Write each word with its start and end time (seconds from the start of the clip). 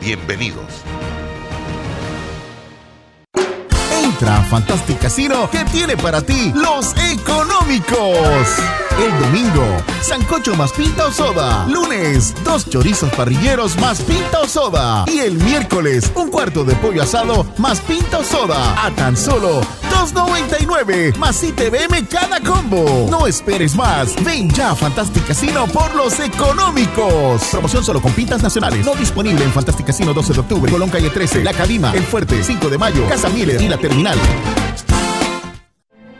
Bienvenidos. 0.00 0.64
Entra 4.04 4.38
a 4.38 4.42
Fantastic 4.44 4.98
Casino 4.98 5.50
que 5.50 5.64
tiene 5.66 5.96
para 5.96 6.22
ti 6.22 6.52
los 6.54 6.94
económicos. 7.10 7.98
El 8.98 9.18
domingo, 9.20 9.64
sancocho 10.00 10.56
más 10.56 10.72
pinta 10.72 11.06
o 11.06 11.12
soda. 11.12 11.66
Lunes, 11.68 12.34
dos 12.42 12.68
chorizos 12.68 13.10
parrilleros 13.12 13.76
más 13.78 14.00
pinta 14.02 14.40
o 14.40 14.48
soda. 14.48 15.04
Y 15.06 15.20
el 15.20 15.34
miércoles, 15.34 16.10
un 16.16 16.30
cuarto 16.30 16.64
de 16.64 16.74
pollo 16.76 17.02
asado 17.02 17.46
más 17.58 17.80
pinta 17.80 18.18
o 18.18 18.24
soda. 18.24 18.84
A 18.84 18.90
tan 18.90 19.16
solo 19.16 19.60
2.99 19.98 21.16
más 21.16 21.42
ITVM 21.42 22.06
cada 22.08 22.40
combo. 22.40 23.08
No 23.10 23.26
esperes 23.26 23.74
más. 23.74 24.14
Ven 24.24 24.48
ya 24.50 24.70
a 24.70 24.76
Fantastic 24.76 25.26
Casino 25.26 25.66
por 25.66 25.92
los 25.96 26.20
económicos. 26.20 27.42
Promoción 27.50 27.84
solo 27.84 28.00
con 28.00 28.12
pintas 28.12 28.40
nacionales. 28.40 28.86
No 28.86 28.94
disponible 28.94 29.42
en 29.44 29.52
Fantastic 29.52 29.86
Casino 29.86 30.14
12 30.14 30.34
de 30.34 30.40
octubre, 30.40 30.70
Colón 30.70 30.90
Calle 30.90 31.10
13, 31.10 31.42
La 31.42 31.52
Cadima, 31.52 31.92
El 31.92 32.04
Fuerte, 32.04 32.44
5 32.44 32.68
de 32.68 32.78
mayo, 32.78 33.08
Casa 33.08 33.28
Miller 33.28 33.60
y 33.60 33.68
La 33.68 33.76
Terminal. 33.76 34.16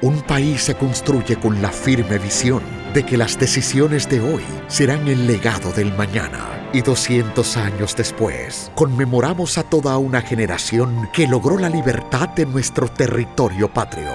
Un 0.03 0.22
país 0.22 0.62
se 0.62 0.75
construye 0.75 1.36
con 1.36 1.62
la 1.62 1.70
firme 1.70 2.19
visión 2.19 2.78
de 2.94 3.05
que 3.05 3.17
las 3.17 3.39
decisiones 3.39 4.08
de 4.08 4.20
hoy 4.20 4.44
serán 4.69 5.08
el 5.08 5.27
legado 5.27 5.72
del 5.72 5.94
mañana. 5.94 6.70
Y 6.72 6.83
200 6.83 7.56
años 7.56 7.97
después, 7.97 8.70
conmemoramos 8.75 9.56
a 9.58 9.62
toda 9.62 9.97
una 9.98 10.20
generación 10.20 11.09
que 11.12 11.27
logró 11.27 11.59
la 11.59 11.69
libertad 11.69 12.28
de 12.31 12.47
nuestro 12.47 12.89
territorio 12.89 13.72
patrio. 13.72 14.12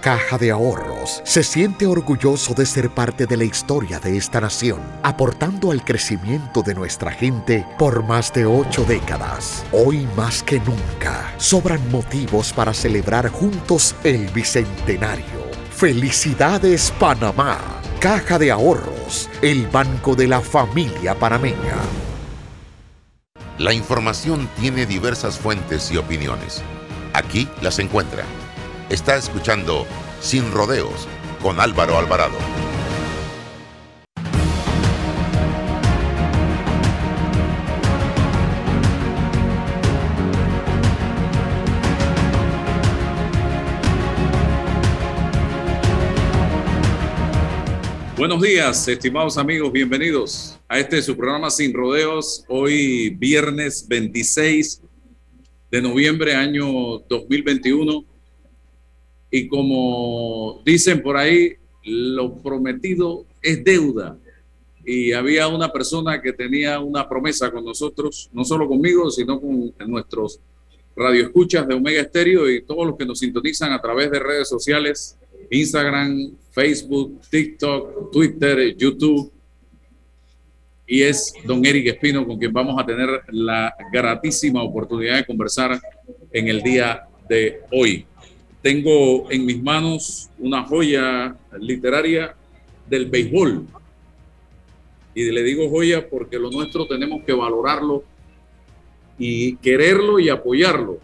Caja 0.00 0.38
de 0.38 0.52
Ahorros 0.52 1.20
se 1.24 1.42
siente 1.42 1.86
orgulloso 1.86 2.54
de 2.54 2.66
ser 2.66 2.90
parte 2.90 3.26
de 3.26 3.36
la 3.36 3.44
historia 3.44 3.98
de 3.98 4.16
esta 4.16 4.40
nación, 4.40 4.80
aportando 5.02 5.72
al 5.72 5.84
crecimiento 5.84 6.62
de 6.62 6.74
nuestra 6.74 7.10
gente 7.10 7.66
por 7.78 8.04
más 8.04 8.32
de 8.32 8.46
ocho 8.46 8.84
décadas. 8.84 9.64
Hoy 9.72 10.06
más 10.16 10.42
que 10.42 10.60
nunca, 10.60 11.32
sobran 11.36 11.80
motivos 11.90 12.52
para 12.52 12.72
celebrar 12.72 13.28
juntos 13.28 13.96
el 14.04 14.28
Bicentenario. 14.28 15.48
Felicidades 15.70 16.92
Panamá. 16.98 17.77
Caja 18.00 18.38
de 18.38 18.52
Ahorros, 18.52 19.28
el 19.42 19.66
banco 19.66 20.14
de 20.14 20.28
la 20.28 20.40
familia 20.40 21.16
panameña. 21.16 21.74
La 23.58 23.72
información 23.72 24.48
tiene 24.60 24.86
diversas 24.86 25.36
fuentes 25.36 25.90
y 25.90 25.96
opiniones. 25.96 26.62
Aquí 27.12 27.48
las 27.60 27.80
encuentra. 27.80 28.22
Está 28.88 29.16
escuchando 29.16 29.84
Sin 30.20 30.52
Rodeos 30.52 31.08
con 31.42 31.58
Álvaro 31.58 31.98
Alvarado. 31.98 32.38
Buenos 48.18 48.42
días, 48.42 48.88
estimados 48.88 49.38
amigos, 49.38 49.70
bienvenidos 49.70 50.58
a 50.66 50.80
este 50.80 51.00
su 51.00 51.16
programa 51.16 51.50
Sin 51.50 51.72
Rodeos, 51.72 52.44
hoy 52.48 53.10
viernes 53.10 53.86
26 53.86 54.82
de 55.70 55.80
noviembre 55.80 56.34
año 56.34 56.98
2021. 57.08 58.04
Y 59.30 59.46
como 59.46 60.60
dicen 60.66 61.00
por 61.00 61.16
ahí, 61.16 61.52
lo 61.84 62.34
prometido 62.42 63.24
es 63.40 63.62
deuda. 63.62 64.18
Y 64.84 65.12
había 65.12 65.46
una 65.46 65.72
persona 65.72 66.20
que 66.20 66.32
tenía 66.32 66.80
una 66.80 67.08
promesa 67.08 67.52
con 67.52 67.64
nosotros, 67.64 68.28
no 68.32 68.44
solo 68.44 68.66
conmigo, 68.66 69.12
sino 69.12 69.40
con 69.40 69.72
nuestros 69.86 70.40
radioescuchas 70.96 71.68
de 71.68 71.74
Omega 71.74 72.00
Estéreo 72.00 72.50
y 72.50 72.62
todos 72.62 72.84
los 72.84 72.96
que 72.96 73.06
nos 73.06 73.20
sintonizan 73.20 73.70
a 73.70 73.80
través 73.80 74.10
de 74.10 74.18
redes 74.18 74.48
sociales, 74.48 75.17
Instagram, 75.50 76.32
Facebook, 76.50 77.20
TikTok, 77.30 78.10
Twitter, 78.12 78.76
YouTube. 78.76 79.32
Y 80.86 81.02
es 81.02 81.34
don 81.44 81.64
Eric 81.64 81.86
Espino 81.88 82.26
con 82.26 82.38
quien 82.38 82.52
vamos 82.52 82.80
a 82.80 82.86
tener 82.86 83.08
la 83.28 83.74
gratísima 83.92 84.62
oportunidad 84.62 85.16
de 85.16 85.26
conversar 85.26 85.78
en 86.32 86.48
el 86.48 86.62
día 86.62 87.02
de 87.28 87.60
hoy. 87.70 88.06
Tengo 88.62 89.30
en 89.30 89.44
mis 89.44 89.62
manos 89.62 90.30
una 90.38 90.64
joya 90.64 91.36
literaria 91.60 92.34
del 92.88 93.06
béisbol. 93.06 93.66
Y 95.14 95.30
le 95.30 95.42
digo 95.42 95.68
joya 95.68 96.08
porque 96.08 96.38
lo 96.38 96.50
nuestro 96.50 96.86
tenemos 96.86 97.22
que 97.24 97.32
valorarlo 97.32 98.04
y 99.18 99.56
quererlo 99.56 100.18
y 100.18 100.28
apoyarlo. 100.28 100.98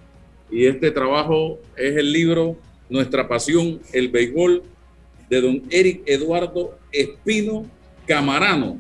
Y 0.51 0.67
este 0.67 0.91
trabajo 0.91 1.59
es 1.77 1.97
el 1.97 2.13
libro 2.13 2.57
Nuestra 2.89 3.27
Pasión, 3.27 3.81
el 3.93 4.09
Béisbol, 4.09 4.63
de 5.29 5.41
don 5.41 5.63
Eric 5.71 6.03
Eduardo 6.07 6.79
Espino 6.93 7.67
Camarano, 8.07 8.79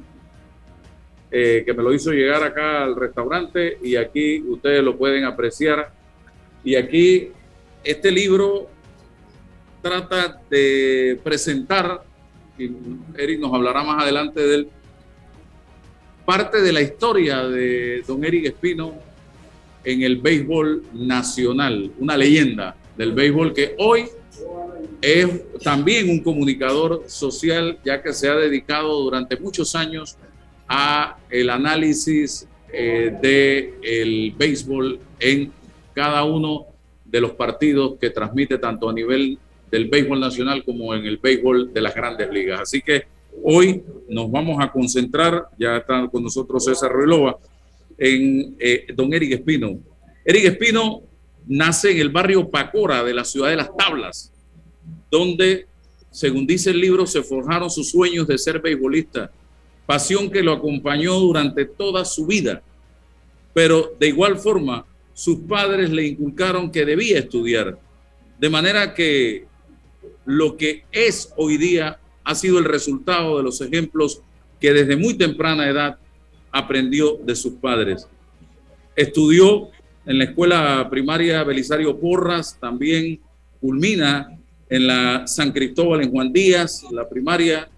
eh, 1.30 1.62
que 1.64 1.72
me 1.72 1.82
lo 1.82 1.92
hizo 1.92 2.12
llegar 2.12 2.42
acá 2.42 2.84
al 2.84 2.94
restaurante 2.94 3.78
y 3.82 3.96
aquí 3.96 4.40
ustedes 4.42 4.84
lo 4.84 4.96
pueden 4.96 5.24
apreciar. 5.24 5.92
Y 6.62 6.76
aquí 6.76 7.30
este 7.82 8.10
libro 8.10 8.68
trata 9.82 10.40
de 10.48 11.18
presentar, 11.22 12.04
y 12.58 12.70
Eric 13.18 13.40
nos 13.40 13.52
hablará 13.52 13.82
más 13.82 14.02
adelante 14.02 14.40
de 14.40 14.54
él, 14.54 14.68
parte 16.24 16.62
de 16.62 16.72
la 16.72 16.80
historia 16.80 17.44
de 17.44 18.02
don 18.06 18.24
Eric 18.24 18.46
Espino 18.46 18.94
en 19.82 20.02
el 20.02 20.16
béisbol 20.16 20.84
nacional, 20.94 21.90
una 21.98 22.16
leyenda 22.16 22.76
del 22.96 23.12
béisbol 23.12 23.52
que 23.52 23.74
hoy 23.78 24.06
es 25.00 25.28
también 25.62 26.08
un 26.08 26.20
comunicador 26.20 27.04
social, 27.06 27.78
ya 27.84 28.02
que 28.02 28.12
se 28.12 28.28
ha 28.28 28.34
dedicado 28.36 29.02
durante 29.02 29.36
muchos 29.36 29.74
años 29.74 30.16
a 30.68 31.18
el 31.30 31.50
análisis 31.50 32.48
eh, 32.72 33.14
de 33.20 33.74
el 33.82 34.32
béisbol 34.32 34.98
en 35.20 35.52
cada 35.94 36.24
uno 36.24 36.66
de 37.04 37.20
los 37.20 37.32
partidos 37.32 37.98
que 38.00 38.10
transmite 38.10 38.58
tanto 38.58 38.88
a 38.88 38.92
nivel 38.92 39.38
del 39.70 39.88
béisbol 39.88 40.20
nacional 40.20 40.64
como 40.64 40.94
en 40.94 41.04
el 41.04 41.18
béisbol 41.18 41.72
de 41.72 41.80
las 41.80 41.94
grandes 41.94 42.30
ligas. 42.30 42.60
Así 42.60 42.80
que 42.80 43.04
hoy 43.42 43.82
nos 44.08 44.30
vamos 44.30 44.56
a 44.62 44.72
concentrar, 44.72 45.48
ya 45.58 45.76
está 45.76 46.08
con 46.08 46.22
nosotros 46.22 46.64
César 46.64 46.90
Ruilova, 46.90 47.38
en 47.98 48.56
eh, 48.58 48.86
don 48.94 49.12
Eric 49.12 49.32
Espino. 49.32 49.78
Eric 50.24 50.44
Espino 50.46 51.02
nace 51.46 51.92
en 51.92 51.98
el 51.98 52.08
barrio 52.10 52.48
Pacora 52.48 53.02
de 53.04 53.14
la 53.14 53.24
ciudad 53.24 53.50
de 53.50 53.56
Las 53.56 53.76
Tablas, 53.76 54.32
donde, 55.10 55.66
según 56.10 56.46
dice 56.46 56.70
el 56.70 56.80
libro, 56.80 57.06
se 57.06 57.22
forjaron 57.22 57.70
sus 57.70 57.90
sueños 57.90 58.26
de 58.26 58.38
ser 58.38 58.60
beisbolista, 58.60 59.30
pasión 59.86 60.30
que 60.30 60.42
lo 60.42 60.52
acompañó 60.52 61.18
durante 61.18 61.64
toda 61.64 62.04
su 62.04 62.26
vida. 62.26 62.62
Pero 63.52 63.92
de 63.98 64.08
igual 64.08 64.38
forma, 64.38 64.84
sus 65.12 65.40
padres 65.40 65.90
le 65.90 66.06
inculcaron 66.06 66.70
que 66.70 66.84
debía 66.84 67.18
estudiar, 67.18 67.78
de 68.38 68.50
manera 68.50 68.94
que 68.94 69.46
lo 70.24 70.56
que 70.56 70.84
es 70.90 71.32
hoy 71.36 71.56
día 71.56 72.00
ha 72.24 72.34
sido 72.34 72.58
el 72.58 72.64
resultado 72.64 73.36
de 73.36 73.42
los 73.42 73.60
ejemplos 73.60 74.22
que 74.60 74.72
desde 74.72 74.96
muy 74.96 75.14
temprana 75.14 75.68
edad 75.68 75.98
aprendió 76.50 77.16
de 77.22 77.36
sus 77.36 77.54
padres. 77.54 78.08
Estudió 78.96 79.68
en 80.06 80.18
la 80.18 80.24
escuela 80.24 80.86
primaria 80.90 81.42
Belisario 81.44 81.98
Porras, 81.98 82.58
también 82.60 83.20
culmina 83.60 84.38
en 84.68 84.86
la 84.86 85.26
San 85.26 85.52
Cristóbal 85.52 86.02
en 86.02 86.10
Juan 86.10 86.32
Díaz, 86.32 86.84
la 86.90 87.08
primaria, 87.08 87.68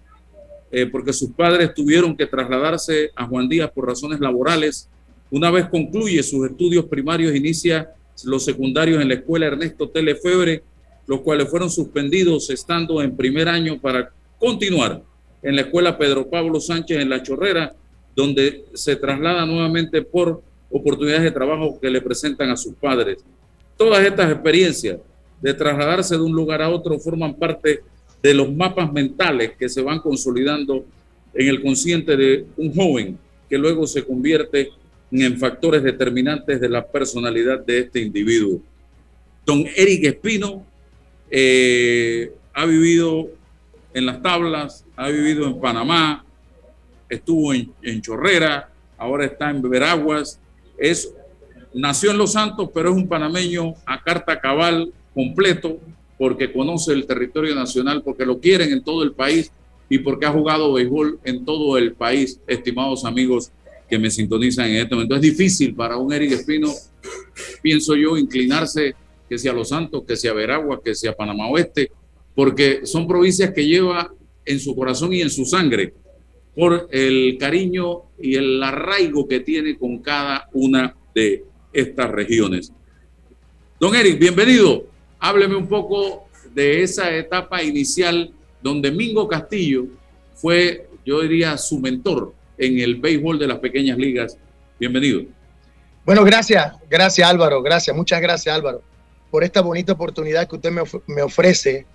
eh, 0.71 0.85
porque 0.87 1.13
sus 1.13 1.31
padres 1.31 1.73
tuvieron 1.73 2.15
que 2.15 2.25
trasladarse 2.25 3.11
a 3.15 3.25
Juan 3.25 3.47
Díaz 3.47 3.71
por 3.71 3.87
razones 3.87 4.19
laborales. 4.19 4.89
Una 5.31 5.51
vez 5.51 5.67
concluye 5.69 6.21
sus 6.23 6.49
estudios 6.49 6.85
primarios, 6.85 7.35
inicia 7.35 7.91
los 8.25 8.43
secundarios 8.43 9.01
en 9.01 9.07
la 9.07 9.15
escuela 9.15 9.47
Ernesto 9.47 9.89
Telefebre, 9.89 10.63
los 11.05 11.21
cuales 11.21 11.49
fueron 11.49 11.69
suspendidos 11.69 12.49
estando 12.49 13.01
en 13.01 13.15
primer 13.15 13.47
año 13.47 13.79
para 13.79 14.09
continuar 14.37 15.01
en 15.41 15.55
la 15.55 15.61
escuela 15.61 15.97
Pedro 15.97 16.29
Pablo 16.29 16.59
Sánchez 16.59 16.99
en 16.99 17.09
La 17.09 17.23
Chorrera, 17.23 17.73
donde 18.15 18.65
se 18.73 18.95
traslada 18.95 19.45
nuevamente 19.45 20.01
por 20.01 20.41
oportunidades 20.69 21.23
de 21.23 21.31
trabajo 21.31 21.79
que 21.79 21.89
le 21.89 22.01
presentan 22.01 22.49
a 22.49 22.57
sus 22.57 22.73
padres. 22.75 23.23
Todas 23.77 24.05
estas 24.05 24.31
experiencias 24.31 24.99
de 25.41 25.53
trasladarse 25.53 26.15
de 26.15 26.21
un 26.21 26.33
lugar 26.33 26.61
a 26.61 26.69
otro 26.69 26.99
forman 26.99 27.35
parte 27.35 27.81
de 28.21 28.33
los 28.33 28.51
mapas 28.51 28.91
mentales 28.91 29.51
que 29.57 29.69
se 29.69 29.81
van 29.81 29.99
consolidando 29.99 30.83
en 31.33 31.47
el 31.47 31.61
consciente 31.61 32.17
de 32.17 32.45
un 32.57 32.73
joven 32.73 33.17
que 33.49 33.57
luego 33.57 33.85
se 33.85 34.03
convierte 34.03 34.71
en 35.11 35.37
factores 35.37 35.83
determinantes 35.83 36.59
de 36.59 36.69
la 36.69 36.85
personalidad 36.85 37.59
de 37.65 37.79
este 37.79 38.01
individuo. 38.01 38.59
Don 39.45 39.65
Eric 39.75 40.05
Espino 40.05 40.65
eh, 41.29 42.31
ha 42.53 42.65
vivido 42.65 43.29
en 43.93 44.05
las 44.05 44.21
tablas, 44.21 44.83
ha 44.95 45.09
vivido 45.09 45.47
en 45.47 45.59
Panamá, 45.59 46.25
estuvo 47.07 47.53
en, 47.53 47.71
en 47.81 48.01
Chorrera, 48.01 48.69
ahora 48.97 49.25
está 49.25 49.49
en 49.49 49.61
Veraguas, 49.61 50.39
es, 50.77 51.13
nació 51.73 52.11
en 52.11 52.17
Los 52.17 52.33
Santos, 52.33 52.69
pero 52.73 52.89
es 52.89 52.95
un 52.95 53.07
panameño 53.07 53.73
a 53.85 54.01
carta 54.03 54.39
cabal 54.39 54.93
completo, 55.13 55.79
porque 56.17 56.51
conoce 56.51 56.93
el 56.93 57.05
territorio 57.05 57.53
nacional, 57.53 58.01
porque 58.03 58.25
lo 58.25 58.39
quieren 58.39 58.71
en 58.71 58.83
todo 58.83 59.03
el 59.03 59.13
país 59.13 59.51
y 59.89 59.99
porque 59.99 60.25
ha 60.25 60.31
jugado 60.31 60.73
béisbol 60.73 61.19
en 61.23 61.45
todo 61.45 61.77
el 61.77 61.93
país, 61.93 62.39
estimados 62.47 63.05
amigos 63.05 63.51
que 63.89 63.99
me 63.99 64.11
sintonizan 64.11 64.69
en 64.69 64.77
este 64.77 64.95
momento. 64.95 65.15
Es 65.15 65.21
difícil 65.21 65.75
para 65.75 65.97
un 65.97 66.11
Eric 66.11 66.31
Espino, 66.31 66.71
pienso 67.61 67.95
yo, 67.95 68.17
inclinarse 68.17 68.95
que 69.29 69.37
sea 69.37 69.53
Los 69.53 69.69
Santos, 69.69 70.03
que 70.07 70.15
sea 70.15 70.33
Veragua, 70.33 70.81
que 70.83 70.95
sea 70.95 71.13
Panamá 71.13 71.47
Oeste, 71.47 71.91
porque 72.35 72.85
son 72.85 73.07
provincias 73.07 73.51
que 73.53 73.65
lleva 73.65 74.11
en 74.45 74.59
su 74.59 74.75
corazón 74.75 75.13
y 75.13 75.21
en 75.21 75.29
su 75.29 75.45
sangre 75.45 75.93
por 76.57 76.89
el 76.91 77.37
cariño 77.39 78.01
y 78.19 78.35
el 78.35 78.63
arraigo 78.63 79.27
que 79.27 79.41
tiene 79.41 79.77
con 79.77 79.99
cada 79.99 80.49
una 80.53 80.95
de 81.13 81.45
estas 81.71 82.09
regiones. 82.09 82.73
Don 83.79 83.93
Eric, 83.93 84.17
bienvenido. 84.17 84.87
Hábleme 85.19 85.55
un 85.55 85.67
poco 85.67 86.27
de 86.55 86.81
esa 86.81 87.15
etapa 87.15 87.61
inicial 87.61 88.33
donde 88.63 88.91
Mingo 88.91 89.27
Castillo 89.27 89.85
fue, 90.33 90.89
yo 91.05 91.21
diría, 91.21 91.55
su 91.57 91.79
mentor 91.79 92.33
en 92.57 92.79
el 92.79 92.95
béisbol 92.95 93.37
de 93.37 93.47
las 93.47 93.59
pequeñas 93.59 93.99
ligas. 93.99 94.35
Bienvenido. 94.79 95.21
Bueno, 96.03 96.23
gracias, 96.23 96.73
gracias 96.89 97.29
Álvaro, 97.29 97.61
gracias, 97.61 97.95
muchas 97.95 98.19
gracias 98.19 98.55
Álvaro 98.55 98.81
por 99.29 99.43
esta 99.43 99.61
bonita 99.61 99.93
oportunidad 99.93 100.47
que 100.47 100.55
usted 100.55 100.71
me, 100.71 101.21
ofrece 101.21 101.85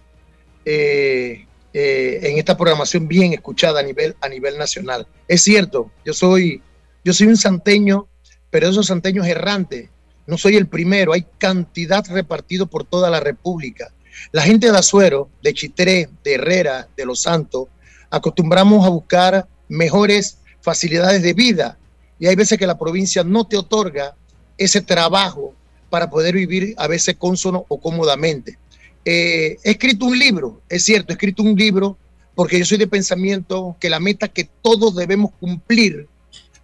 eh, 0.65 1.47
eh, 1.75 2.21
en 2.23 2.39
esta 2.39 2.57
programación 2.57 3.09
bien 3.09 3.33
escuchada 3.33 3.81
a 3.81 3.83
nivel, 3.83 4.15
a 4.21 4.29
nivel 4.29 4.59
nacional. 4.59 5.07
Es 5.29 5.43
cierto, 5.43 5.91
yo 6.05 6.13
soy, 6.13 6.63
yo 7.05 7.13
soy 7.13 7.29
un 7.29 7.37
santeño, 7.37 8.09
pero 8.51 8.69
esos 8.69 8.87
santeños 8.87 9.27
errantes, 9.27 9.89
no 10.27 10.37
soy 10.37 10.57
el 10.57 10.67
primero, 10.67 11.13
hay 11.13 11.27
cantidad 11.39 12.05
repartido 12.09 12.67
por 12.67 12.85
toda 12.85 13.11
la 13.11 13.21
República. 13.21 13.93
La 14.31 14.43
gente 14.43 14.71
de 14.71 14.77
Azuero, 14.77 15.31
de 15.43 15.55
Chitré, 15.55 16.09
de 16.23 16.35
Herrera, 16.35 16.89
de 16.97 17.07
Los 17.07 17.23
Santos, 17.23 17.69
acostumbramos 18.11 18.87
a 18.87 18.91
buscar 18.91 19.47
mejores 19.69 20.39
facilidades 20.61 21.23
de 21.23 21.33
vida 21.33 21.79
y 22.19 22.27
hay 22.27 22.37
veces 22.37 22.59
que 22.59 22.67
la 22.67 22.79
provincia 22.79 23.25
no 23.25 23.47
te 23.47 23.57
otorga 23.57 24.15
ese 24.59 24.81
trabajo 24.81 25.55
para 25.91 26.09
poder 26.09 26.35
vivir 26.35 26.75
a 26.77 26.87
veces 26.87 27.17
cónsono 27.19 27.65
o 27.69 27.81
cómodamente. 27.81 28.59
Eh, 29.05 29.59
he 29.65 29.71
escrito 29.73 30.07
un 30.07 30.19
libro, 30.19 30.61
es 30.69 30.85
cierto, 30.85 31.13
he 31.13 31.15
escrito 31.15 31.43
un 31.43 31.57
libro 31.57 31.97
porque 32.35 32.59
yo 32.59 32.65
soy 32.65 32.79
de 32.79 32.87
pensamiento 32.87 33.77
que 33.81 33.91
la 33.91 34.01
meta 34.01 34.29
que 34.29 34.49
todos 34.63 34.95
debemos 34.95 35.33
cumplir 35.39 36.09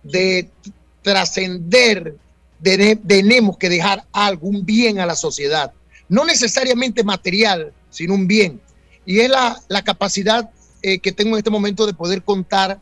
de 0.03 0.49
trascender, 1.03 2.17
tenemos 2.63 3.57
que 3.57 3.69
dejar 3.69 4.05
algún 4.13 4.65
bien 4.65 4.99
a 4.99 5.07
la 5.07 5.15
sociedad, 5.15 5.73
no 6.09 6.25
necesariamente 6.25 7.05
material, 7.05 7.73
sino 7.91 8.15
un 8.15 8.27
bien. 8.27 8.61
Y 9.05 9.21
es 9.21 9.31
la, 9.31 9.83
capacidad 9.85 10.51
eh, 10.83 10.99
que 10.99 11.13
tengo 11.13 11.31
en 11.31 11.39
este 11.39 11.51
momento 11.51 11.87
de 11.87 11.95
poder 11.95 12.23
contar 12.23 12.79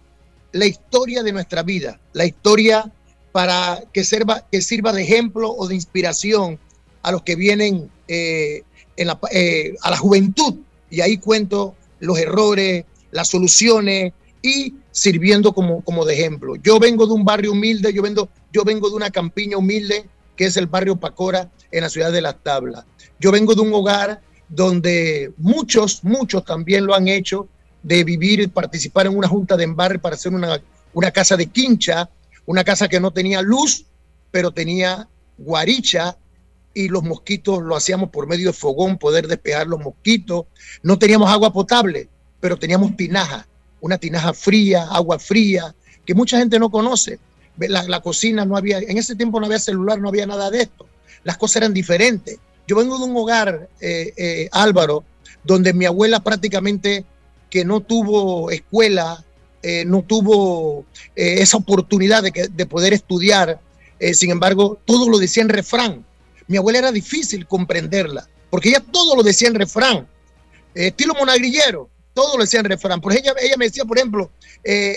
la 0.52 0.66
historia 0.66 1.22
de 1.22 1.32
nuestra 1.32 1.62
vida, 1.62 2.00
la 2.12 2.24
historia 2.24 2.90
para 3.32 3.82
que 3.92 4.04
sirva, 4.04 4.46
que 4.50 4.62
sirva 4.62 4.92
de 4.92 5.02
ejemplo 5.02 5.50
o 5.50 5.68
de 5.68 5.74
inspiración 5.74 6.58
a 7.02 7.12
los 7.12 7.22
que 7.22 7.36
vienen 7.36 7.90
eh, 8.08 8.62
en 8.96 9.06
la, 9.08 9.19
eh, 9.31 9.75
a 9.82 9.90
la 9.90 9.96
juventud. 9.96 10.54
Y 10.90 11.00
ahí 11.00 11.19
cuento 11.19 11.75
los 12.00 12.19
errores, 12.19 12.84
las 13.10 13.28
soluciones 13.28 14.12
y 14.43 14.75
sirviendo 14.90 15.52
como, 15.52 15.82
como 15.82 16.04
de 16.04 16.14
ejemplo. 16.14 16.56
Yo 16.56 16.78
vengo 16.78 17.06
de 17.06 17.12
un 17.12 17.25
barrio 17.25 17.52
humilde, 17.52 17.93
yo, 17.93 18.02
vengo, 18.02 18.28
yo 18.52 18.64
vengo 18.64 18.88
de 18.88 18.96
una 18.96 19.10
campiña 19.10 19.56
humilde 19.56 20.06
que 20.37 20.44
es 20.44 20.56
el 20.56 20.66
barrio 20.66 20.96
Pacora 20.96 21.50
en 21.70 21.82
la 21.82 21.88
ciudad 21.88 22.12
de 22.12 22.20
Las 22.20 22.43
Tablas. 22.43 22.84
Yo 23.19 23.32
vengo 23.32 23.54
de 23.54 23.62
un 23.62 23.72
hogar 23.75 24.20
donde 24.48 25.32
muchos, 25.38 26.04
muchos 26.04 26.44
también 26.44 26.87
lo 26.87 26.94
han 26.94 27.08
hecho, 27.08 27.49
de 27.82 28.04
vivir 28.04 28.40
y 28.40 28.46
participar 28.49 29.06
en 29.06 29.16
una 29.16 29.28
junta 29.28 29.56
de 29.56 29.64
embarre 29.64 29.99
para 29.99 30.16
hacer 30.16 30.34
una, 30.34 30.60
una 30.92 31.10
casa 31.10 31.37
de 31.37 31.46
quincha, 31.46 32.10
una 32.44 32.64
casa 32.64 32.88
que 32.88 33.00
no 33.00 33.10
tenía 33.10 33.42
luz, 33.42 33.87
pero 34.31 34.50
tenía 34.50 35.08
guaricha 35.38 36.16
y 36.76 36.88
los 36.88 37.02
mosquitos 37.02 37.62
lo 37.62 37.75
hacíamos 37.75 38.11
por 38.11 38.26
medio 38.26 38.49
de 38.49 38.52
fogón, 38.52 38.99
poder 38.99 39.26
despejar 39.28 39.67
los 39.67 39.81
mosquitos. 39.81 40.44
No 40.82 40.99
teníamos 40.99 41.31
agua 41.31 41.50
potable, 41.50 42.11
pero 42.38 42.58
teníamos 42.58 42.94
tinaja, 42.99 43.49
una 43.81 43.96
tinaja 43.96 44.34
fría, 44.34 44.82
agua 44.90 45.19
fría, 45.19 45.75
que 46.05 46.14
mucha 46.14 46.38
gente 46.38 46.58
no 46.58 46.70
conoce. 46.70 47.19
La, 47.56 47.82
la, 47.84 48.00
cocina 48.00 48.44
no 48.44 48.58
había, 48.58 48.76
en 48.76 48.99
ese 48.99 49.17
tiempo 49.17 49.40
no 49.40 49.46
había 49.46 49.58
celular, 49.58 49.99
no 49.99 50.11
había 50.11 50.26
nada 50.26 50.50
de 50.50 50.61
esto. 50.64 50.87
Las 51.25 51.38
cosas 51.38 51.56
eran 51.56 51.73
diferentes. 51.73 52.38
Yo 52.67 52.76
vengo 52.76 52.99
de 52.99 53.05
un 53.05 53.17
hogar, 53.17 53.70
eh, 53.81 54.12
eh, 54.19 54.49
Álvaro, 54.52 55.02
donde 55.44 55.73
mi 55.73 55.87
abuela 55.87 56.20
prácticamente 56.20 57.06
que 57.49 57.64
no 57.64 57.81
tuvo 57.81 58.50
escuela, 58.50 59.25
eh, 59.62 59.87
no 59.87 60.02
tuvo 60.02 60.84
esa 61.14 61.56
oportunidad 61.56 62.23
de, 62.23 62.67
poder 62.67 62.93
estudiar. 62.93 63.61
Sin 64.12 64.31
embargo, 64.31 64.78
todo 64.84 65.08
lo 65.08 65.17
decía 65.19 65.43
en 65.43 65.49
refrán. 65.49 66.05
Mi 66.48 66.56
abuela 66.56 66.78
era 66.78 66.93
difícil 66.93 67.46
comprenderla, 67.46 68.28
porque 68.50 68.69
ella 68.69 68.81
todo 68.81 69.16
lo 69.16 69.22
decía 69.22 69.48
en 69.48 69.54
refrán. 69.54 70.06
estilo 70.75 71.14
monagrillero, 71.14 71.90
todo 72.14 72.37
lo 72.37 72.44
decía 72.44 72.60
en 72.60 72.66
refrán. 72.66 73.00
Por 73.00 73.12
ella, 73.12 73.34
ella 73.40 73.56
me 73.56 73.66
decía, 73.66 73.84
por 73.84 73.98
ejemplo, 73.98 74.31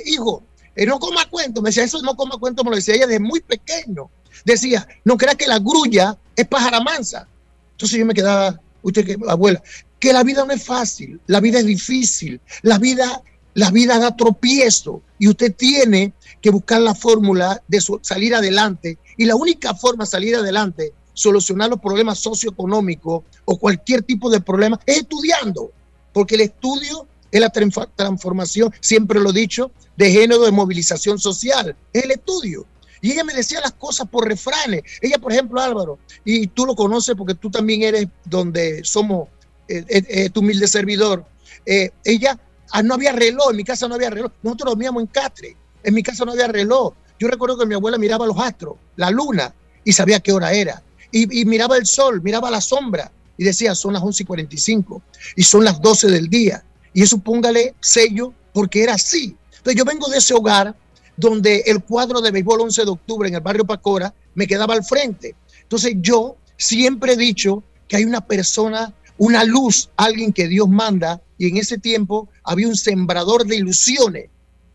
hijo, 0.06 0.44
no 0.86 1.00
coma 1.00 1.30
cuento. 1.30 1.62
Me 1.62 1.70
decía, 1.70 1.84
eso 1.84 2.02
no 2.02 2.16
coma 2.16 2.38
cuento, 2.38 2.64
me 2.64 2.70
lo 2.70 2.76
decía 2.76 2.96
ella 2.96 3.08
desde 3.08 3.20
muy 3.20 3.42
pequeño. 3.42 4.10
Decía, 4.46 4.88
no 5.04 5.18
creas 5.18 5.36
que 5.36 5.48
la 5.48 5.60
grulla 5.60 6.18
es 6.36 6.48
pájara 6.48 6.80
mansa. 6.80 7.28
Entonces 7.72 8.00
yo 8.00 8.06
me 8.06 8.14
quedaba, 8.14 8.60
usted 8.82 9.06
que 9.06 9.18
abuela, 9.28 9.62
que 10.00 10.14
la 10.14 10.24
vida 10.24 10.46
no 10.46 10.54
es 10.54 10.64
fácil, 10.64 11.20
la 11.28 11.42
vida 11.42 11.60
es 11.60 11.66
difícil, 11.66 12.40
la 12.62 12.78
vida, 12.78 13.22
la 13.54 13.72
vida 13.72 14.00
da 14.00 14.16
tropiezo 14.16 15.02
y 15.18 15.28
usted 15.28 15.54
tiene 15.56 16.14
que 16.42 16.52
buscar 16.52 16.82
la 16.82 16.96
fórmula 16.96 17.62
de 17.68 17.82
salir 18.02 18.34
adelante 18.34 18.98
y 19.18 19.26
la 19.26 19.36
única 19.36 19.74
forma 19.76 20.06
de 20.06 20.10
salir 20.10 20.36
adelante, 20.36 20.94
solucionar 21.20 21.70
los 21.70 21.80
problemas 21.80 22.20
socioeconómicos 22.20 23.24
o 23.44 23.60
cualquier 23.60 24.04
tipo 24.04 24.30
de 24.30 24.40
problema 24.40 24.80
es 24.86 25.00
estudiando, 25.00 25.72
porque 26.14 26.36
el 26.36 26.42
estudio 26.42 27.08
es 27.30 27.42
la 27.42 27.50
transformación, 27.50 28.74
siempre 28.80 29.20
lo 29.20 29.32
he 29.32 29.34
dicho, 29.34 29.72
de 29.98 30.12
género 30.12 30.46
de 30.46 30.52
movilización 30.52 31.20
social, 31.20 31.76
es 31.92 32.04
el 32.06 32.12
estudio. 32.12 32.66
Y 33.02 33.12
ella 33.12 33.26
me 33.26 33.34
decía 33.34 33.60
las 33.60 33.74
cosas 33.74 34.08
por 34.08 34.28
refranes. 34.28 34.84
Ella, 35.02 35.18
por 35.18 35.32
ejemplo, 35.32 35.60
Álvaro, 35.60 36.00
y 36.24 36.48
tú 36.48 36.66
lo 36.66 36.76
conoces 36.76 37.16
porque 37.16 37.36
tú 37.36 37.50
también 37.50 37.82
eres 37.84 38.08
donde 38.26 38.82
somos 38.84 39.28
eh, 39.68 39.86
eh, 39.90 40.04
eh, 40.08 40.30
tu 40.30 40.40
humilde 40.40 40.68
servidor, 40.68 41.26
ella, 41.66 42.40
ah, 42.72 42.82
no 42.82 42.96
había 42.96 43.12
reloj, 43.12 43.52
en 43.52 43.58
mi 43.58 43.64
casa 43.64 43.88
no 43.88 43.96
había 43.96 44.10
reloj, 44.10 44.32
nosotros 44.42 44.72
dormíamos 44.72 45.02
en 45.02 45.08
catre, 45.08 45.56
en 45.84 45.94
mi 45.94 46.02
casa 46.02 46.24
no 46.24 46.32
había 46.32 46.48
reloj. 46.48 46.94
Yo 47.20 47.28
recuerdo 47.28 47.58
que 47.58 47.66
mi 47.66 47.76
abuela 47.76 47.98
miraba 47.98 48.26
los 48.26 48.40
astros, 48.40 48.78
la 48.96 49.12
luna, 49.12 49.54
y 49.84 49.92
sabía 49.92 50.20
qué 50.20 50.32
hora 50.32 50.54
era. 50.54 50.82
Y, 51.12 51.46
miraba 51.46 51.78
el 51.78 51.86
sol, 51.86 52.22
miraba 52.22 52.52
la 52.52 52.62
sombra, 52.62 53.12
y 53.38 53.44
decía, 53.44 53.74
son 53.74 53.94
las 53.94 54.04
11 54.04 54.24
y 54.24 54.26
45, 54.26 55.02
y 55.36 55.44
son 55.44 55.64
las 55.64 55.82
12 55.82 56.08
del 56.08 56.30
día. 56.30 56.64
Y 56.94 57.02
eso 57.02 57.18
póngale 57.20 57.76
sello, 57.80 58.34
porque 58.54 58.84
era 58.84 58.96
así. 58.96 59.36
Entonces 59.58 59.76
yo 59.76 59.86
vengo 59.86 60.08
de 60.10 60.18
ese 60.18 60.34
hogar 60.34 60.76
donde 61.18 61.64
el 61.66 61.84
cuadro 61.84 62.22
de 62.22 62.32
béisbol 62.32 62.62
11 62.62 62.86
de 62.86 62.92
octubre 62.92 63.30
en 63.30 63.36
el 63.36 63.42
barrio 63.42 63.66
Pacora 63.66 64.14
me 64.36 64.48
quedaba 64.48 64.74
al 64.74 64.84
frente. 64.84 65.36
Entonces 65.62 65.96
yo 65.98 66.38
siempre 66.58 67.14
he 67.14 67.18
dicho 67.18 67.64
que 67.88 67.98
hay 67.98 68.06
una 68.06 68.22
persona 68.22 68.94
una 69.20 69.44
luz, 69.44 69.90
alguien 69.98 70.34
que 70.34 70.48
Dios 70.48 70.68
manda, 70.68 71.22
y 71.38 71.50
en 71.50 71.58
ese 71.58 71.78
tiempo 71.78 72.30
había 72.44 72.68
un 72.68 72.76
sembrador 72.76 73.46
de 73.46 73.58
ilusiones 73.58 74.30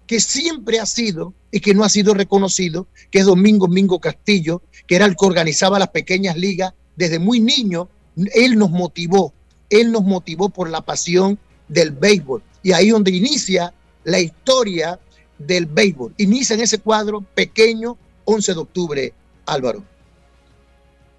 que 0.06 0.20
siempre 0.20 0.80
ha 0.80 0.86
sido 0.86 1.34
y 1.50 1.60
que 1.60 1.74
no 1.74 1.84
ha 1.84 1.88
sido 1.88 2.14
reconocido, 2.14 2.86
que 3.10 3.20
es 3.20 3.26
Domingo 3.26 3.68
Mingo 3.68 4.00
Castillo, 4.00 4.62
que 4.86 4.96
era 4.96 5.06
el 5.06 5.16
que 5.16 5.26
organizaba 5.26 5.78
las 5.78 5.88
pequeñas 5.88 6.36
ligas 6.36 6.74
desde 6.96 7.18
muy 7.18 7.40
niño. 7.40 7.88
Él 8.34 8.58
nos 8.58 8.70
motivó, 8.70 9.32
él 9.70 9.92
nos 9.92 10.04
motivó 10.04 10.48
por 10.48 10.68
la 10.68 10.82
pasión 10.82 11.38
del 11.68 11.90
béisbol. 11.90 12.42
Y 12.62 12.72
ahí 12.72 12.90
donde 12.90 13.10
inicia 13.10 13.72
la 14.04 14.20
historia 14.20 14.98
del 15.38 15.66
béisbol. 15.66 16.14
Inicia 16.18 16.54
en 16.54 16.60
ese 16.60 16.78
cuadro 16.78 17.22
pequeño 17.34 17.96
11 18.24 18.54
de 18.54 18.60
octubre 18.60 19.12
Álvaro. 19.46 19.82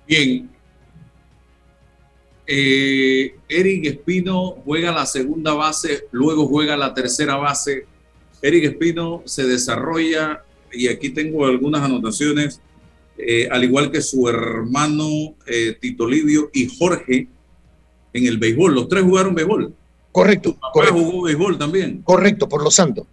Bien. 0.08 0.50
Eh, 2.48 3.36
Eric 3.50 3.86
Espino 3.86 4.58
juega 4.64 4.92
la 4.92 5.06
segunda 5.08 5.54
base, 5.54 6.08
luego 6.12 6.48
juega 6.48 6.78
la 6.78 6.94
tercera 6.94 7.38
base. 7.38 7.88
Eric 8.48 8.66
Espino 8.66 9.24
se 9.26 9.44
desarrolla, 9.44 10.44
y 10.72 10.88
aquí 10.88 11.10
tengo 11.10 11.46
algunas 11.46 11.82
anotaciones, 11.82 12.62
eh, 13.18 13.48
al 13.50 13.64
igual 13.64 13.92
que 13.92 14.02
su 14.02 14.28
hermano 14.28 15.08
eh, 15.48 15.78
Tito 15.80 16.08
Livio 16.08 16.50
y 16.54 16.68
Jorge 16.78 17.28
en 18.14 18.28
el 18.28 18.38
béisbol. 18.38 18.76
Los 18.76 18.90
tres 18.90 19.04
jugaron 19.04 19.34
béisbol. 19.34 19.74
Correcto. 20.12 20.58
correcto. 20.74 20.98
jugó 20.98 21.24
béisbol 21.24 21.58
también. 21.58 22.02
Correcto, 22.04 22.48
por 22.48 22.64
Los 22.64 22.76
Santos. 22.76 23.08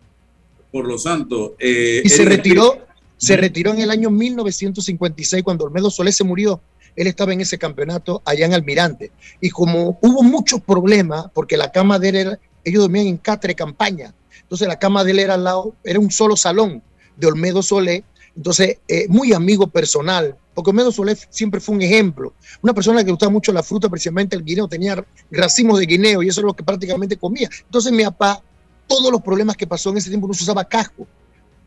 Por 0.71 0.87
Los 0.87 1.05
Santos. 1.05 1.53
y 1.61 2.09
se 2.09 2.25
retiró, 2.25 2.87
se 3.17 3.37
retiró 3.37 3.73
en 3.73 3.81
el 3.81 3.91
año 3.91 4.11
1956 4.11 5.43
cuando 5.43 5.65
Olmedo 5.65 5.91
Solé 5.91 6.13
se 6.13 6.25
murió 6.25 6.61
él 6.97 7.07
estaba 7.07 7.33
en 7.33 7.41
ese 7.41 7.59
campeonato 7.59 8.23
allá 8.25 8.47
en 8.47 8.55
Almirante. 8.55 9.13
Y 9.41 9.51
como 9.51 9.99
hubo 10.01 10.23
muchos 10.23 10.61
problemas, 10.61 11.27
porque 11.33 11.57
la 11.57 11.73
cama 11.73 11.99
de 11.99 12.09
él 12.11 12.17
era, 12.17 12.39
ellos 12.65 12.83
dormían 12.83 13.07
en 13.07 13.17
catre 13.17 13.55
campaña, 13.55 14.15
entonces 14.53 14.69
la 14.69 14.79
cama 14.79 15.03
de 15.03 15.13
él 15.13 15.19
era 15.19 15.33
al 15.33 15.45
lado, 15.45 15.75
era 15.83 15.99
un 15.99 16.11
solo 16.11 16.37
salón 16.37 16.83
de 17.17 17.27
Olmedo 17.27 17.63
Solé, 17.63 18.05
entonces 18.37 18.81
eh, 18.87 19.07
muy 19.09 19.33
amigo 19.33 19.67
personal, 19.67 20.37
porque 20.53 20.69
Olmedo 20.69 20.93
Solé 20.93 21.17
siempre 21.31 21.59
fue 21.59 21.77
un 21.77 21.81
ejemplo, 21.81 22.35
una 22.61 22.75
persona 22.75 23.03
que 23.03 23.11
gustaba 23.11 23.33
mucho 23.33 23.51
la 23.51 23.63
fruta, 23.63 23.89
precisamente 23.89 24.37
el 24.37 24.45
guineo, 24.45 24.69
tenía 24.69 25.03
racimos 25.31 25.79
de 25.79 25.87
guineo 25.87 26.23
y 26.23 26.29
eso 26.29 26.43
es 26.43 26.45
lo 26.45 26.53
que 26.53 26.63
prácticamente 26.63 27.17
comía. 27.17 27.49
Entonces 27.65 27.93
mi 27.93 28.05
papá, 28.05 28.43
todos 28.87 29.11
los 29.11 29.23
problemas 29.23 29.57
que 29.57 29.67
pasó 29.67 29.89
en 29.89 29.97
ese 29.97 30.11
tiempo 30.11 30.29
no 30.29 30.35
se 30.35 30.43
usaba 30.43 30.67
casco. 30.67 31.07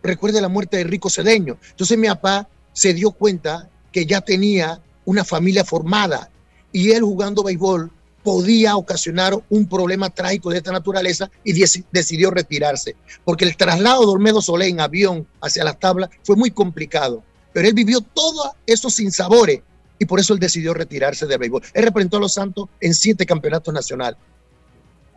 Recuerde 0.04 0.40
la 0.40 0.48
muerte 0.48 0.78
de 0.78 0.84
Rico 0.84 1.10
Cedeño. 1.10 1.58
Entonces 1.72 1.98
mi 1.98 2.06
papá 2.06 2.48
se 2.72 2.94
dio 2.94 3.10
cuenta 3.10 3.68
que 3.92 4.06
ya 4.06 4.22
tenía 4.22 4.80
una 5.06 5.24
familia 5.24 5.66
formada 5.66 6.30
y 6.72 6.92
él 6.92 7.02
jugando 7.02 7.42
béisbol 7.42 7.92
podía 8.26 8.76
ocasionar 8.76 9.36
un 9.50 9.70
problema 9.70 10.10
trágico 10.10 10.50
de 10.50 10.58
esta 10.58 10.72
naturaleza 10.72 11.30
y 11.44 11.54
decidió 11.92 12.32
retirarse, 12.32 12.96
porque 13.24 13.46
el 13.46 13.56
traslado 13.56 14.02
de 14.02 14.14
Olmedo 14.14 14.42
Solé 14.42 14.68
en 14.68 14.80
avión 14.80 15.28
hacia 15.42 15.64
las 15.64 15.80
tablas 15.80 16.10
fue 16.24 16.36
muy 16.36 16.50
complicado, 16.50 17.24
pero 17.54 17.68
él 17.68 17.76
vivió 17.76 18.02
todos 18.02 18.50
esos 18.66 18.96
sinsabores 18.96 19.62
y 20.00 20.06
por 20.06 20.20
eso 20.20 20.34
él 20.34 20.40
decidió 20.40 20.74
retirarse 20.74 21.28
del 21.28 21.38
béisbol. 21.38 21.62
Él 21.72 21.84
representó 21.84 22.18
a 22.18 22.22
los 22.22 22.34
Santos 22.34 22.68
en 22.82 22.96
siete 22.96 23.28
campeonatos 23.28 23.72
nacionales. 23.72 24.20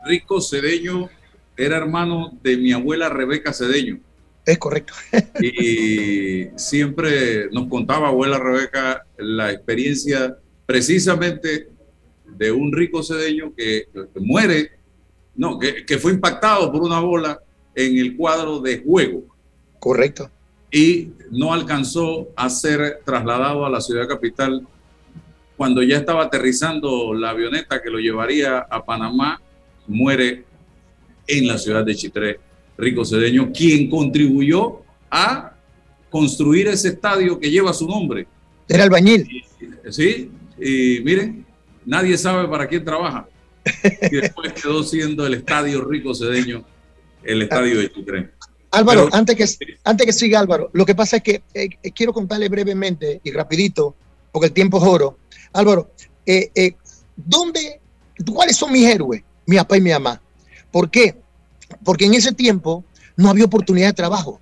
Rico 0.04 0.42
Cedeño 0.42 1.08
era 1.56 1.78
hermano 1.78 2.38
de 2.42 2.58
mi 2.58 2.72
abuela 2.72 3.08
Rebeca 3.08 3.54
Cedeño. 3.54 4.00
Es 4.44 4.58
correcto. 4.58 4.92
y 5.40 6.48
siempre 6.56 7.48
nos 7.52 7.68
contaba 7.68 8.08
abuela 8.08 8.38
Rebeca 8.38 9.06
la 9.16 9.50
experiencia 9.50 10.36
precisamente 10.66 11.68
de 12.37 12.52
un 12.52 12.73
rico 12.73 13.02
cedeño 13.02 13.52
que, 13.56 13.88
muere, 14.16 14.73
no, 15.37 15.58
que, 15.58 15.99
fue 15.99 16.12
impactado 16.12 16.70
por 16.70 16.82
una 16.82 17.00
bola 17.00 17.40
en 17.75 17.99
el 17.99 18.16
cuadro 18.16 18.61
de 18.61 18.80
juego. 18.80 19.25
Correcto. 19.78 20.30
Y 20.70 21.11
no 21.30 21.52
alcanzó 21.52 22.28
a 22.37 22.50
ser 22.50 23.00
trasladado 23.04 23.64
a 23.64 23.70
la 23.70 23.80
ciudad 23.80 24.06
capital 24.06 24.66
cuando 25.56 25.82
ya 25.82 25.97
estaba 25.97 26.25
aterrizando 26.25 27.12
la 27.14 27.30
avioneta 27.30 27.82
que 27.82 27.90
lo 27.90 27.99
llevaría 27.99 28.58
a 28.58 28.85
Panamá, 28.85 29.40
muere 29.88 30.44
en 31.26 31.49
la 31.49 31.58
ciudad 31.58 31.85
de 31.85 31.97
Chitré 31.97 32.38
Rico 32.76 33.04
Cedeño, 33.04 33.50
quien 33.52 33.90
contribuyó 33.90 34.82
a 35.11 35.54
construir 36.11 36.68
ese 36.68 36.88
estadio 36.88 37.38
que 37.38 37.50
lleva 37.50 37.73
su 37.73 37.88
nombre. 37.88 38.26
Era 38.68 38.85
albañil. 38.85 39.26
Sí, 39.90 40.30
y 40.61 41.00
miren, 41.00 41.44
nadie 41.88 42.16
sabe 42.16 42.47
para 42.49 42.66
quién 42.68 42.85
trabaja. 42.85 43.28
Y 44.11 44.16
después 44.16 44.52
quedó 44.52 44.83
siendo 44.83 45.26
el 45.26 45.35
estadio 45.35 45.85
Rico 45.85 46.14
Cedeño, 46.14 46.64
el 47.23 47.42
estadio 47.42 47.80
de 47.80 47.92
Chitré. 47.92 48.30
Álvaro, 48.71 49.09
antes, 49.12 49.35
que, 49.35 49.76
antes 49.85 50.07
que 50.07 50.12
siga 50.12 50.40
Álvaro, 50.40 50.71
lo 50.73 50.85
que 50.85 50.95
pasa 50.95 51.16
es 51.16 51.23
que 51.23 51.42
eh, 51.54 51.68
eh, 51.83 51.90
quiero 51.92 52.12
contarle 52.12 52.49
brevemente 52.49 53.21
y 53.25 53.30
rapidito, 53.33 53.95
porque 54.30 54.47
el 54.47 54.52
tiempo 54.52 54.78
es 54.78 54.85
oro. 54.85 55.18
Álvaro, 55.52 55.90
eh, 56.26 56.75
¿dónde, 57.16 57.80
cuáles 58.33 58.57
son 58.57 58.73
mis 58.73 58.87
héroes? 58.87 59.23
Mi 59.47 59.57
papá 59.57 59.78
y 59.78 59.80
mi 59.80 59.90
mamá. 59.90 60.21
¿Por 60.71 60.90
qué? 60.90 61.16
porque 61.85 62.07
en 62.07 62.14
ese 62.14 62.33
tiempo 62.33 62.85
no 63.16 63.28
había 63.28 63.45
oportunidad 63.45 63.88
de 63.88 63.95
trabajo. 63.95 64.40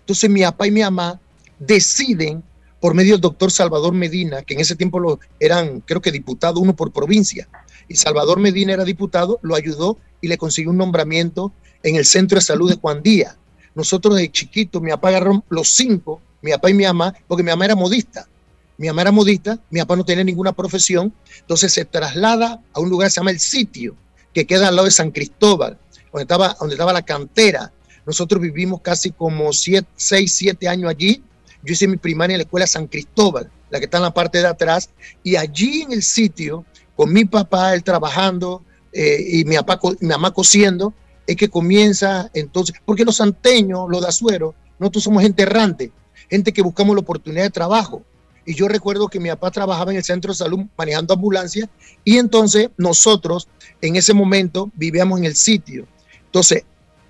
Entonces 0.00 0.30
mi 0.30 0.42
papá 0.42 0.66
y 0.66 0.70
mi 0.70 0.80
mamá 0.80 1.20
deciden, 1.58 2.42
por 2.84 2.92
medio 2.92 3.12
del 3.12 3.22
doctor 3.22 3.50
Salvador 3.50 3.94
Medina, 3.94 4.42
que 4.42 4.52
en 4.52 4.60
ese 4.60 4.76
tiempo 4.76 5.00
lo 5.00 5.18
eran, 5.40 5.80
creo 5.80 6.02
que 6.02 6.12
diputado 6.12 6.60
uno 6.60 6.76
por 6.76 6.92
provincia, 6.92 7.48
y 7.88 7.96
Salvador 7.96 8.40
Medina 8.40 8.74
era 8.74 8.84
diputado, 8.84 9.38
lo 9.40 9.54
ayudó 9.54 9.96
y 10.20 10.28
le 10.28 10.36
consiguió 10.36 10.70
un 10.70 10.76
nombramiento 10.76 11.50
en 11.82 11.96
el 11.96 12.04
Centro 12.04 12.36
de 12.36 12.44
Salud 12.44 12.68
de 12.68 12.76
Juan 12.76 13.02
Díaz. 13.02 13.38
Nosotros 13.74 14.16
de 14.16 14.30
chiquitos, 14.30 14.82
mi 14.82 14.90
papá 14.90 15.08
agarró 15.08 15.42
los 15.48 15.70
cinco, 15.70 16.20
mi 16.42 16.50
papá 16.50 16.68
y 16.68 16.74
mi 16.74 16.84
mamá, 16.84 17.14
porque 17.26 17.42
mi 17.42 17.48
mamá 17.48 17.64
era 17.64 17.74
modista. 17.74 18.28
Mi 18.76 18.88
mamá 18.88 19.00
era 19.00 19.12
modista, 19.12 19.58
mi 19.70 19.80
papá 19.80 19.96
no 19.96 20.04
tenía 20.04 20.22
ninguna 20.22 20.52
profesión, 20.52 21.10
entonces 21.40 21.72
se 21.72 21.86
traslada 21.86 22.60
a 22.74 22.80
un 22.80 22.90
lugar 22.90 23.06
que 23.06 23.12
se 23.12 23.20
llama 23.20 23.30
El 23.30 23.40
Sitio, 23.40 23.96
que 24.34 24.46
queda 24.46 24.68
al 24.68 24.76
lado 24.76 24.84
de 24.84 24.92
San 24.92 25.10
Cristóbal 25.10 25.78
donde 26.12 26.24
estaba, 26.24 26.54
donde 26.60 26.74
estaba 26.74 26.92
la 26.92 27.00
cantera. 27.00 27.72
Nosotros 28.04 28.42
vivimos 28.42 28.82
casi 28.82 29.10
como 29.10 29.54
6, 29.54 29.86
7 29.96 30.68
años 30.68 30.90
allí. 30.90 31.22
Yo 31.64 31.72
hice 31.72 31.88
mi 31.88 31.96
primaria 31.96 32.34
en 32.34 32.38
la 32.38 32.44
escuela 32.44 32.66
San 32.66 32.86
Cristóbal, 32.86 33.50
la 33.70 33.78
que 33.78 33.86
está 33.86 33.96
en 33.96 34.04
la 34.04 34.14
parte 34.14 34.38
de 34.38 34.46
atrás, 34.46 34.90
y 35.22 35.36
allí 35.36 35.82
en 35.82 35.92
el 35.92 36.02
sitio, 36.02 36.64
con 36.94 37.12
mi 37.12 37.24
papá, 37.24 37.74
él 37.74 37.82
trabajando 37.82 38.62
eh, 38.92 39.24
y 39.26 39.44
mi, 39.44 39.56
papá, 39.56 39.80
mi 40.00 40.08
mamá 40.08 40.32
cosiendo, 40.32 40.92
es 41.26 41.36
que 41.36 41.48
comienza 41.48 42.30
entonces, 42.34 42.76
porque 42.84 43.04
los 43.04 43.16
santeños, 43.16 43.86
los 43.88 44.02
de 44.02 44.08
Azuero, 44.08 44.54
nosotros 44.78 45.04
somos 45.04 45.22
gente 45.22 45.42
errante, 45.42 45.90
gente 46.28 46.52
que 46.52 46.62
buscamos 46.62 46.94
la 46.94 47.00
oportunidad 47.00 47.44
de 47.44 47.50
trabajo. 47.50 48.02
Y 48.46 48.54
yo 48.54 48.68
recuerdo 48.68 49.08
que 49.08 49.20
mi 49.20 49.30
papá 49.30 49.50
trabajaba 49.50 49.90
en 49.90 49.96
el 49.96 50.04
centro 50.04 50.32
de 50.32 50.36
salud 50.36 50.60
manejando 50.76 51.14
ambulancia 51.14 51.68
y 52.04 52.18
entonces 52.18 52.68
nosotros 52.76 53.48
en 53.80 53.96
ese 53.96 54.12
momento 54.12 54.70
vivíamos 54.74 55.18
en 55.18 55.24
el 55.24 55.34
sitio. 55.34 55.86
Entonces, 56.26 56.64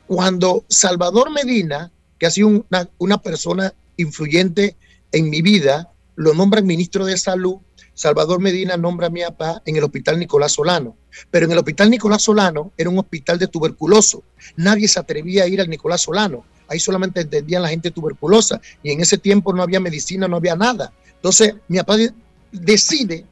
cuando 0.06 0.64
Salvador 0.68 1.30
Medina, 1.32 1.90
que 2.18 2.26
ha 2.26 2.30
sido 2.30 2.48
una, 2.48 2.88
una 2.98 3.18
persona 3.18 3.74
influyente 3.96 4.76
en 5.12 5.30
mi 5.30 5.42
vida, 5.42 5.92
lo 6.16 6.34
nombra 6.34 6.62
ministro 6.62 7.04
de 7.04 7.16
salud, 7.16 7.58
Salvador 7.94 8.40
Medina 8.40 8.76
nombra 8.76 9.06
a 9.06 9.10
mi 9.10 9.22
papá 9.22 9.62
en 9.64 9.76
el 9.76 9.84
hospital 9.84 10.18
Nicolás 10.18 10.52
Solano. 10.52 10.96
Pero 11.30 11.46
en 11.46 11.52
el 11.52 11.58
hospital 11.58 11.90
Nicolás 11.90 12.22
Solano 12.22 12.72
era 12.76 12.90
un 12.90 12.98
hospital 12.98 13.38
de 13.38 13.46
tuberculoso. 13.46 14.24
Nadie 14.56 14.88
se 14.88 14.98
atrevía 14.98 15.44
a 15.44 15.46
ir 15.46 15.60
al 15.60 15.70
Nicolás 15.70 16.02
Solano. 16.02 16.44
Ahí 16.68 16.80
solamente 16.80 17.20
entendían 17.20 17.62
la 17.62 17.68
gente 17.68 17.92
tuberculosa. 17.92 18.60
Y 18.82 18.90
en 18.90 19.00
ese 19.00 19.16
tiempo 19.16 19.52
no 19.52 19.62
había 19.62 19.78
medicina, 19.78 20.26
no 20.26 20.36
había 20.36 20.56
nada. 20.56 20.92
Entonces, 21.14 21.54
mi 21.68 21.78
papá 21.78 21.96
decide, 22.50 23.24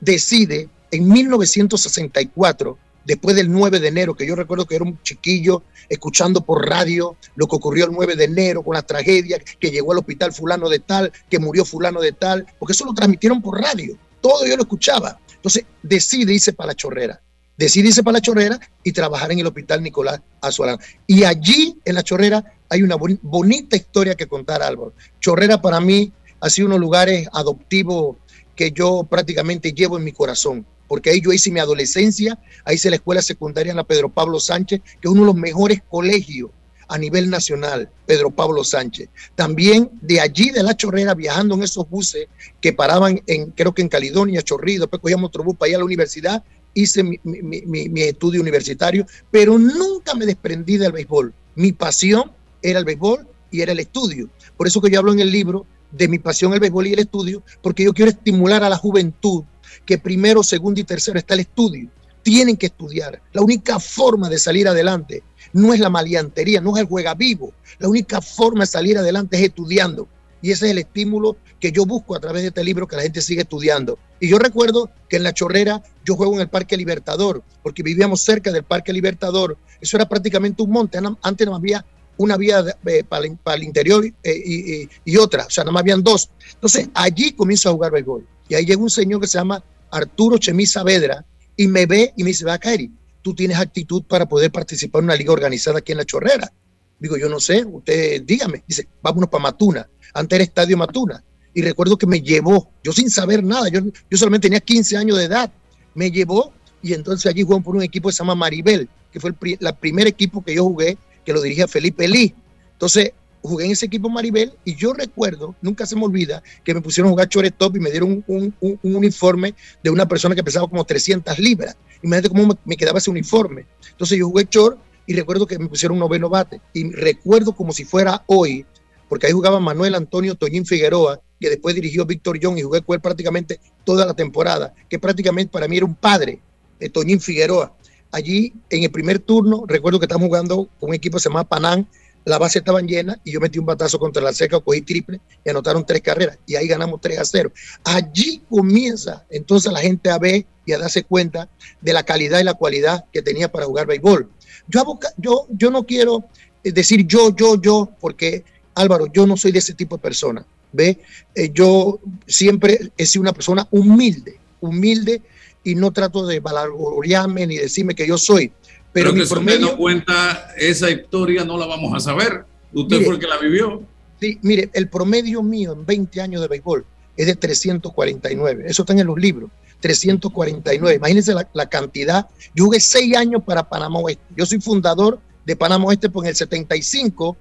decide 0.00 0.68
en 0.90 1.08
1964 1.08 2.78
después 3.04 3.34
del 3.36 3.50
9 3.50 3.80
de 3.80 3.88
enero, 3.88 4.14
que 4.14 4.26
yo 4.26 4.36
recuerdo 4.36 4.66
que 4.66 4.76
era 4.76 4.84
un 4.84 5.00
chiquillo 5.02 5.62
escuchando 5.88 6.42
por 6.42 6.68
radio 6.68 7.16
lo 7.36 7.46
que 7.46 7.56
ocurrió 7.56 7.86
el 7.86 7.92
9 7.92 8.16
de 8.16 8.24
enero 8.24 8.62
con 8.62 8.74
la 8.74 8.82
tragedia, 8.82 9.38
que 9.38 9.70
llegó 9.70 9.92
al 9.92 9.98
hospital 9.98 10.32
fulano 10.32 10.68
de 10.68 10.78
tal, 10.80 11.12
que 11.30 11.38
murió 11.38 11.64
fulano 11.64 12.00
de 12.00 12.12
tal, 12.12 12.46
porque 12.58 12.72
eso 12.72 12.84
lo 12.84 12.94
transmitieron 12.94 13.40
por 13.40 13.60
radio, 13.60 13.96
todo 14.20 14.46
yo 14.46 14.56
lo 14.56 14.62
escuchaba. 14.62 15.18
Entonces 15.34 15.64
decide 15.82 16.34
irse 16.34 16.52
para 16.52 16.68
la 16.68 16.74
chorrera, 16.74 17.20
decide 17.56 17.88
irse 17.88 18.02
para 18.02 18.14
la 18.14 18.20
chorrera 18.20 18.60
y 18.82 18.92
trabajar 18.92 19.32
en 19.32 19.38
el 19.38 19.46
hospital 19.46 19.82
Nicolás 19.82 20.20
Azualán. 20.40 20.78
Y 21.06 21.24
allí 21.24 21.78
en 21.84 21.94
la 21.94 22.02
chorrera 22.02 22.44
hay 22.68 22.82
una 22.82 22.96
bonita 22.96 23.76
historia 23.76 24.14
que 24.14 24.26
contar, 24.26 24.62
Álvaro. 24.62 24.92
Chorrera 25.20 25.60
para 25.62 25.80
mí 25.80 26.12
ha 26.40 26.50
sido 26.50 26.66
uno 26.66 26.74
de 26.74 26.80
los 26.80 26.86
lugares 26.86 27.28
adoptivos 27.32 28.16
que 28.58 28.72
yo 28.72 29.06
prácticamente 29.08 29.72
llevo 29.72 29.98
en 29.98 30.04
mi 30.04 30.10
corazón 30.10 30.66
porque 30.88 31.10
ahí 31.10 31.20
yo 31.20 31.32
hice 31.32 31.52
mi 31.52 31.60
adolescencia, 31.60 32.38
ahí 32.64 32.74
hice 32.74 32.90
la 32.90 32.96
escuela 32.96 33.22
secundaria 33.22 33.70
en 33.70 33.76
la 33.76 33.84
Pedro 33.84 34.08
Pablo 34.08 34.40
Sánchez, 34.40 34.80
que 34.80 35.06
es 35.06 35.12
uno 35.12 35.20
de 35.20 35.26
los 35.26 35.36
mejores 35.36 35.80
colegios 35.88 36.50
a 36.88 36.96
nivel 36.96 37.28
nacional, 37.28 37.90
Pedro 38.06 38.30
Pablo 38.30 38.64
Sánchez. 38.64 39.10
También 39.34 39.90
de 40.00 40.20
allí 40.20 40.48
de 40.50 40.62
la 40.62 40.74
chorrera, 40.74 41.14
viajando 41.14 41.54
en 41.54 41.62
esos 41.62 41.88
buses 41.88 42.26
que 42.62 42.72
paraban 42.72 43.20
en, 43.26 43.50
creo 43.50 43.74
que 43.74 43.82
en 43.82 43.90
Caledonia, 43.90 44.42
Chorrillo, 44.42 44.80
después 44.80 45.02
cogíamos 45.02 45.28
otro 45.28 45.44
bus 45.44 45.56
para 45.56 45.68
ir 45.68 45.76
a 45.76 45.80
la 45.80 45.84
universidad, 45.84 46.42
hice 46.72 47.02
mi, 47.02 47.20
mi 47.22 48.02
estudio 48.02 48.40
universitario, 48.40 49.06
pero 49.30 49.58
nunca 49.58 50.14
me 50.14 50.24
desprendí 50.24 50.78
del 50.78 50.92
béisbol. 50.92 51.34
Mi 51.54 51.72
pasión 51.72 52.32
era 52.62 52.78
el 52.78 52.86
béisbol 52.86 53.28
y 53.50 53.60
era 53.60 53.72
el 53.72 53.80
estudio. 53.80 54.30
Por 54.56 54.66
eso 54.66 54.80
que 54.80 54.90
yo 54.90 54.98
hablo 54.98 55.12
en 55.12 55.20
el 55.20 55.30
libro 55.30 55.66
de 55.90 56.08
mi 56.08 56.18
pasión 56.18 56.52
el 56.52 56.60
béisbol 56.60 56.86
y 56.86 56.92
el 56.92 56.98
estudio, 56.98 57.42
porque 57.62 57.84
yo 57.84 57.92
quiero 57.92 58.10
estimular 58.10 58.62
a 58.62 58.68
la 58.68 58.76
juventud 58.76 59.44
que 59.84 59.98
primero, 59.98 60.42
segundo 60.42 60.80
y 60.80 60.84
tercero 60.84 61.18
está 61.18 61.34
el 61.34 61.40
estudio. 61.40 61.88
Tienen 62.22 62.56
que 62.56 62.66
estudiar. 62.66 63.22
La 63.32 63.42
única 63.42 63.78
forma 63.78 64.28
de 64.28 64.38
salir 64.38 64.68
adelante 64.68 65.22
no 65.52 65.72
es 65.72 65.80
la 65.80 65.88
maleantería, 65.88 66.60
no 66.60 66.76
es 66.76 66.82
el 66.82 66.88
juega 66.88 67.14
vivo. 67.14 67.52
La 67.78 67.88
única 67.88 68.20
forma 68.20 68.64
de 68.64 68.66
salir 68.66 68.98
adelante 68.98 69.36
es 69.36 69.44
estudiando. 69.44 70.08
Y 70.40 70.52
ese 70.52 70.66
es 70.66 70.72
el 70.72 70.78
estímulo 70.78 71.36
que 71.58 71.72
yo 71.72 71.84
busco 71.84 72.14
a 72.14 72.20
través 72.20 72.42
de 72.42 72.48
este 72.48 72.62
libro 72.62 72.86
que 72.86 72.96
la 72.96 73.02
gente 73.02 73.22
sigue 73.22 73.42
estudiando. 73.42 73.98
Y 74.20 74.28
yo 74.28 74.38
recuerdo 74.38 74.90
que 75.08 75.16
en 75.16 75.24
La 75.24 75.32
Chorrera 75.32 75.82
yo 76.04 76.16
juego 76.16 76.34
en 76.34 76.40
el 76.40 76.48
Parque 76.48 76.76
Libertador, 76.76 77.42
porque 77.62 77.82
vivíamos 77.82 78.20
cerca 78.20 78.52
del 78.52 78.62
Parque 78.62 78.92
Libertador. 78.92 79.56
Eso 79.80 79.96
era 79.96 80.08
prácticamente 80.08 80.62
un 80.62 80.70
monte. 80.70 80.98
Antes 81.22 81.46
no 81.46 81.56
había 81.56 81.84
una 82.18 82.36
vía 82.36 82.64
eh, 82.86 83.04
para, 83.04 83.24
el 83.24 83.62
interior 83.62 84.04
eh, 84.22 84.88
y, 85.04 85.16
otra, 85.16 85.46
o 85.46 85.50
sea, 85.50 85.64
nada 85.64 85.72
más 85.72 85.80
habían 85.80 86.02
dos. 86.02 86.30
Entonces, 86.54 86.88
allí 86.92 87.32
comienzo 87.32 87.70
a 87.70 87.72
jugar 87.72 87.92
béisbol. 87.92 88.26
Y 88.48 88.54
ahí 88.54 88.66
llega 88.66 88.82
un 88.82 88.90
señor 88.90 89.20
que 89.20 89.26
se 89.26 89.38
llama 89.38 89.64
Arturo 89.90 90.36
Chemí 90.38 90.66
Saavedra 90.66 91.24
y 91.56 91.66
me 91.66 91.86
ve 91.86 92.12
y 92.16 92.24
me 92.24 92.28
dice, 92.28 92.44
va 92.44 92.54
a 92.54 92.58
caer, 92.58 92.88
tú 93.22 93.34
tienes 93.34 93.58
actitud 93.58 94.02
para 94.02 94.26
poder 94.26 94.50
participar 94.50 95.00
en 95.00 95.06
una 95.06 95.16
liga 95.16 95.32
organizada 95.32 95.78
aquí 95.78 95.92
en 95.92 95.98
La 95.98 96.04
Chorrera. 96.04 96.52
Digo, 96.98 97.16
yo 97.16 97.28
no 97.28 97.38
sé, 97.38 97.64
usted 97.64 98.22
dígame. 98.22 98.64
Dice, 98.66 98.88
vámonos 99.00 99.30
para 99.30 99.42
Matuna. 99.42 99.88
Antes 100.14 100.36
era 100.36 100.44
Estadio 100.44 100.76
Matuna. 100.76 101.22
Y 101.54 101.62
recuerdo 101.62 101.96
que 101.96 102.06
me 102.06 102.20
llevó, 102.20 102.70
yo 102.82 102.92
sin 102.92 103.10
saber 103.10 103.42
nada, 103.42 103.68
yo, 103.68 103.80
yo 104.10 104.18
solamente 104.18 104.48
tenía 104.48 104.60
15 104.60 104.96
años 104.96 105.18
de 105.18 105.24
edad. 105.24 105.50
Me 105.94 106.10
llevó 106.10 106.52
y 106.82 106.92
entonces 106.94 107.26
allí 107.26 107.42
jugamos 107.42 107.64
por 107.64 107.76
un 107.76 107.82
equipo 107.82 108.08
que 108.08 108.12
se 108.12 108.18
llama 108.18 108.34
Maribel, 108.34 108.88
que 109.12 109.20
fue 109.20 109.30
el 109.30 109.74
primer 109.74 110.06
equipo 110.06 110.42
que 110.44 110.54
yo 110.54 110.64
jugué 110.64 110.98
que 111.28 111.34
lo 111.34 111.42
dirigía 111.42 111.68
Felipe 111.68 112.08
Lee. 112.08 112.34
Entonces, 112.72 113.12
jugué 113.42 113.66
en 113.66 113.72
ese 113.72 113.84
equipo 113.84 114.08
Maribel 114.08 114.54
y 114.64 114.74
yo 114.76 114.94
recuerdo, 114.94 115.54
nunca 115.60 115.84
se 115.84 115.94
me 115.94 116.06
olvida, 116.06 116.42
que 116.64 116.72
me 116.72 116.80
pusieron 116.80 117.08
a 117.08 117.12
jugar 117.12 117.28
top 117.52 117.76
y 117.76 117.80
me 117.80 117.90
dieron 117.90 118.24
un, 118.26 118.54
uniforme 118.82 119.54
de 119.84 119.90
una 119.90 120.08
persona 120.08 120.34
que 120.34 120.42
pesaba 120.42 120.66
como 120.66 120.84
300 120.84 121.38
libras. 121.38 121.76
Imagínate 122.02 122.30
cómo 122.30 122.58
me, 122.64 122.76
quedaba 122.78 122.96
ese 122.96 123.10
uniforme. 123.10 123.66
Entonces 123.90 124.18
yo 124.18 124.26
jugué 124.26 124.48
short 124.50 124.78
y 125.06 125.12
recuerdo 125.12 125.46
que 125.46 125.58
me 125.58 125.68
pusieron 125.68 125.96
un 125.96 126.00
noveno 126.00 126.30
bate. 126.30 126.62
Y 126.72 126.90
recuerdo 126.92 127.52
como 127.52 127.72
si 127.72 127.84
fuera 127.84 128.24
hoy, 128.26 128.64
porque 129.10 129.26
ahí 129.26 129.32
jugaba 129.34 129.60
Manuel 129.60 129.96
Antonio 129.96 130.34
Toñín 130.34 130.64
Figueroa, 130.64 131.20
que 131.38 131.50
después 131.50 131.74
dirigió 131.74 132.06
Víctor 132.06 132.38
John 132.42 132.56
y 132.56 132.62
jugué 132.62 132.80
con 132.80 132.94
él 132.94 133.02
prácticamente 133.02 133.60
toda 133.84 134.06
la 134.06 134.14
temporada, 134.14 134.72
que 134.88 134.98
prácticamente 134.98 135.52
para 135.52 135.68
mí 135.68 135.76
era 135.76 135.84
un 135.84 135.94
padre 135.94 136.40
de 136.80 136.88
Toñín 136.88 137.20
Figueroa. 137.20 137.74
Allí 138.10 138.52
en 138.70 138.84
el 138.84 138.90
primer 138.90 139.18
turno, 139.18 139.64
recuerdo 139.66 139.98
que 139.98 140.06
estábamos 140.06 140.28
jugando 140.28 140.68
con 140.80 140.90
un 140.90 140.94
equipo 140.94 141.16
que 141.16 141.22
se 141.22 141.28
llama 141.28 141.44
Panán, 141.44 141.86
la 142.24 142.38
base 142.38 142.58
estaban 142.58 142.86
llena 142.86 143.18
y 143.24 143.32
yo 143.32 143.40
metí 143.40 143.58
un 143.58 143.66
batazo 143.66 143.98
contra 143.98 144.22
la 144.22 144.32
seca, 144.32 144.60
cogí 144.60 144.82
triple 144.82 145.20
y 145.44 145.48
anotaron 145.50 145.84
tres 145.86 146.02
carreras 146.02 146.38
y 146.46 146.56
ahí 146.56 146.68
ganamos 146.68 147.00
3 147.00 147.18
a 147.18 147.24
0. 147.24 147.52
Allí 147.84 148.42
comienza 148.50 149.24
entonces 149.30 149.72
la 149.72 149.80
gente 149.80 150.10
a 150.10 150.18
ver 150.18 150.44
y 150.66 150.72
a 150.72 150.78
darse 150.78 151.04
cuenta 151.04 151.48
de 151.80 151.92
la 151.92 152.02
calidad 152.02 152.40
y 152.40 152.44
la 152.44 152.54
cualidad 152.54 153.06
que 153.12 153.22
tenía 153.22 153.50
para 153.50 153.64
jugar 153.64 153.86
béisbol. 153.86 154.30
Yo, 154.68 154.98
yo, 155.16 155.46
yo 155.48 155.70
no 155.70 155.86
quiero 155.86 156.24
eh, 156.64 156.72
decir 156.72 157.06
yo, 157.06 157.34
yo, 157.34 157.60
yo, 157.60 157.88
porque 157.98 158.44
Álvaro, 158.74 159.06
yo 159.06 159.26
no 159.26 159.36
soy 159.36 159.52
de 159.52 159.60
ese 159.60 159.72
tipo 159.72 159.96
de 159.96 160.02
persona. 160.02 160.44
¿Ve? 160.70 160.98
Eh, 161.34 161.50
yo 161.54 161.98
siempre 162.26 162.92
he 162.98 163.06
sido 163.06 163.22
una 163.22 163.32
persona 163.32 163.66
humilde, 163.70 164.38
humilde 164.60 165.22
y 165.68 165.74
no 165.74 165.92
trato 165.92 166.26
de 166.26 166.40
valorarme 166.40 167.46
ni 167.46 167.56
decirme 167.56 167.94
que 167.94 168.06
yo 168.06 168.16
soy. 168.16 168.52
Pero, 168.92 169.12
que 169.12 169.26
si 169.26 169.34
no 169.60 169.76
cuenta 169.76 170.54
esa 170.56 170.90
historia, 170.90 171.44
no 171.44 171.58
la 171.58 171.66
vamos 171.66 171.94
a 171.94 172.00
saber. 172.00 172.44
Usted 172.72 173.04
fue 173.04 173.14
el 173.14 173.20
que 173.20 173.26
la 173.26 173.38
vivió. 173.38 173.82
Sí, 174.20 174.38
mire, 174.42 174.70
el 174.72 174.88
promedio 174.88 175.42
mío 175.42 175.74
en 175.74 175.84
20 175.84 176.20
años 176.20 176.40
de 176.40 176.48
béisbol 176.48 176.84
es 177.16 177.26
de 177.26 177.36
349. 177.36 178.64
Eso 178.66 178.82
está 178.82 178.94
en 178.94 179.06
los 179.06 179.18
libros. 179.18 179.50
349. 179.80 180.96
Imagínense 180.96 181.34
la, 181.34 181.46
la, 181.52 181.68
cantidad. 181.68 182.26
Yo 182.54 182.64
jugué 182.64 182.80
seis 182.80 183.14
años 183.16 183.42
para 183.44 183.68
Panamá 183.68 183.98
Oeste. 184.00 184.24
Yo 184.36 184.46
soy 184.46 184.60
fundador 184.60 185.20
de 185.44 185.54
Panamá 185.54 185.84
Oeste, 185.84 186.08
porque 186.08 186.28
en 186.28 186.30
el 186.30 186.36
75 186.36 187.36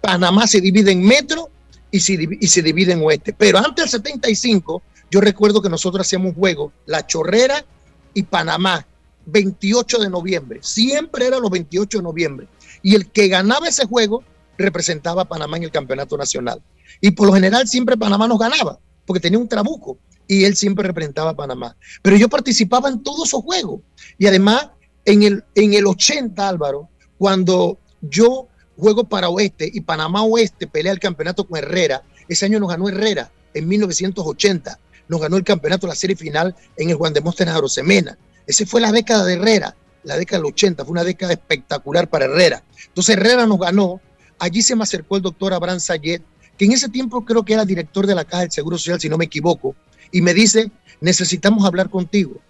Panamá 0.00 0.46
se 0.46 0.60
divide 0.60 0.92
en 0.92 1.04
metro 1.04 1.50
y 1.90 2.00
se, 2.00 2.18
y 2.40 2.46
se 2.46 2.62
divide 2.62 2.92
en 2.92 3.02
oeste. 3.02 3.32
Pero 3.32 3.58
antes 3.58 3.90
del 3.90 4.02
75 4.02 4.82
yo 5.10 5.20
recuerdo 5.20 5.62
que 5.62 5.68
nosotros 5.68 6.06
hacíamos 6.06 6.30
un 6.30 6.34
juego, 6.34 6.72
La 6.86 7.06
Chorrera 7.06 7.64
y 8.14 8.24
Panamá, 8.24 8.86
28 9.26 9.98
de 9.98 10.10
noviembre. 10.10 10.60
Siempre 10.62 11.26
era 11.26 11.38
los 11.38 11.50
28 11.50 11.98
de 11.98 12.04
noviembre. 12.04 12.48
Y 12.82 12.94
el 12.94 13.10
que 13.10 13.28
ganaba 13.28 13.68
ese 13.68 13.86
juego 13.86 14.22
representaba 14.56 15.22
a 15.22 15.24
Panamá 15.24 15.56
en 15.56 15.64
el 15.64 15.70
campeonato 15.70 16.16
nacional. 16.16 16.62
Y 17.00 17.12
por 17.12 17.26
lo 17.26 17.32
general 17.32 17.68
siempre 17.68 17.96
Panamá 17.96 18.28
nos 18.28 18.38
ganaba, 18.38 18.78
porque 19.06 19.20
tenía 19.20 19.38
un 19.38 19.48
trabuco. 19.48 19.98
Y 20.26 20.44
él 20.44 20.56
siempre 20.56 20.86
representaba 20.86 21.30
a 21.30 21.36
Panamá. 21.36 21.74
Pero 22.02 22.16
yo 22.16 22.28
participaba 22.28 22.90
en 22.90 23.02
todos 23.02 23.28
esos 23.28 23.42
juegos. 23.42 23.80
Y 24.18 24.26
además, 24.26 24.68
en 25.06 25.22
el, 25.22 25.44
en 25.54 25.72
el 25.72 25.86
80, 25.86 26.46
Álvaro, 26.46 26.88
cuando 27.16 27.78
yo 28.02 28.46
juego 28.76 29.04
para 29.04 29.30
Oeste 29.30 29.70
y 29.72 29.80
Panamá 29.80 30.22
Oeste 30.22 30.66
pelea 30.66 30.92
el 30.92 31.00
campeonato 31.00 31.46
con 31.46 31.58
Herrera, 31.58 32.02
ese 32.28 32.44
año 32.44 32.60
nos 32.60 32.68
ganó 32.68 32.88
Herrera 32.88 33.32
en 33.54 33.66
1980 33.66 34.78
nos 35.08 35.20
ganó 35.20 35.36
el 35.36 35.44
campeonato, 35.44 35.86
la 35.86 35.94
serie 35.94 36.16
final 36.16 36.54
en 36.76 36.90
el 36.90 36.96
Juan 36.96 37.12
de 37.12 37.20
Móstenes. 37.20 37.54
Esa 38.46 38.66
fue 38.66 38.80
la 38.80 38.92
década 38.92 39.24
de 39.24 39.34
Herrera, 39.34 39.76
la 40.04 40.16
década 40.16 40.38
del 40.38 40.52
80, 40.52 40.84
fue 40.84 40.92
una 40.92 41.04
década 41.04 41.32
espectacular 41.32 42.08
para 42.08 42.26
Herrera. 42.26 42.62
Entonces 42.86 43.16
Herrera 43.16 43.46
nos 43.46 43.58
ganó, 43.58 44.00
allí 44.38 44.62
se 44.62 44.76
me 44.76 44.84
acercó 44.84 45.16
el 45.16 45.22
doctor 45.22 45.52
Abraham 45.52 45.80
Sayet, 45.80 46.22
que 46.56 46.64
en 46.64 46.72
ese 46.72 46.88
tiempo 46.88 47.24
creo 47.24 47.44
que 47.44 47.54
era 47.54 47.64
director 47.64 48.06
de 48.06 48.14
la 48.14 48.24
Caja 48.24 48.42
del 48.42 48.50
Seguro 48.50 48.78
Social, 48.78 49.00
si 49.00 49.08
no 49.08 49.16
me 49.16 49.26
equivoco, 49.26 49.76
y 50.10 50.22
me 50.22 50.34
dice, 50.34 50.70
necesitamos 51.00 51.64
hablar 51.64 51.88
contigo. 51.90 52.40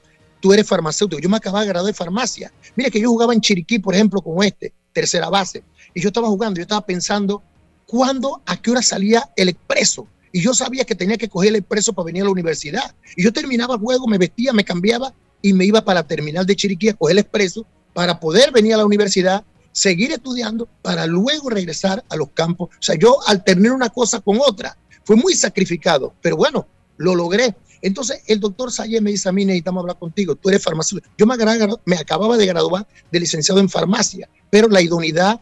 Tú 0.40 0.52
eres 0.52 0.66
farmacéutico, 0.66 1.20
yo 1.20 1.28
me 1.28 1.36
acababa 1.36 1.62
de 1.62 1.68
graduar 1.68 1.92
de 1.92 1.96
farmacia. 1.96 2.52
Mira 2.76 2.90
que 2.90 3.00
yo 3.00 3.08
jugaba 3.08 3.34
en 3.34 3.40
Chiriquí, 3.40 3.80
por 3.80 3.94
ejemplo, 3.94 4.22
con 4.22 4.42
este, 4.44 4.72
tercera 4.92 5.28
base, 5.28 5.64
y 5.94 6.00
yo 6.00 6.08
estaba 6.08 6.28
jugando, 6.28 6.58
yo 6.58 6.62
estaba 6.62 6.86
pensando, 6.86 7.42
¿cuándo, 7.86 8.40
a 8.46 8.56
qué 8.56 8.70
hora 8.70 8.82
salía 8.82 9.28
el 9.36 9.48
expreso? 9.48 10.06
Y 10.32 10.40
yo 10.40 10.54
sabía 10.54 10.84
que 10.84 10.94
tenía 10.94 11.16
que 11.16 11.28
coger 11.28 11.50
el 11.50 11.56
expreso 11.56 11.92
para 11.92 12.06
venir 12.06 12.22
a 12.22 12.26
la 12.26 12.30
universidad. 12.30 12.94
Y 13.16 13.22
yo 13.22 13.32
terminaba 13.32 13.74
el 13.74 13.80
juego, 13.80 14.06
me 14.06 14.18
vestía, 14.18 14.52
me 14.52 14.64
cambiaba 14.64 15.14
y 15.42 15.52
me 15.52 15.64
iba 15.64 15.84
para 15.84 16.00
la 16.00 16.06
terminal 16.06 16.46
de 16.46 16.56
Chiriquí 16.56 16.88
a 16.88 16.94
coger 16.94 17.12
el 17.12 17.18
expreso 17.20 17.66
para 17.94 18.20
poder 18.20 18.52
venir 18.52 18.74
a 18.74 18.78
la 18.78 18.86
universidad, 18.86 19.44
seguir 19.72 20.12
estudiando, 20.12 20.68
para 20.82 21.06
luego 21.06 21.50
regresar 21.50 22.04
a 22.08 22.16
los 22.16 22.30
campos. 22.30 22.68
O 22.72 22.82
sea, 22.82 22.96
yo 22.96 23.16
alterné 23.26 23.70
una 23.70 23.88
cosa 23.88 24.20
con 24.20 24.38
otra. 24.40 24.76
Fue 25.04 25.16
muy 25.16 25.34
sacrificado, 25.34 26.14
pero 26.20 26.36
bueno, 26.36 26.66
lo 26.96 27.14
logré. 27.14 27.54
Entonces 27.80 28.22
el 28.26 28.40
doctor 28.40 28.72
Sayé 28.72 29.00
me 29.00 29.10
dice 29.10 29.28
a 29.28 29.32
mí, 29.32 29.44
necesitamos 29.44 29.82
hablar 29.82 29.98
contigo, 29.98 30.34
tú 30.34 30.48
eres 30.48 30.62
farmacéutico. 30.62 31.10
Yo 31.16 31.26
me, 31.26 31.36
me 31.84 31.96
acababa 31.96 32.36
de 32.36 32.46
graduar 32.46 32.86
de 33.10 33.20
licenciado 33.20 33.60
en 33.60 33.68
farmacia, 33.68 34.28
pero 34.50 34.68
la 34.68 34.82
idoneidad 34.82 35.40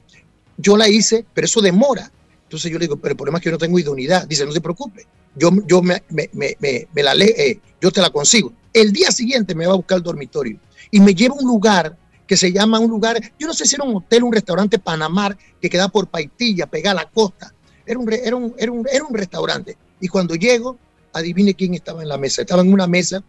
yo 0.58 0.76
la 0.76 0.88
hice, 0.88 1.24
pero 1.34 1.46
eso 1.46 1.60
demora. 1.60 2.10
Entonces 2.46 2.70
yo 2.70 2.78
le 2.78 2.84
digo, 2.84 2.96
pero 2.96 3.12
el 3.12 3.16
problema 3.16 3.38
es 3.38 3.42
que 3.42 3.48
yo 3.48 3.52
no 3.52 3.58
tengo 3.58 3.76
idoneidad. 3.76 4.26
Dice, 4.26 4.46
no 4.46 4.52
se 4.52 4.60
preocupe, 4.60 5.04
yo, 5.34 5.50
yo 5.66 5.82
me, 5.82 6.02
me, 6.10 6.30
me, 6.32 6.56
me 6.92 7.02
la 7.02 7.12
leo, 7.12 7.34
eh, 7.36 7.60
yo 7.80 7.90
te 7.90 8.00
la 8.00 8.10
consigo. 8.10 8.52
El 8.72 8.92
día 8.92 9.10
siguiente 9.10 9.54
me 9.54 9.66
va 9.66 9.72
a 9.72 9.76
buscar 9.76 9.98
el 9.98 10.04
dormitorio 10.04 10.58
y 10.92 11.00
me 11.00 11.12
lleva 11.12 11.34
a 11.34 11.38
un 11.40 11.46
lugar 11.46 11.96
que 12.26 12.36
se 12.36 12.52
llama 12.52 12.78
un 12.78 12.90
lugar, 12.90 13.20
yo 13.38 13.46
no 13.46 13.54
sé 13.54 13.66
si 13.66 13.74
era 13.74 13.84
un 13.84 13.96
hotel, 13.96 14.22
un 14.22 14.32
restaurante 14.32 14.78
Panamar 14.78 15.36
que 15.60 15.68
queda 15.68 15.88
por 15.88 16.08
Paitilla, 16.08 16.66
pegada 16.66 17.00
a 17.00 17.04
la 17.04 17.10
costa. 17.10 17.52
Era 17.84 17.98
un, 17.98 18.12
era, 18.12 18.36
un, 18.36 18.54
era, 18.58 18.72
un, 18.72 18.86
era 18.90 19.04
un 19.04 19.14
restaurante. 19.14 19.76
Y 20.00 20.08
cuando 20.08 20.34
llego, 20.34 20.76
adivine 21.12 21.54
quién 21.54 21.74
estaba 21.74 22.02
en 22.02 22.08
la 22.08 22.18
mesa. 22.18 22.42
Estaba 22.42 22.62
en 22.62 22.72
una 22.72 22.86
mesa, 22.86 23.22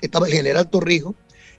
estaba 0.00 0.26
el 0.26 0.32
general 0.32 0.68
Torrijos, 0.68 1.14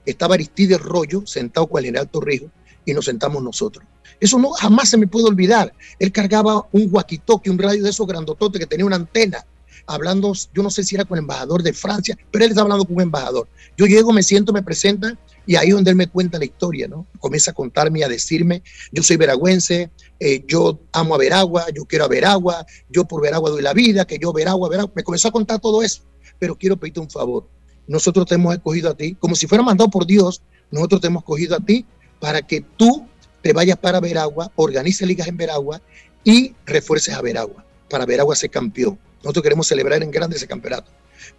estaba 0.06 0.34
Aristides 0.34 0.80
Rollo 0.80 1.26
sentado 1.26 1.66
con 1.66 1.78
el 1.80 1.86
general 1.86 2.08
Torrijos 2.08 2.50
y 2.84 2.94
nos 2.94 3.04
sentamos 3.06 3.42
nosotros. 3.42 3.86
Eso 4.20 4.38
no 4.38 4.50
jamás 4.50 4.88
se 4.88 4.96
me 4.96 5.06
puede 5.06 5.26
olvidar. 5.26 5.72
Él 5.98 6.12
cargaba 6.12 6.66
un 6.72 6.90
walkie-talkie, 6.90 7.50
un 7.50 7.58
radio 7.58 7.82
de 7.82 7.90
esos 7.90 8.06
grandototes 8.06 8.60
que 8.60 8.66
tenía 8.66 8.86
una 8.86 8.96
antena, 8.96 9.44
hablando, 9.86 10.32
yo 10.54 10.62
no 10.62 10.70
sé 10.70 10.84
si 10.84 10.94
era 10.94 11.04
con 11.04 11.18
el 11.18 11.22
embajador 11.22 11.62
de 11.62 11.72
Francia, 11.72 12.16
pero 12.30 12.44
él 12.44 12.50
está 12.50 12.62
hablando 12.62 12.84
con 12.84 12.96
un 12.96 13.02
embajador. 13.02 13.48
Yo 13.76 13.86
llego, 13.86 14.12
me 14.12 14.22
siento, 14.22 14.52
me 14.52 14.62
presenta 14.62 15.18
y 15.46 15.56
ahí 15.56 15.68
es 15.68 15.74
donde 15.74 15.90
él 15.90 15.96
me 15.96 16.06
cuenta 16.06 16.38
la 16.38 16.44
historia, 16.44 16.88
¿no? 16.88 17.06
Comienza 17.18 17.50
a 17.50 17.54
contarme 17.54 18.00
y 18.00 18.02
a 18.02 18.08
decirme, 18.08 18.62
yo 18.92 19.02
soy 19.02 19.16
veragüense, 19.16 19.90
eh, 20.20 20.44
yo 20.46 20.80
amo 20.92 21.14
a 21.14 21.18
Veragua, 21.18 21.66
yo 21.74 21.84
quiero 21.84 22.06
a 22.06 22.08
Veragua, 22.08 22.64
yo 22.88 23.04
por 23.04 23.20
Veragua 23.20 23.50
doy 23.50 23.62
la 23.62 23.74
vida, 23.74 24.06
que 24.06 24.18
yo 24.18 24.32
Veragua, 24.32 24.68
Veragua. 24.68 24.92
Me 24.94 25.02
comenzó 25.02 25.28
a 25.28 25.32
contar 25.32 25.60
todo 25.60 25.82
eso, 25.82 26.02
pero 26.38 26.56
quiero 26.56 26.78
pedirte 26.78 27.00
un 27.00 27.10
favor. 27.10 27.48
Nosotros 27.86 28.26
te 28.26 28.36
hemos 28.36 28.54
escogido 28.54 28.90
a 28.90 28.96
ti, 28.96 29.14
como 29.16 29.34
si 29.34 29.46
fuera 29.46 29.62
mandado 29.62 29.90
por 29.90 30.06
Dios, 30.06 30.42
nosotros 30.70 31.02
te 31.02 31.08
hemos 31.08 31.22
escogido 31.22 31.56
a 31.56 31.60
ti 31.60 31.84
para 32.24 32.40
que 32.40 32.62
tú 32.78 33.06
te 33.42 33.52
vayas 33.52 33.76
para 33.76 34.00
Veragua, 34.00 34.50
organice 34.56 35.04
ligas 35.04 35.28
en 35.28 35.36
Veragua 35.36 35.82
y 36.24 36.54
refuerces 36.64 37.14
a 37.14 37.20
Veragua, 37.20 37.62
para 37.90 38.06
Veragua 38.06 38.34
ser 38.34 38.48
campeón. 38.48 38.98
Nosotros 39.22 39.42
queremos 39.42 39.66
celebrar 39.66 40.02
en 40.02 40.10
grande 40.10 40.36
ese 40.36 40.46
campeonato. 40.46 40.90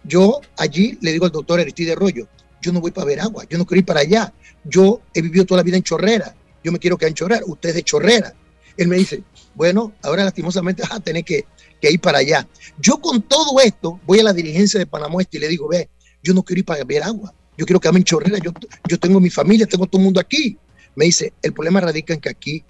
Yo 0.04 0.40
allí 0.56 0.96
le 1.00 1.10
digo 1.10 1.24
al 1.24 1.32
doctor 1.32 1.58
Aristide 1.58 1.96
Rollo, 1.96 2.28
yo 2.62 2.72
no 2.72 2.80
voy 2.80 2.92
para 2.92 3.04
Veragua, 3.04 3.42
yo 3.50 3.58
no 3.58 3.66
quiero 3.66 3.80
ir 3.80 3.84
para 3.84 3.98
allá. 3.98 4.32
Yo 4.62 5.00
he 5.12 5.22
vivido 5.22 5.44
toda 5.44 5.58
la 5.58 5.64
vida 5.64 5.76
en 5.76 5.82
Chorrera, 5.82 6.36
yo 6.62 6.70
me 6.70 6.78
quiero 6.78 6.96
quedar 6.96 7.08
en 7.08 7.16
Chorrera, 7.16 7.42
usted 7.46 7.70
es 7.70 7.74
de 7.74 7.82
Chorrera. 7.82 8.32
Él 8.76 8.86
me 8.86 8.94
dice, 8.94 9.24
bueno, 9.56 9.92
ahora 10.04 10.22
lastimosamente 10.22 10.82
vas 10.82 10.92
a 10.92 11.00
tener 11.00 11.24
que, 11.24 11.46
ir 11.82 12.00
para 12.00 12.18
allá. 12.18 12.46
Yo 12.78 12.98
con 12.98 13.22
todo 13.22 13.58
esto 13.58 13.98
voy 14.06 14.20
a 14.20 14.22
la 14.22 14.32
dirigencia 14.32 14.78
de 14.78 14.86
Panamá 14.86 15.20
y 15.28 15.38
le 15.40 15.48
digo, 15.48 15.66
ve, 15.66 15.88
yo 16.22 16.32
no 16.32 16.44
quiero 16.44 16.60
ir 16.60 16.64
para 16.64 16.84
Veragua, 16.84 17.34
yo 17.58 17.66
quiero 17.66 17.80
quedarme 17.80 17.98
en 17.98 18.04
Chorrera, 18.04 18.38
yo, 18.38 18.52
yo 18.88 19.00
tengo 19.00 19.18
mi 19.18 19.30
familia, 19.30 19.66
tengo 19.66 19.86
todo 19.86 19.98
el 20.00 20.04
mundo 20.04 20.20
aquí. 20.20 20.56
Me 20.96 21.04
dice, 21.04 21.32
el 21.42 21.52
problema 21.52 21.80
radica 21.80 22.14
en 22.14 22.20
que 22.20 22.28
aquí 22.28 22.64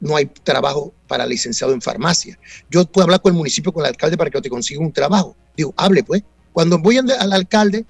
no 0.00 0.16
hay 0.16 0.26
trabajo 0.26 0.94
para 1.06 1.26
licenciado 1.26 1.72
en 1.72 1.82
farmacia. 1.82 2.38
Yo 2.70 2.84
puedo 2.86 3.04
hablar 3.04 3.20
con 3.20 3.32
el 3.32 3.36
municipio, 3.36 3.72
con 3.72 3.84
el 3.84 3.90
alcalde 3.90 4.16
para 4.16 4.30
que 4.30 4.40
te 4.40 4.48
consiga 4.48 4.80
un 4.80 4.92
trabajo. 4.92 5.36
Digo, 5.56 5.74
hable 5.76 6.02
pues. 6.02 6.22
Cuando 6.52 6.78
voy 6.78 6.98
al 6.98 7.32
alcalde, 7.32 7.86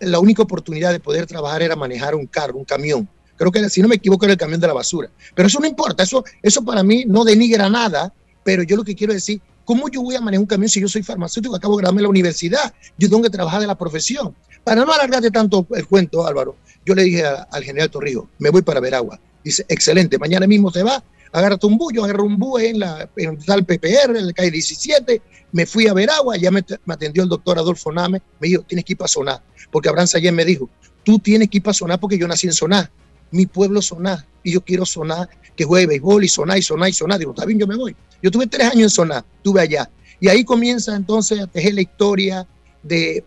la 0.00 0.18
única 0.18 0.42
oportunidad 0.42 0.92
de 0.92 1.00
poder 1.00 1.26
trabajar 1.26 1.62
era 1.62 1.76
manejar 1.76 2.14
un 2.14 2.26
carro, 2.26 2.56
un 2.56 2.64
camión. 2.64 3.08
Creo 3.36 3.52
que, 3.52 3.68
si 3.68 3.82
no 3.82 3.88
me 3.88 3.96
equivoco, 3.96 4.24
era 4.24 4.32
el 4.32 4.38
camión 4.38 4.60
de 4.60 4.66
la 4.66 4.72
basura. 4.72 5.10
Pero 5.34 5.48
eso 5.48 5.60
no 5.60 5.66
importa, 5.66 6.02
eso, 6.02 6.24
eso 6.42 6.64
para 6.64 6.82
mí 6.82 7.04
no 7.06 7.24
denigra 7.24 7.68
nada, 7.68 8.12
pero 8.42 8.62
yo 8.62 8.76
lo 8.76 8.84
que 8.84 8.94
quiero 8.94 9.12
decir, 9.12 9.40
¿cómo 9.66 9.90
yo 9.90 10.00
voy 10.00 10.14
a 10.14 10.20
manejar 10.22 10.40
un 10.40 10.46
camión 10.46 10.70
si 10.70 10.80
yo 10.80 10.88
soy 10.88 11.02
farmacéutico, 11.02 11.54
acabo 11.54 11.76
de 11.76 11.82
graduarme 11.82 12.00
en 12.00 12.04
la 12.04 12.08
universidad? 12.08 12.72
Yo 12.96 13.10
tengo 13.10 13.22
que 13.22 13.30
trabajar 13.30 13.60
de 13.60 13.66
la 13.66 13.76
profesión. 13.76 14.34
Para 14.64 14.84
no 14.84 14.92
alargarte 14.92 15.30
tanto 15.30 15.66
el 15.74 15.86
cuento, 15.86 16.26
Álvaro, 16.26 16.56
yo 16.86 16.94
le 16.94 17.02
dije 17.02 17.24
al 17.26 17.62
general 17.62 17.90
Torrijos, 17.90 18.26
me 18.38 18.48
voy 18.48 18.62
para 18.62 18.80
Veragua. 18.80 19.20
Dice, 19.44 19.66
excelente, 19.68 20.18
mañana 20.18 20.46
mismo 20.46 20.72
te 20.72 20.82
va, 20.82 21.04
agárrate 21.32 21.66
un 21.66 21.76
bus, 21.76 21.92
yo 21.92 22.04
agarré 22.04 22.22
un 22.22 22.38
bus 22.38 22.62
en, 22.62 22.80
la, 22.80 23.08
en 23.16 23.38
el 23.46 23.64
PPR, 23.64 24.16
en 24.16 24.26
la 24.28 24.32
calle 24.32 24.50
17, 24.50 25.20
me 25.52 25.66
fui 25.66 25.86
a 25.86 25.94
Veragua, 25.94 26.36
ya 26.36 26.50
me, 26.50 26.64
atendió 26.88 27.22
el 27.22 27.28
doctor 27.28 27.58
Adolfo 27.58 27.92
Name, 27.92 28.22
me 28.40 28.48
dijo, 28.48 28.62
tienes 28.62 28.84
que 28.84 28.94
ir 28.94 28.96
para 28.96 29.08
Sonar, 29.08 29.42
porque 29.70 29.88
Abraham 29.88 30.08
ayer 30.14 30.32
me 30.32 30.44
dijo, 30.44 30.68
tú 31.02 31.18
tienes 31.18 31.48
que 31.48 31.58
ir 31.58 31.62
para 31.62 31.74
Sonar 31.74 32.00
porque 32.00 32.18
yo 32.18 32.26
nací 32.26 32.46
en 32.46 32.52
Sonar, 32.52 32.90
mi 33.30 33.46
pueblo 33.46 33.82
Sonar, 33.82 34.24
y 34.42 34.52
yo 34.52 34.60
quiero 34.62 34.84
Sonar, 34.84 35.28
que 35.54 35.64
juegue 35.64 35.86
béisbol 35.86 36.24
y 36.24 36.28
Sonar 36.28 36.58
y 36.58 36.62
Sonar 36.62 36.88
y 36.88 36.92
Sonar, 36.92 37.18
digo, 37.18 37.32
está 37.32 37.44
bien, 37.44 37.58
yo 37.58 37.66
me 37.66 37.76
voy. 37.76 37.96
Yo 38.22 38.30
tuve 38.30 38.46
tres 38.46 38.68
años 38.68 38.82
en 38.82 38.90
Sonar, 38.90 39.24
estuve 39.36 39.60
allá, 39.60 39.90
y 40.20 40.28
ahí 40.28 40.44
comienza 40.44 40.94
entonces 40.94 41.40
a 41.40 41.46
tejer 41.46 41.74
la 41.74 41.82
historia 41.82 42.46
de, 42.82 43.24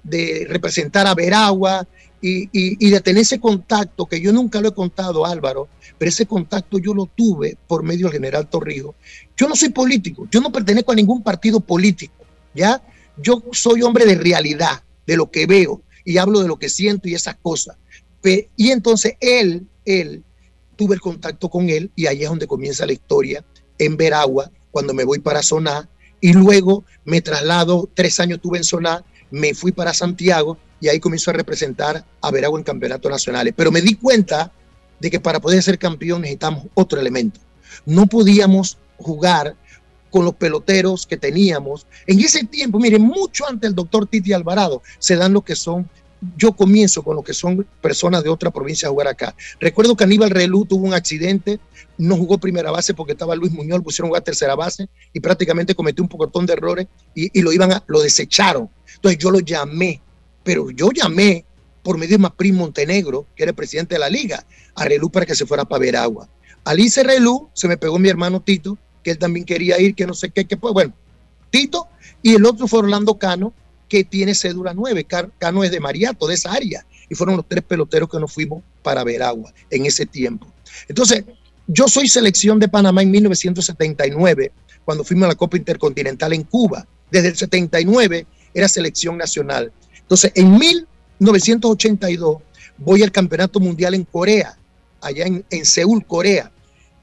representar 0.50 1.08
a 1.08 1.16
Veragua, 1.16 1.88
y, 2.22 2.50
y, 2.52 2.90
de 2.90 3.00
tener 3.00 3.22
ese 3.22 3.40
contacto, 3.40 4.06
que 4.06 4.20
yo 4.20 4.34
nunca 4.34 4.60
lo 4.60 4.68
he 4.68 4.74
contado, 4.74 5.26
Álvaro, 5.26 5.70
pero 5.98 6.10
ese 6.10 6.26
contacto 6.26 6.78
yo 6.78 6.94
lo 6.94 7.06
tuve 7.06 7.56
por 7.66 7.82
medio 7.82 8.08
del 8.08 8.14
general 8.14 8.50
Torrijos. 8.50 8.96
Yo 9.38 9.48
no 9.48 9.56
soy 9.56 9.70
político, 9.70 10.28
yo 10.30 10.42
no 10.42 10.52
pertenezco 10.52 10.92
a 10.92 10.96
ningún 10.96 11.24
partido 11.24 11.62
político, 11.62 12.26
¿ya? 12.54 12.82
Yo 13.16 13.42
soy 13.54 13.84
hombre 13.84 14.06
de 14.06 14.16
realidad, 14.16 14.84
de 15.08 15.16
lo 15.16 15.32
que 15.32 15.46
veo, 15.46 15.82
y 16.04 16.18
hablo 16.18 16.42
de 16.42 16.48
lo 16.48 16.60
que 16.60 16.70
siento 16.70 17.08
y 17.08 17.16
esas 17.16 17.36
cosas. 17.42 17.78
Y 18.56 18.72
entonces 18.72 19.14
él, 19.20 19.68
él, 19.90 20.24
tuve 20.76 20.96
el 20.96 21.02
contacto 21.02 21.50
con 21.50 21.70
él, 21.70 21.92
y 21.96 22.08
ahí 22.08 22.24
es 22.24 22.30
donde 22.30 22.48
comienza 22.48 22.86
la 22.86 22.94
historia, 22.94 23.44
en 23.78 23.98
Veragua, 23.98 24.52
cuando 24.72 24.94
me 24.94 25.04
voy 25.04 25.20
para 25.20 25.44
Soná, 25.44 25.90
y 26.22 26.34
luego 26.34 26.84
me 27.06 27.22
traslado, 27.22 27.90
tres 27.94 28.20
años 28.20 28.40
tuve 28.42 28.58
en 28.58 28.64
Soná, 28.64 29.04
me 29.32 29.54
fui 29.54 29.72
para 29.72 29.94
Santiago, 29.94 30.58
y 30.82 30.88
ahí 30.88 31.00
comienzo 31.00 31.32
a 31.32 31.34
representar 31.34 32.06
a 32.22 32.32
Veragua 32.32 32.60
en 32.60 32.64
campeonatos 32.64 33.12
nacionales. 33.12 33.54
Pero 33.56 33.72
me 33.72 33.82
di 33.82 33.96
cuenta 33.96 34.52
de 35.00 35.10
que 35.10 35.20
para 35.20 35.40
poder 35.40 35.62
ser 35.62 35.78
campeón 35.78 36.22
necesitamos 36.22 36.66
otro 36.74 37.00
elemento. 37.00 37.40
No 37.86 38.08
podíamos 38.08 38.78
jugar 38.98 39.56
con 40.10 40.26
los 40.26 40.36
peloteros 40.36 41.06
que 41.06 41.18
teníamos. 41.18 41.86
En 42.08 42.20
ese 42.20 42.44
tiempo, 42.46 42.80
miren, 42.80 43.02
mucho 43.02 43.46
antes 43.48 43.62
del 43.62 43.76
doctor 43.76 44.08
Titi 44.08 44.34
Alvarado, 44.34 44.82
se 44.98 45.16
dan 45.16 45.34
lo 45.34 45.42
que 45.42 45.56
son, 45.56 45.90
yo 46.38 46.54
comienzo 46.54 47.04
con 47.04 47.16
lo 47.16 47.24
que 47.24 47.34
son 47.34 47.66
personas 47.82 48.24
de 48.24 48.30
otra 48.30 48.52
provincia 48.52 48.88
a 48.88 48.92
jugar 48.92 49.08
acá. 49.08 49.36
Recuerdo 49.60 49.96
que 49.96 50.04
Aníbal 50.04 50.30
Relú 50.30 50.66
tuvo 50.66 50.86
un 50.86 50.94
accidente, 50.94 51.60
no 51.98 52.18
jugó 52.18 52.38
primera 52.38 52.72
base 52.72 52.94
porque 52.94 53.14
estaba 53.14 53.36
Luis 53.36 53.54
Muñoz, 53.54 53.82
pusieron 53.82 54.08
a 54.08 54.10
jugar 54.10 54.24
tercera 54.24 54.56
base 54.56 54.90
y 55.14 55.20
prácticamente 55.20 55.76
cometió 55.76 56.04
un 56.04 56.10
pocotón 56.10 56.46
de 56.46 56.54
errores 56.54 56.88
y, 57.16 57.42
lo 57.42 57.54
iban 57.54 57.72
a, 57.72 57.84
lo 57.88 58.02
desecharon. 58.02 58.70
Entonces 58.96 59.18
yo 59.18 59.32
lo 59.32 59.40
llamé 59.40 60.02
pero 60.44 60.72
yo 60.72 60.90
llamé 60.92 61.46
por 61.84 61.98
medio 61.98 62.18
de 62.18 62.24
Maprín 62.24 62.56
Montenegro, 62.56 63.28
que 63.36 63.44
era 63.44 63.52
el 63.52 63.56
presidente 63.56 63.96
de 63.96 64.00
la 64.00 64.10
liga, 64.10 64.44
a 64.76 64.86
Relú 64.86 65.12
para 65.12 65.26
que 65.26 65.36
se 65.36 65.46
fuera 65.46 65.66
para 65.66 65.80
Veragua. 65.80 66.28
Al 66.66 66.80
irse 66.80 67.04
Relú, 67.04 67.50
se 67.54 67.68
me 67.68 67.78
pegó 67.78 68.00
mi 68.00 68.10
hermano 68.10 68.42
Tito, 68.42 68.78
que 69.04 69.12
él 69.12 69.18
también 69.18 69.46
quería 69.46 69.80
ir, 69.80 69.96
que 69.96 70.06
no 70.06 70.14
sé 70.16 70.30
qué, 70.30 70.46
que 70.46 70.58
pues 70.58 70.74
bueno, 70.74 70.94
Tito, 71.50 71.88
y 72.22 72.34
el 72.34 72.46
otro 72.46 72.68
fue 72.68 72.80
Orlando 72.80 73.18
Cano, 73.18 73.54
que 73.90 74.04
tiene 74.04 74.36
cédula 74.36 74.74
9, 74.74 75.06
Cano 75.38 75.64
es 75.64 75.72
de 75.72 75.80
Mariato, 75.80 76.28
de 76.28 76.36
esa 76.36 76.54
área, 76.54 76.86
y 77.10 77.16
fueron 77.16 77.36
los 77.36 77.48
tres 77.48 77.64
peloteros 77.64 78.08
que 78.08 78.20
nos 78.20 78.32
fuimos 78.32 78.64
para 78.84 79.04
Veragua 79.04 79.52
en 79.70 79.86
ese 79.86 80.06
tiempo. 80.06 80.48
Entonces, 80.88 81.26
yo 81.68 81.88
soy 81.88 82.08
selección 82.08 82.60
de 82.60 82.68
Panamá 82.68 83.02
en 83.02 83.12
1979, 83.12 84.52
cuando 84.86 85.04
fuimos 85.04 85.26
a 85.26 85.30
la 85.30 85.36
Copa 85.36 85.58
Intercontinental 85.58 86.34
en 86.34 86.44
Cuba. 86.44 86.88
Desde 87.12 87.28
el 87.28 87.38
79 87.38 88.26
era 88.54 88.68
selección 88.68 89.18
nacional. 89.18 89.72
Entonces, 90.02 90.32
en 90.34 90.58
1982 90.58 92.38
voy 92.78 93.04
al 93.04 93.12
Campeonato 93.12 93.60
Mundial 93.60 93.94
en 93.94 94.04
Corea, 94.04 94.58
allá 95.02 95.26
en, 95.28 95.66
Seúl, 95.66 96.06
Corea, 96.06 96.52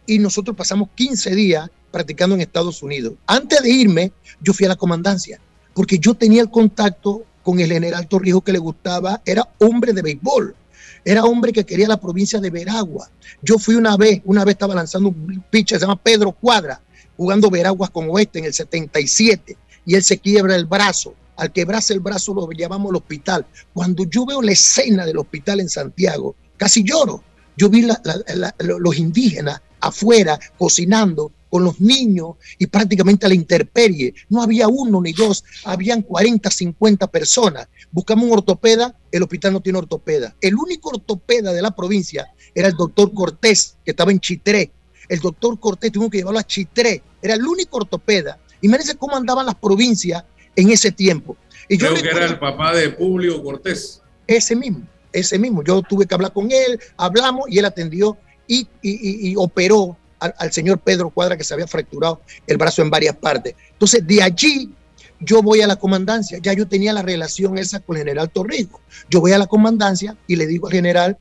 y 0.06 0.18
nosotros 0.18 0.56
pasamos 0.56 0.88
15 0.94 1.34
días 1.34 1.70
practicando 1.90 2.34
en 2.34 2.40
Estados 2.40 2.82
Unidos. 2.82 3.14
Antes 3.26 3.62
de 3.62 3.70
irme, 3.70 4.12
yo 4.40 4.52
fui 4.52 4.66
a 4.66 4.70
la 4.70 4.76
comandancia, 4.76 5.38
porque 5.76 5.98
yo 5.98 6.14
tenía 6.14 6.40
el 6.40 6.50
contacto 6.50 7.22
con 7.42 7.60
el 7.60 7.70
general 7.70 8.08
Torrijos 8.08 8.42
que 8.42 8.52
le 8.52 8.58
gustaba, 8.58 9.20
era 9.26 9.46
hombre 9.58 9.92
de 9.92 10.00
béisbol, 10.00 10.56
era 11.04 11.22
hombre 11.22 11.52
que 11.52 11.64
quería 11.64 11.86
la 11.86 12.00
provincia 12.00 12.40
de 12.40 12.48
Veragua. 12.48 13.10
Yo 13.42 13.58
fui 13.58 13.74
una 13.74 13.94
vez, 13.98 14.22
una 14.24 14.42
vez 14.44 14.54
estaba 14.54 14.74
lanzando 14.74 15.10
un 15.10 15.44
pitcher, 15.50 15.78
se 15.78 15.84
llama 15.84 16.02
Pedro 16.02 16.32
Cuadra, 16.32 16.80
jugando 17.14 17.50
Veraguas 17.50 17.90
con 17.90 18.08
Oeste 18.08 18.38
en 18.38 18.46
el 18.46 18.54
77, 18.54 19.54
y 19.84 19.94
él 19.94 20.02
se 20.02 20.16
quiebra 20.16 20.56
el 20.56 20.64
brazo 20.64 21.14
al 21.36 21.52
quebrarse 21.52 21.92
el 21.92 22.00
brazo 22.00 22.32
lo 22.32 22.48
llevamos 22.48 22.88
al 22.90 22.96
hospital. 22.96 23.46
Cuando 23.74 24.04
yo 24.04 24.24
veo 24.24 24.40
la 24.40 24.52
escena 24.52 25.04
del 25.04 25.18
hospital 25.18 25.60
en 25.60 25.68
Santiago, 25.68 26.34
casi 26.56 26.82
lloro. 26.82 27.22
Yo 27.58 27.68
vi 27.68 27.86
los 28.58 28.98
indígenas 28.98 29.60
afuera 29.80 30.38
cocinando 30.58 31.32
con 31.48 31.64
los 31.64 31.80
niños 31.80 32.36
y 32.58 32.66
prácticamente 32.66 33.26
a 33.26 33.28
la 33.28 33.34
intemperie. 33.34 34.14
No 34.28 34.42
había 34.42 34.68
uno 34.68 35.00
ni 35.00 35.12
dos, 35.12 35.44
habían 35.64 36.02
40, 36.02 36.50
50 36.50 37.06
personas. 37.08 37.68
Buscamos 37.90 38.26
un 38.26 38.32
ortopeda, 38.32 38.94
el 39.10 39.22
hospital 39.22 39.52
no 39.54 39.60
tiene 39.60 39.78
ortopeda. 39.78 40.34
El 40.40 40.54
único 40.56 40.90
ortopeda 40.90 41.52
de 41.52 41.62
la 41.62 41.74
provincia 41.74 42.26
era 42.54 42.68
el 42.68 42.74
doctor 42.74 43.12
Cortés, 43.12 43.76
que 43.84 43.92
estaba 43.92 44.10
en 44.10 44.20
Chitré. 44.20 44.70
El 45.08 45.20
doctor 45.20 45.58
Cortés 45.60 45.92
tuvo 45.92 46.10
que 46.10 46.18
llevarlo 46.18 46.40
a 46.40 46.44
Chitré, 46.44 47.02
era 47.22 47.34
el 47.34 47.46
único 47.46 47.78
ortopeda. 47.78 48.38
Imagínense 48.60 48.96
cómo 48.96 49.16
andaban 49.16 49.46
las 49.46 49.54
provincias 49.54 50.24
en 50.56 50.70
ese 50.70 50.90
tiempo. 50.90 51.36
Y 51.68 51.78
Creo 51.78 51.94
que 51.94 52.08
era 52.08 52.26
el 52.26 52.38
papá 52.38 52.74
de 52.74 52.90
Publio 52.90 53.42
Cortés. 53.42 54.02
Ese 54.26 54.56
mismo, 54.56 54.82
ese 55.12 55.38
mismo. 55.38 55.62
Yo 55.62 55.82
tuve 55.82 56.06
que 56.06 56.14
hablar 56.14 56.32
con 56.32 56.50
él, 56.50 56.80
hablamos 56.96 57.46
y 57.48 57.58
él 57.58 57.64
atendió 57.64 58.16
y, 58.46 58.66
y, 58.82 59.34
operó 59.36 59.96
al, 60.18 60.52
señor 60.52 60.78
Pedro 60.80 61.10
Cuadra 61.10 61.36
que 61.36 61.44
se 61.44 61.54
había 61.54 61.66
fracturado 61.66 62.20
el 62.46 62.56
brazo 62.56 62.82
en 62.82 62.90
varias 62.90 63.16
partes. 63.16 63.54
Entonces, 63.72 64.06
de 64.06 64.22
allí 64.22 64.70
yo 65.20 65.42
voy 65.42 65.62
a 65.62 65.66
la 65.66 65.76
comandancia. 65.76 66.38
Ya 66.38 66.52
yo 66.52 66.66
tenía 66.66 66.92
la 66.92 67.02
relación 67.02 67.58
esa 67.58 67.80
con 67.80 67.96
el 67.96 68.02
general 68.02 68.30
Torrijos. 68.30 68.80
Yo 69.08 69.20
voy 69.20 69.32
a 69.32 69.38
la 69.38 69.46
comandancia 69.46 70.16
y 70.26 70.36
le 70.36 70.46
digo 70.46 70.66
al 70.66 70.72
general 70.72 71.18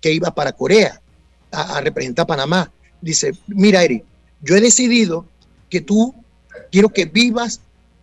que 0.00 0.12
iba 0.12 0.34
para 0.34 0.52
Corea 0.52 1.00
a, 1.50 1.80
representar 1.80 2.24
a 2.24 2.26
Panamá. 2.26 2.72
Dice, 3.00 3.32
mira, 3.46 3.82
Eri, 3.82 4.02
yo 4.42 4.56
he 4.56 4.60
decidido 4.60 5.26
que 5.68 5.80
tú 5.80 6.14
quiero 6.70 6.88
que 6.88 7.04
vivas 7.04 7.60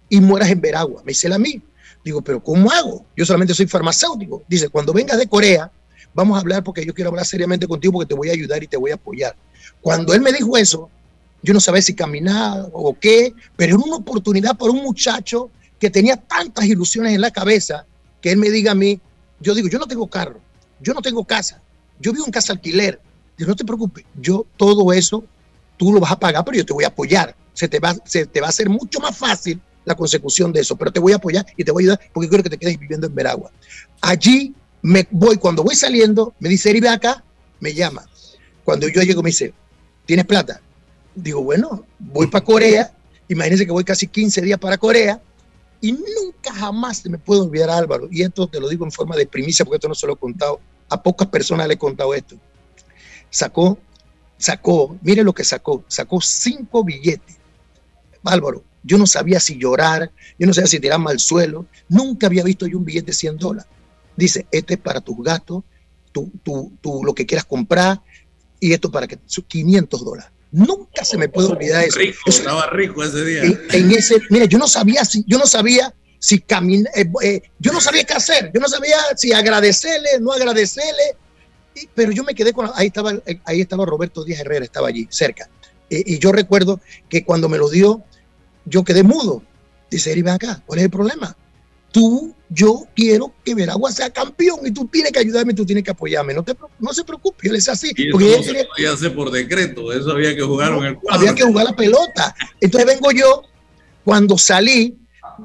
y 0.10 0.20
mueras 0.20 0.50
en 0.50 0.62
Veragua. 0.62 1.02
Me 1.04 1.12
dice 1.12 1.28
él 1.28 1.34
a 1.34 1.40
mí. 1.40 1.62
Digo, 2.04 2.22
pero 2.22 2.44
¿cómo 2.44 2.70
hago? 2.72 3.06
Yo 3.16 3.26
solamente 3.26 3.54
soy 3.54 3.66
farmacéutico. 3.66 4.44
Dice, 4.48 4.70
cuando 4.70 4.94
vengas 4.94 5.18
de 5.18 5.28
Corea, 5.28 5.72
vamos 6.14 6.38
a 6.38 6.42
hablar 6.42 6.64
porque 6.64 6.86
yo 6.86 6.94
quiero 6.94 7.10
hablar 7.10 7.26
seriamente 7.26 7.68
contigo 7.68 7.94
porque 7.94 8.10
te 8.10 8.16
voy 8.16 8.30
a 8.30 8.34
ayudar 8.34 8.62
y 8.62 8.68
te 8.68 8.78
voy 8.78 8.92
a 8.92 8.96
apoyar. 8.96 9.36
Cuando 9.82 10.14
él 10.14 10.22
me 10.22 10.32
dijo 10.32 10.58
eso, 10.58 10.90
yo 11.42 11.54
no 11.54 11.60
sabía 11.60 11.82
si 11.82 11.94
caminar 11.94 12.70
o 12.72 12.98
qué, 12.98 13.34
pero 13.56 13.76
era 13.76 13.86
una 13.86 13.98
oportunidad 13.98 14.58
para 14.58 14.72
un 14.72 14.82
muchacho 14.82 15.50
que 15.80 15.90
tenía 15.90 16.16
tantas 16.16 16.66
ilusiones 16.66 17.14
en 17.14 17.22
la 17.22 17.32
cabeza 17.32 17.86
que 18.22 18.32
él 18.32 18.38
me 18.38 18.50
diga 18.50 18.72
a 18.72 18.76
mí, 18.76 19.00
yo 19.42 19.54
digo, 19.54 19.68
yo 19.68 19.78
no 19.78 19.86
tengo 19.86 20.08
carro, 20.08 20.40
yo 20.80 20.94
no 20.94 21.02
tengo 21.02 21.26
casa, 21.26 21.62
yo 22.00 22.14
vivo 22.14 22.26
en 22.26 22.32
casa 22.32 22.54
alquiler. 22.54 23.00
Digo, 23.38 23.50
no 23.50 23.56
te 23.56 23.66
preocupes, 23.66 24.06
yo 24.22 24.46
todo 24.56 24.94
eso 24.94 25.26
tú 25.78 25.92
lo 25.92 26.00
vas 26.00 26.12
a 26.12 26.20
pagar, 26.20 26.46
pero 26.46 26.58
yo 26.58 26.66
te 26.66 26.74
voy 26.74 26.86
a 26.86 26.88
apoyar. 26.88 27.36
Se 27.54 27.68
te 27.68 27.80
va, 27.80 27.96
se 28.06 28.26
te 28.26 28.40
va 28.40 28.48
a 28.48 28.50
hacer 28.50 28.70
mucho 28.70 29.00
más 29.00 29.18
fácil 29.18 29.60
la 29.86 29.96
consecución 29.96 30.54
de 30.54 30.62
eso, 30.62 30.76
pero 30.76 30.92
te 30.92 31.00
voy 31.00 31.12
a 31.12 31.18
apoyar 31.18 31.46
y 31.58 31.64
te 31.64 31.72
voy 31.72 31.84
a 31.84 31.86
ayudar 31.86 32.00
porque 32.14 32.30
quiero 32.30 32.44
que 32.44 32.50
te 32.50 32.58
quedes 32.58 32.80
viviendo 32.80 33.08
en 33.08 33.16
Veragua. 33.16 33.52
Allí 34.02 34.54
me 34.82 35.08
voy, 35.12 35.38
cuando 35.38 35.64
voy 35.64 35.76
saliendo, 35.76 36.34
me 36.40 36.50
dice, 36.50 36.70
Eri, 36.70 36.86
acá, 36.88 37.24
me 37.60 37.74
llama. 37.74 38.06
Cuando 38.64 38.88
yo 38.88 39.02
llego 39.02 39.22
me 39.22 39.30
dice, 39.30 39.54
¿tienes 40.06 40.26
plata? 40.26 40.62
Digo, 41.16 41.44
bueno, 41.44 41.86
voy 42.00 42.28
para 42.28 42.44
Corea, 42.44 42.94
imagínense 43.28 43.66
que 43.66 43.72
voy 43.72 43.84
casi 43.84 44.08
15 44.08 44.42
días 44.42 44.60
para 44.60 44.78
Corea 44.78 45.22
y 45.82 45.92
nunca 45.92 46.54
jamás 46.54 47.06
me 47.06 47.18
puedo 47.18 47.44
olvidar 47.44 47.70
Álvaro, 47.70 48.08
y 48.10 48.24
esto 48.24 48.48
te 48.48 48.60
lo 48.60 48.70
digo 48.70 48.86
en 48.86 48.92
forma 48.92 49.16
de 49.16 49.26
primicia 49.26 49.66
porque 49.66 49.76
esto 49.78 49.90
no 49.90 49.96
se 49.96 50.08
lo 50.08 50.14
he 50.14 50.18
contado, 50.18 50.60
a 50.90 51.02
pocas 51.02 51.28
personas 51.28 51.68
le 51.68 51.74
he 51.74 51.78
contado 51.78 52.14
esto. 52.14 52.38
Sacó, 53.30 53.78
sacó, 54.38 54.98
mire 55.02 55.24
lo 55.24 55.34
que 55.34 55.44
sacó, 55.44 55.84
sacó 55.88 56.22
cinco 56.22 56.84
billetes. 56.84 57.38
Álvaro, 58.24 58.64
yo 58.84 58.98
no 58.98 59.08
sabía 59.08 59.40
si 59.40 59.58
llorar, 59.58 60.12
yo 60.38 60.46
no 60.48 60.54
sabía 60.54 60.68
si 60.68 60.80
tirarme 60.80 61.12
al 61.12 61.20
suelo. 61.20 61.66
Nunca 61.90 62.28
había 62.28 62.44
visto 62.44 62.68
yo 62.68 62.78
un 62.78 62.86
billete 62.86 63.08
de 63.08 63.14
100 63.14 63.38
dólares. 63.38 63.70
Dice, 64.16 64.46
este 64.52 64.76
es 64.76 64.80
para 64.80 65.02
tus 65.02 65.18
gastos, 65.24 65.64
tú, 66.12 66.32
tú, 66.44 66.72
tú 66.82 67.02
lo 67.04 67.16
que 67.16 67.26
quieras 67.26 67.46
comprar, 67.46 68.02
y 68.64 68.72
esto 68.72 68.90
para 68.90 69.08
que 69.08 69.18
500 69.18 70.06
dólares. 70.06 70.32
Nunca 70.50 71.04
se 71.04 71.18
me 71.18 71.28
puede 71.28 71.50
olvidar 71.50 71.84
eso. 71.84 72.00
estaba 72.26 72.68
rico 72.68 73.04
ese 73.04 73.26
día. 73.26 73.44
En, 73.72 73.92
ese, 73.92 74.22
mira, 74.30 74.46
yo 74.46 74.58
no 74.58 74.70
sabía 74.70 75.04
si, 75.04 75.26
yo 75.28 75.38
no 75.38 75.46
sabía 75.46 75.94
si 76.18 76.40
caminar, 76.40 76.90
eh, 76.96 77.12
eh, 77.24 77.42
yo 77.60 77.74
no 77.74 77.82
sabía 77.82 78.06
qué 78.06 78.14
hacer, 78.14 78.52
yo 78.54 78.62
no 78.62 78.70
sabía 78.70 78.98
si 79.18 79.34
agradecerle, 79.34 80.12
no 80.22 80.32
agradecerle, 80.32 81.18
pero 81.94 82.14
yo 82.14 82.24
me 82.24 82.34
quedé 82.34 82.54
con, 82.54 82.70
ahí 82.76 82.88
estaba, 82.88 83.12
ahí 83.44 83.60
estaba 83.60 83.86
Roberto 83.86 84.24
Díaz 84.24 84.40
Herrera, 84.40 84.64
estaba 84.64 84.88
allí, 84.88 85.08
cerca. 85.10 85.50
y 85.90 86.18
yo 86.20 86.32
recuerdo 86.32 86.80
que 87.10 87.26
cuando 87.26 87.50
me 87.50 87.58
lo 87.58 87.70
dio, 87.70 88.02
yo 88.64 88.86
quedé 88.86 89.04
mudo. 89.04 89.44
Dice, 89.92 90.14
Eri, 90.14 90.22
ven 90.22 90.36
acá, 90.36 90.64
¿cuál 90.66 90.80
es 90.80 90.86
el 90.86 90.92
problema? 90.92 91.36
Tú, 91.94 92.34
yo 92.50 92.88
quiero 92.96 93.32
que 93.46 93.54
Veragua 93.54 93.92
sea 93.92 94.10
campeón 94.10 94.60
y 94.66 94.72
tú 94.72 94.88
tienes 94.88 95.12
que 95.12 95.20
ayudarme, 95.20 95.54
tú 95.54 95.64
tienes 95.64 95.84
que 95.84 95.92
apoyarme. 95.92 96.34
No, 96.34 96.44
te, 96.44 96.56
no 96.80 96.92
se 96.92 97.04
preocupe, 97.04 97.38
yo 97.44 97.52
le 97.52 97.60
decía 97.60 97.74
así. 97.74 97.94
porque 98.12 98.34
eso 98.34 98.52
no 98.52 98.60
se 98.60 98.66
podía 98.66 98.92
hacer 98.92 99.16
por 99.16 99.30
decreto, 99.30 99.94
eso 99.94 100.12
había 100.12 100.36
que 100.36 100.42
jugar 100.42 100.74
en 100.74 100.84
el 100.84 100.96
cuadro. 100.98 101.20
Había 101.20 101.36
que 101.36 101.44
jugar 101.44 101.66
la 101.66 101.76
pelota. 101.76 102.36
Entonces 102.60 102.88
vengo 102.88 103.12
yo, 103.12 103.44
cuando 104.04 104.40
salí, 104.40 104.98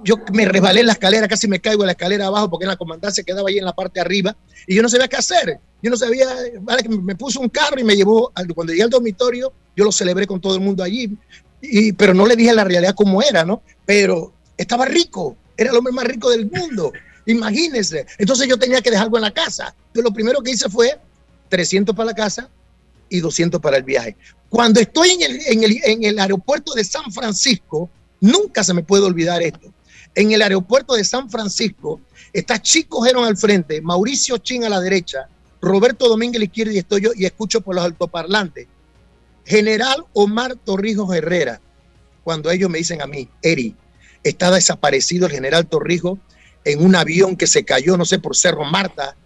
yo 0.03 0.17
me 0.33 0.47
resbalé 0.47 0.81
en 0.81 0.87
la 0.87 0.95
escalera, 0.95 1.29
casi 1.29 1.49
me 1.49 1.61
caigo 1.61 1.83
en 1.83 1.87
la 1.89 1.93
escalera 1.93 2.27
abajo 2.27 2.49
porque 2.49 2.65
en 2.65 2.71
la 2.71 2.77
comandancia 2.77 3.23
quedaba 3.23 3.51
ahí 3.51 3.59
en 3.59 3.67
la 3.67 3.75
parte 3.75 4.01
de 4.01 4.01
arriba 4.01 4.35
y 4.67 4.75
yo 4.75 4.83
no 4.83 4.89
sabía 4.89 5.07
qué 5.07 5.17
hacer. 5.17 5.61
Yo 5.83 5.91
no 5.91 5.97
sabía, 5.97 6.27
vale, 6.63 6.83
que 6.83 6.89
me 6.89 7.15
puso 7.15 7.41
un 7.41 7.49
carro 7.49 7.79
y 7.79 7.85
me 7.85 7.95
llevó, 7.95 8.33
cuando 8.55 8.73
llegué 8.73 8.85
al 8.85 8.91
dormitorio, 8.91 9.53
yo 9.77 9.85
lo 9.85 9.93
celebré 9.93 10.27
con 10.27 10.41
todo 10.41 10.55
el 10.55 10.61
mundo 10.61 10.83
allí, 10.83 11.17
y, 11.61 11.93
pero 11.93 12.15
no 12.15 12.27
le 12.27 12.37
dije 12.37 12.53
la 12.53 12.65
realidad 12.65 12.95
como 12.95 13.23
era, 13.23 13.45
¿no? 13.45 13.63
Pero 13.87 14.33
estaba 14.57 14.87
rico, 14.87 15.37
era 15.59 15.71
el 15.71 15.77
hombre 15.77 15.93
más 15.93 16.07
rico 16.07 16.31
del 16.31 16.51
mundo, 16.51 16.93
imagínense. 17.27 18.07
Entonces 18.17 18.49
yo 18.49 18.57
tenía 18.57 18.81
que 18.81 18.91
dejar 18.91 19.05
algo 19.05 19.19
en 19.19 19.25
la 19.25 19.33
casa. 19.33 19.75
Entonces 19.89 20.05
lo 20.05 20.15
primero 20.15 20.41
que 20.41 20.53
hice 20.53 20.71
fue 20.71 20.99
300 21.51 21.95
para 21.95 22.07
la 22.07 22.15
casa 22.15 22.49
y 23.11 23.21
200 23.21 23.61
para 23.61 23.77
el 23.77 23.83
viaje. 23.83 24.17
Cuando 24.49 24.81
estoy 24.81 25.19
en 25.21 26.05
el 26.05 26.19
aeropuerto 26.19 26.73
de 26.73 26.85
San 26.85 27.13
Francisco, 27.13 27.91
nunca 28.21 28.65
se 28.65 28.73
me 28.73 28.83
puede 28.83 29.05
olvidar 29.05 29.43
esto. 29.43 29.73
En 30.15 30.33
el 30.33 30.43
aeropuerto 30.43 30.95
de 30.95 31.05
San 31.05 31.29
Francisco, 31.29 32.01
está 32.33 32.61
Chico 32.61 33.03
Gerón 33.03 33.25
al 33.25 33.37
frente, 33.37 33.81
Mauricio 33.81 34.39
Chin 34.39 34.65
a 34.65 34.69
la 34.69 34.81
derecha, 34.81 35.29
Roberto 35.61 36.09
Domínguez 36.09 36.39
a 36.39 36.41
la 36.41 36.45
izquierda 36.45 36.73
y 36.73 36.79
estoy 36.79 37.03
yo 37.03 37.11
y 37.15 37.25
escucho 37.25 37.61
por 37.61 37.75
los 37.75 37.85
altoparlantes. 37.85 38.69
General 39.45 40.05
Omar 40.13 40.57
Torrijos 40.57 41.15
Herrera, 41.15 41.61
cuando 42.23 42.51
ellos 42.51 42.71
me 42.71 42.79
dicen 42.79 43.03
a 43.03 43.07
mí, 43.07 43.29
Eri, 43.43 43.75
está 44.29 44.51
desaparecido 44.51 45.27
el 45.27 45.33
general 45.33 45.67
Torrijos 45.67 46.19
en 46.65 46.85
un 46.85 46.95
avión 46.95 47.37
que 47.37 47.47
se 47.47 47.65
cayó, 47.65 47.97
no 47.97 48.05
sé, 48.05 48.19
por 48.19 48.37
Cerro 48.37 48.65
Marta. 48.65 49.17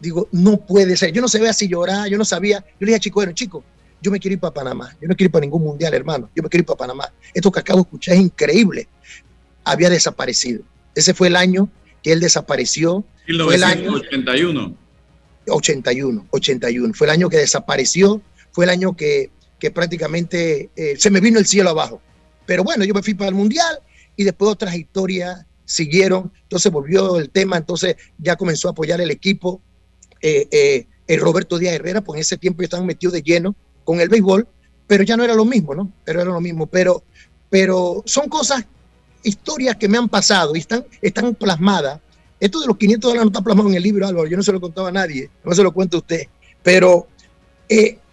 Digo, 0.00 0.28
no 0.32 0.58
puede 0.58 0.96
ser. 0.96 1.12
Yo 1.12 1.20
no 1.20 1.28
sabía 1.28 1.52
si 1.52 1.68
llorar, 1.68 2.08
yo 2.08 2.18
no 2.18 2.24
sabía. 2.24 2.60
Yo 2.60 2.80
le 2.80 2.86
dije 2.86 2.96
a 2.96 3.00
Chico, 3.00 3.14
bueno, 3.16 3.32
chico, 3.32 3.64
yo 4.00 4.10
me 4.10 4.20
quiero 4.20 4.34
ir 4.34 4.40
para 4.40 4.54
Panamá. 4.54 4.96
Yo 5.00 5.08
no 5.08 5.16
quiero 5.16 5.28
ir 5.28 5.32
para 5.32 5.44
ningún 5.44 5.62
mundial, 5.62 5.92
hermano. 5.94 6.30
Yo 6.34 6.42
me 6.42 6.48
quiero 6.48 6.62
ir 6.62 6.66
para 6.66 6.78
Panamá. 6.78 7.12
Esto 7.34 7.50
que 7.50 7.60
acabo 7.60 7.78
de 7.78 7.82
escuchar 7.82 8.14
es 8.14 8.20
increíble. 8.20 8.88
Había 9.64 9.90
desaparecido. 9.90 10.62
Ese 10.94 11.14
fue 11.14 11.28
el 11.28 11.36
año 11.36 11.68
que 12.02 12.12
él 12.12 12.20
desapareció. 12.20 13.04
1981. 13.26 14.74
81, 15.48 16.26
81. 16.30 16.94
Fue 16.94 17.06
el 17.06 17.10
año 17.10 17.28
que 17.28 17.38
desapareció. 17.38 18.22
Fue 18.52 18.64
el 18.64 18.70
año 18.70 18.96
que 18.96 19.30
que 19.58 19.70
prácticamente 19.70 20.70
eh, 20.76 20.94
se 20.98 21.10
me 21.10 21.20
vino 21.20 21.38
el 21.38 21.46
cielo 21.46 21.70
abajo. 21.70 22.00
Pero 22.46 22.64
bueno, 22.64 22.84
yo 22.84 22.94
me 22.94 23.02
fui 23.02 23.14
para 23.14 23.28
el 23.28 23.34
Mundial 23.34 23.80
y 24.18 24.24
después 24.24 24.50
otras 24.50 24.74
historias 24.74 25.46
siguieron. 25.64 26.32
Entonces 26.42 26.72
volvió 26.72 27.18
el 27.18 27.30
tema, 27.30 27.56
entonces 27.56 27.94
ya 28.18 28.34
comenzó 28.34 28.66
a 28.66 28.72
apoyar 28.72 29.00
el 29.00 29.12
equipo. 29.12 29.62
Eh, 30.20 30.48
eh, 30.50 30.86
el 31.06 31.20
Roberto 31.20 31.56
Díaz 31.56 31.74
Herrera, 31.74 32.00
pues 32.02 32.16
en 32.16 32.22
ese 32.22 32.36
tiempo 32.36 32.60
ya 32.60 32.64
estaban 32.64 32.84
metidos 32.84 33.12
de 33.12 33.22
lleno 33.22 33.54
con 33.84 34.00
el 34.00 34.08
béisbol, 34.08 34.48
pero 34.88 35.04
ya 35.04 35.16
no 35.16 35.22
era 35.22 35.36
lo 35.36 35.44
mismo, 35.44 35.72
¿no? 35.72 35.92
Pero 36.04 36.20
era 36.20 36.32
lo 36.32 36.40
mismo. 36.40 36.66
Pero, 36.66 37.04
pero 37.48 38.02
son 38.06 38.28
cosas, 38.28 38.66
historias 39.22 39.76
que 39.76 39.88
me 39.88 39.98
han 39.98 40.08
pasado 40.08 40.56
y 40.56 40.58
están, 40.58 40.84
están 41.00 41.36
plasmadas. 41.36 42.00
Esto 42.40 42.58
de 42.58 42.66
los 42.66 42.76
500 42.76 43.08
dólares 43.08 43.24
no 43.24 43.28
está 43.30 43.44
plasmado 43.44 43.68
en 43.68 43.76
el 43.76 43.82
libro, 43.84 44.04
Álvaro. 44.04 44.28
Yo 44.28 44.36
no 44.36 44.42
se 44.42 44.52
lo 44.52 44.60
contaba 44.60 44.88
a 44.88 44.92
nadie, 44.92 45.30
no 45.44 45.54
se 45.54 45.62
lo 45.62 45.72
cuento 45.72 45.98
a 45.98 46.00
usted. 46.00 46.26
Pero 46.64 47.06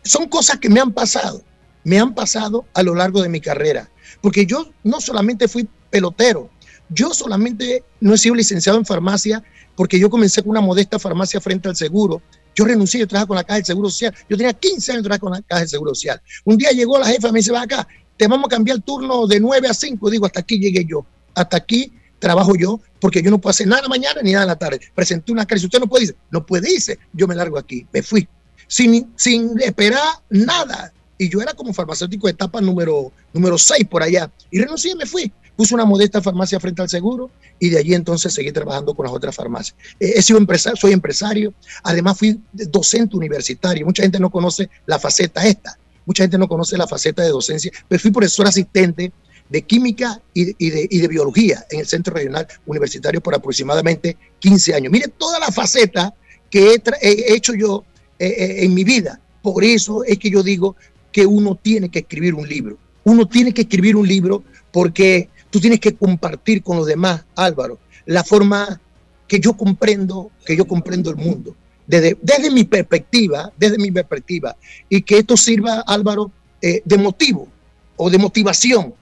son 0.03 0.27
cosas 0.27 0.59
que 0.59 0.69
me 0.69 0.79
han 0.79 0.93
pasado, 0.93 1.41
me 1.83 1.97
han 1.97 2.13
pasado 2.13 2.65
a 2.75 2.83
lo 2.83 2.93
largo 2.93 3.23
de 3.23 3.29
mi 3.29 3.41
carrera, 3.41 3.89
porque 4.21 4.45
yo 4.45 4.69
no 4.83 5.01
solamente 5.01 5.47
fui 5.47 5.67
pelotero, 5.89 6.49
yo 6.89 7.13
solamente 7.13 7.83
no 7.99 8.13
he 8.13 8.17
sido 8.17 8.35
licenciado 8.35 8.77
en 8.77 8.85
farmacia 8.85 9.43
porque 9.75 9.99
yo 9.99 10.09
comencé 10.09 10.41
con 10.41 10.51
una 10.51 10.61
modesta 10.61 10.99
farmacia 10.99 11.41
frente 11.41 11.67
al 11.67 11.75
seguro. 11.75 12.21
Yo 12.55 12.63
renuncié, 12.63 13.01
yo 13.01 13.07
trabajaba 13.07 13.27
con 13.27 13.35
la 13.35 13.43
Caja 13.43 13.55
del 13.55 13.65
Seguro 13.65 13.89
Social. 13.89 14.13
Yo 14.29 14.37
tenía 14.37 14.53
15 14.53 14.91
años 14.93 15.03
trabajando 15.03 15.25
con 15.25 15.33
la 15.33 15.41
Caja 15.41 15.59
del 15.59 15.69
Seguro 15.69 15.93
Social. 15.93 16.21
Un 16.45 16.57
día 16.57 16.71
llegó 16.71 16.97
la 16.97 17.07
jefa, 17.07 17.31
me 17.31 17.39
dice, 17.39 17.51
va 17.51 17.63
acá, 17.63 17.85
te 18.15 18.27
vamos 18.27 18.45
a 18.45 18.49
cambiar 18.49 18.77
el 18.77 18.83
turno 18.83 19.27
de 19.27 19.39
9 19.39 19.67
a 19.67 19.73
5. 19.73 20.09
Digo, 20.09 20.25
hasta 20.25 20.39
aquí 20.39 20.57
llegué 20.59 20.85
yo. 20.85 21.05
Hasta 21.33 21.57
aquí 21.57 21.91
trabajo 22.19 22.55
yo, 22.55 22.79
porque 23.01 23.21
yo 23.21 23.29
no 23.29 23.39
puedo 23.39 23.51
hacer 23.51 23.67
nada 23.67 23.87
mañana 23.89 24.21
ni 24.23 24.31
nada 24.31 24.45
en 24.45 24.49
la 24.49 24.55
tarde. 24.55 24.79
Presenté 24.93 25.33
una 25.33 25.45
crisis. 25.45 25.65
Usted 25.65 25.79
no 25.79 25.87
puede 25.87 26.05
irse. 26.05 26.15
No 26.31 26.45
puede 26.45 26.73
irse. 26.73 26.97
Yo 27.11 27.27
me 27.27 27.35
largo 27.35 27.57
aquí. 27.57 27.85
Me 27.91 28.01
fui 28.01 28.27
sin, 28.67 29.11
sin 29.17 29.59
esperar 29.61 30.01
nada. 30.29 30.93
Y 31.17 31.29
yo 31.29 31.41
era 31.41 31.53
como 31.53 31.73
farmacéutico 31.73 32.27
de 32.27 32.31
etapa 32.31 32.61
número, 32.61 33.11
número 33.33 33.57
6 33.57 33.85
por 33.89 34.01
allá. 34.01 34.31
Y 34.49 34.59
renuncié 34.59 34.93
y 34.93 34.95
me 34.95 35.05
fui. 35.05 35.31
Puse 35.55 35.73
una 35.73 35.85
modesta 35.85 36.21
farmacia 36.21 36.59
frente 36.59 36.81
al 36.81 36.89
seguro 36.89 37.29
y 37.59 37.69
de 37.69 37.79
allí 37.79 37.93
entonces 37.93 38.33
seguí 38.33 38.51
trabajando 38.51 38.93
con 38.93 39.05
las 39.05 39.13
otras 39.13 39.35
farmacias. 39.35 39.75
He 39.99 40.21
sido 40.21 40.37
empresario, 40.37 40.75
soy 40.75 40.91
empresario, 40.91 41.53
además 41.83 42.17
fui 42.17 42.39
docente 42.51 43.15
universitario. 43.15 43.85
Mucha 43.85 44.03
gente 44.03 44.19
no 44.19 44.29
conoce 44.29 44.69
la 44.85 44.99
faceta 44.99 45.45
esta, 45.45 45.77
mucha 46.05 46.23
gente 46.23 46.37
no 46.37 46.47
conoce 46.47 46.77
la 46.77 46.87
faceta 46.87 47.23
de 47.23 47.29
docencia, 47.29 47.71
pero 47.87 47.99
fui 48.01 48.11
profesor 48.11 48.47
asistente 48.47 49.11
de 49.49 49.61
química 49.61 50.21
y 50.33 50.45
de, 50.45 50.55
y 50.59 50.99
de, 50.99 51.07
biología 51.07 51.65
en 51.69 51.79
el 51.79 51.85
Centro 51.85 52.15
Regional 52.15 52.47
Universitario 52.65 53.21
por 53.21 53.35
aproximadamente 53.35 54.17
15 54.39 54.73
años. 54.73 54.91
Mire 54.91 55.07
toda 55.07 55.39
la 55.39 55.51
faceta 55.51 56.13
que 56.49 56.73
he 57.01 57.33
hecho 57.33 57.53
yo 57.53 57.83
eh, 58.17 58.27
eh, 58.27 58.65
en 58.65 58.73
mi 58.73 58.83
vida. 58.83 59.19
Por 59.41 59.63
eso 59.63 60.03
es 60.03 60.17
que 60.17 60.29
yo 60.29 60.41
digo 60.41 60.75
que 61.11 61.25
uno 61.25 61.55
tiene 61.55 61.89
que 61.89 61.99
escribir 61.99 62.33
un 62.33 62.47
libro. 62.47 62.77
Uno 63.03 63.27
tiene 63.27 63.53
que 63.53 63.61
escribir 63.61 63.95
un 63.95 64.07
libro 64.07 64.43
porque 64.71 65.29
tú 65.55 65.61
tienes 65.61 65.79
que 65.79 65.95
compartir 65.95 66.61
con 66.61 66.75
los 66.75 66.85
demás, 66.85 67.23
Álvaro, 67.33 67.79
la 68.05 68.25
forma 68.25 68.81
que 69.25 69.39
yo 69.39 69.53
comprendo, 69.53 70.29
que 70.45 70.57
yo 70.57 70.67
comprendo 70.67 71.09
el 71.09 71.15
mundo. 71.15 71.55
Desde, 71.87 72.17
desde 72.21 72.51
mi 72.51 72.65
perspectiva, 72.65 73.53
desde 73.55 73.77
mi 73.77 73.89
perspectiva, 73.89 74.57
y 74.89 75.01
que 75.03 75.19
esto 75.19 75.37
sirva, 75.37 75.79
Álvaro, 75.87 76.29
eh, 76.61 76.81
de 76.83 76.97
motivo 76.97 77.47
o 77.95 78.09
de 78.09 78.17
motivación 78.17 78.93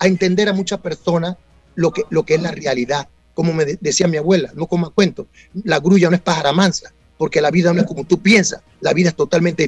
a 0.00 0.08
entender 0.08 0.48
a 0.48 0.52
muchas 0.52 0.80
personas 0.80 1.36
lo 1.76 1.92
que, 1.92 2.02
lo 2.10 2.24
que 2.24 2.34
es 2.34 2.42
la 2.42 2.50
realidad. 2.50 3.08
Como 3.32 3.52
me 3.52 3.64
decía 3.64 4.08
mi 4.08 4.16
abuela, 4.16 4.50
no 4.56 4.66
como 4.66 4.90
cuento, 4.90 5.28
la 5.62 5.78
grulla 5.78 6.10
no 6.10 6.16
es 6.16 6.22
pájara 6.22 6.52
mansa, 6.52 6.92
porque 7.18 7.40
la 7.40 7.52
vida 7.52 7.72
no 7.72 7.82
es 7.82 7.86
como 7.86 8.02
tú 8.02 8.20
piensas, 8.20 8.62
la 8.80 8.92
vida 8.94 9.10
es 9.10 9.14
totalmente 9.14 9.64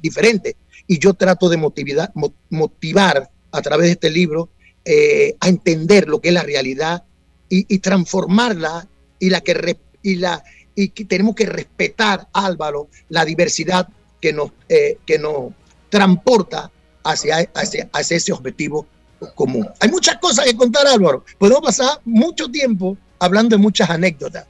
diferente. 0.00 0.56
Y 0.86 0.98
yo 0.98 1.12
trato 1.12 1.50
de 1.50 1.58
motivar, 1.58 2.10
motivar 2.48 3.28
a 3.52 3.60
través 3.60 3.88
de 3.88 3.92
este 3.92 4.08
libro 4.08 4.48
eh, 4.90 5.36
a 5.40 5.48
entender 5.48 6.08
lo 6.08 6.18
que 6.18 6.28
es 6.28 6.34
la 6.34 6.42
realidad 6.42 7.04
y, 7.50 7.78
transformarla 7.80 8.88
y 9.18 9.28
la 9.28 9.42
que 9.42 9.76
y 10.02 10.14
la 10.14 10.42
y 10.74 10.88
que 10.88 11.04
tenemos 11.04 11.34
que 11.34 11.44
respetar 11.44 12.26
Álvaro 12.32 12.88
la 13.10 13.26
diversidad 13.26 13.86
que 14.18 14.32
nos 14.32 14.50
eh, 14.70 14.96
que 15.04 15.18
nos 15.18 15.52
transporta 15.90 16.70
hacia, 17.04 17.36
hacia, 17.54 17.90
hacia 17.92 18.16
ese 18.16 18.32
objetivo 18.32 18.86
común. 19.34 19.68
Hay 19.78 19.90
muchas 19.90 20.16
cosas 20.16 20.46
que 20.46 20.56
contar 20.56 20.86
Álvaro. 20.86 21.22
Podemos 21.36 21.60
pasar 21.60 22.00
mucho 22.06 22.48
tiempo 22.48 22.96
hablando 23.18 23.56
de 23.56 23.62
muchas 23.62 23.90
anécdotas. 23.90 24.46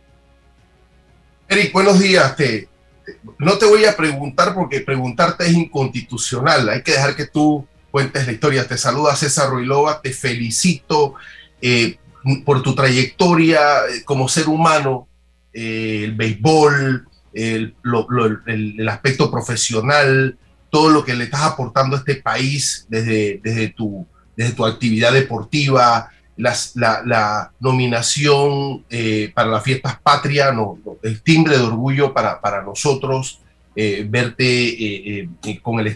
Eric, 1.49 1.73
buenos 1.73 1.99
días. 1.99 2.37
No 3.39 3.59
te 3.59 3.67
voy 3.67 3.87
a 3.87 3.97
preguntar 3.97 4.55
porque 4.55 4.83
preguntarte 4.83 5.47
es 5.47 5.53
inconstitucional. 5.53 6.69
Hay 6.69 6.85
que 6.85 6.93
dejar 6.93 7.17
que 7.17 7.27
tú 7.27 7.67
cuentes 7.91 8.27
la 8.27 8.33
historia. 8.33 8.67
Te 8.67 8.77
saluda 8.77 9.17
César 9.17 9.51
Ruilova. 9.51 10.01
Te 10.01 10.13
felicito 10.13 11.15
eh, 11.61 11.97
por 12.45 12.63
tu 12.63 12.75
trayectoria 12.75 13.61
eh, 13.89 14.05
como 14.05 14.29
ser 14.29 14.49
humano, 14.49 15.09
eh, 15.53 16.03
el 16.05 16.15
béisbol, 16.15 17.09
el, 17.33 18.89
aspecto 18.89 19.31
profesional, 19.31 20.37
todo 20.71 20.91
lo 20.91 21.05
que 21.05 21.15
le 21.15 21.25
estás 21.25 21.43
aportando 21.43 21.97
a 21.97 22.01
este 22.01 22.17
país 22.17 22.87
desde, 22.89 23.41
desde, 23.43 23.69
tu, 23.69 24.07
desde 24.37 24.53
tu 24.55 24.67
actividad 24.67 25.13
deportiva, 25.13 26.11
la, 26.37 27.53
nominación 27.61 28.85
para 29.35 29.49
las 29.49 29.63
fiestas 29.63 30.01
patria, 30.01 30.53
el 31.03 31.23
timbre 31.23 31.57
de 31.57 31.65
orgullo 31.65 32.13
para, 32.13 32.41
para 32.41 32.63
nosotros 32.63 33.41
verte 33.75 35.29
con 35.63 35.79
el 35.81 35.87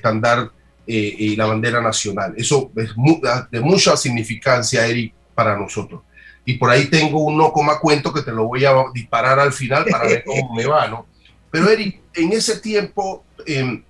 estándar 0.86 1.20
y 1.20 1.36
la 1.36 1.46
bandera 1.46 1.80
nacional. 1.80 2.34
Eso 2.36 2.70
es 2.76 2.90
de 3.50 3.60
mucha 3.60 3.96
significancia, 3.96 4.86
Eric, 4.86 5.14
para 5.34 5.56
nosotros. 5.56 6.02
Y 6.44 6.54
por 6.54 6.70
ahí 6.70 6.86
tengo 6.86 7.20
un 7.20 7.38
no 7.38 7.52
coma 7.52 7.78
cuento 7.78 8.12
que 8.12 8.22
te 8.22 8.32
lo 8.32 8.46
voy 8.46 8.64
a 8.64 8.72
disparar 8.92 9.38
al 9.38 9.52
final 9.52 9.84
para 9.90 10.04
ver 10.04 10.24
cómo 10.24 10.54
me 10.54 10.66
va, 10.66 10.88
¿no? 10.88 11.06
Pero 11.50 11.68
Eric, 11.68 12.00
en 12.14 12.32
ese 12.32 12.58
tiempo 12.58 13.24
em, 13.46 13.82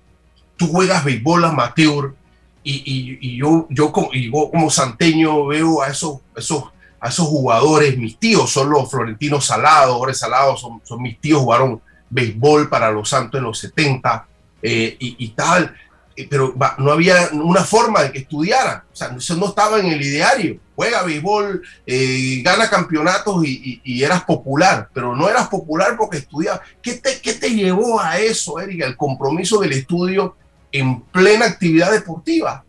tú 0.55 0.67
juegas 0.67 1.03
béisbol 1.03 1.45
amateur 1.45 2.13
y, 2.65 3.37
yo, 3.37 3.67
yo, 3.69 3.91
como, 3.91 4.09
como 4.51 4.69
santeño 4.69 5.47
veo 5.47 5.81
a 5.81 5.89
esos, 5.89 6.19
esos, 6.35 6.65
a 6.99 7.09
esos 7.09 7.27
jugadores, 7.27 7.97
mis 7.97 8.17
tíos 8.17 8.49
son 8.51 8.69
los 8.69 8.89
Florentinos 8.89 9.45
Salados, 9.45 9.97
Jorge 9.97 10.13
Salados, 10.13 10.61
son, 10.61 10.79
son 10.83 11.01
mis 11.01 11.19
tíos, 11.19 11.41
jugaron 11.41 11.81
béisbol 12.09 12.69
para 12.69 12.91
los 12.91 13.09
Santos 13.09 13.39
en 13.39 13.43
los 13.45 13.57
70 13.59 14.27
eh, 14.61 14.95
y, 14.97 15.27
tal, 15.29 15.65
eh, 15.65 15.69
pero 16.29 16.55
no 16.77 16.91
había 16.91 17.29
una 17.33 17.63
forma 17.63 18.03
de 18.03 18.11
que 18.11 18.19
estudiaran, 18.19 18.83
o 18.91 18.95
sea, 18.95 19.15
eso 19.17 19.35
no 19.35 19.47
estaba 19.47 19.79
en 19.79 19.87
el 19.87 20.01
ideario. 20.01 20.59
Juega 20.75 21.03
béisbol, 21.03 21.61
eh, 21.85 22.41
gana 22.43 22.69
campeonatos 22.69 23.43
y, 23.45 24.03
eras 24.03 24.23
popular, 24.23 24.89
pero 24.93 25.15
no 25.15 25.29
eras 25.29 25.47
popular 25.47 25.95
porque 25.97 26.17
estudiabas. 26.17 26.61
¿Qué 26.81 26.93
te, 26.95 27.19
¿Qué 27.21 27.33
te 27.33 27.49
llevó 27.49 27.99
a 27.99 28.19
eso, 28.19 28.59
Erika? 28.59 28.85
El 28.85 28.97
compromiso 28.97 29.59
del 29.59 29.73
estudio 29.73 30.35
en 30.71 31.01
plena 31.01 31.45
actividad 31.45 31.91
deportiva 31.91 32.65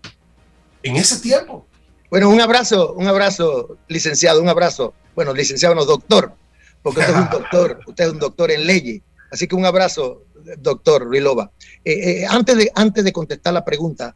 en 0.82 0.96
ese 0.96 1.18
tiempo. 1.20 1.66
Bueno, 2.10 2.28
un 2.28 2.40
abrazo, 2.40 2.92
un 2.92 3.08
abrazo, 3.08 3.78
licenciado, 3.88 4.40
un 4.40 4.48
abrazo. 4.48 4.94
Bueno, 5.14 5.32
licenciado 5.32 5.74
no, 5.74 5.84
doctor, 5.84 6.32
porque 6.82 7.00
usted 7.00 7.14
es 7.14 7.20
un 7.20 7.30
doctor, 7.32 7.80
usted 7.86 8.04
es 8.04 8.10
un 8.12 8.18
doctor 8.18 8.50
en 8.50 8.66
leyes. 8.66 9.02
Así 9.32 9.48
que 9.48 9.56
un 9.56 9.66
abrazo, 9.66 10.22
doctor 10.58 11.08
Rilova. 11.10 11.50
Eh, 11.84 11.92
eh, 11.92 12.26
antes, 12.28 12.56
de, 12.56 12.70
antes 12.74 13.04
de 13.04 13.12
contestar 13.12 13.54
la 13.54 13.64
pregunta, 13.64 14.14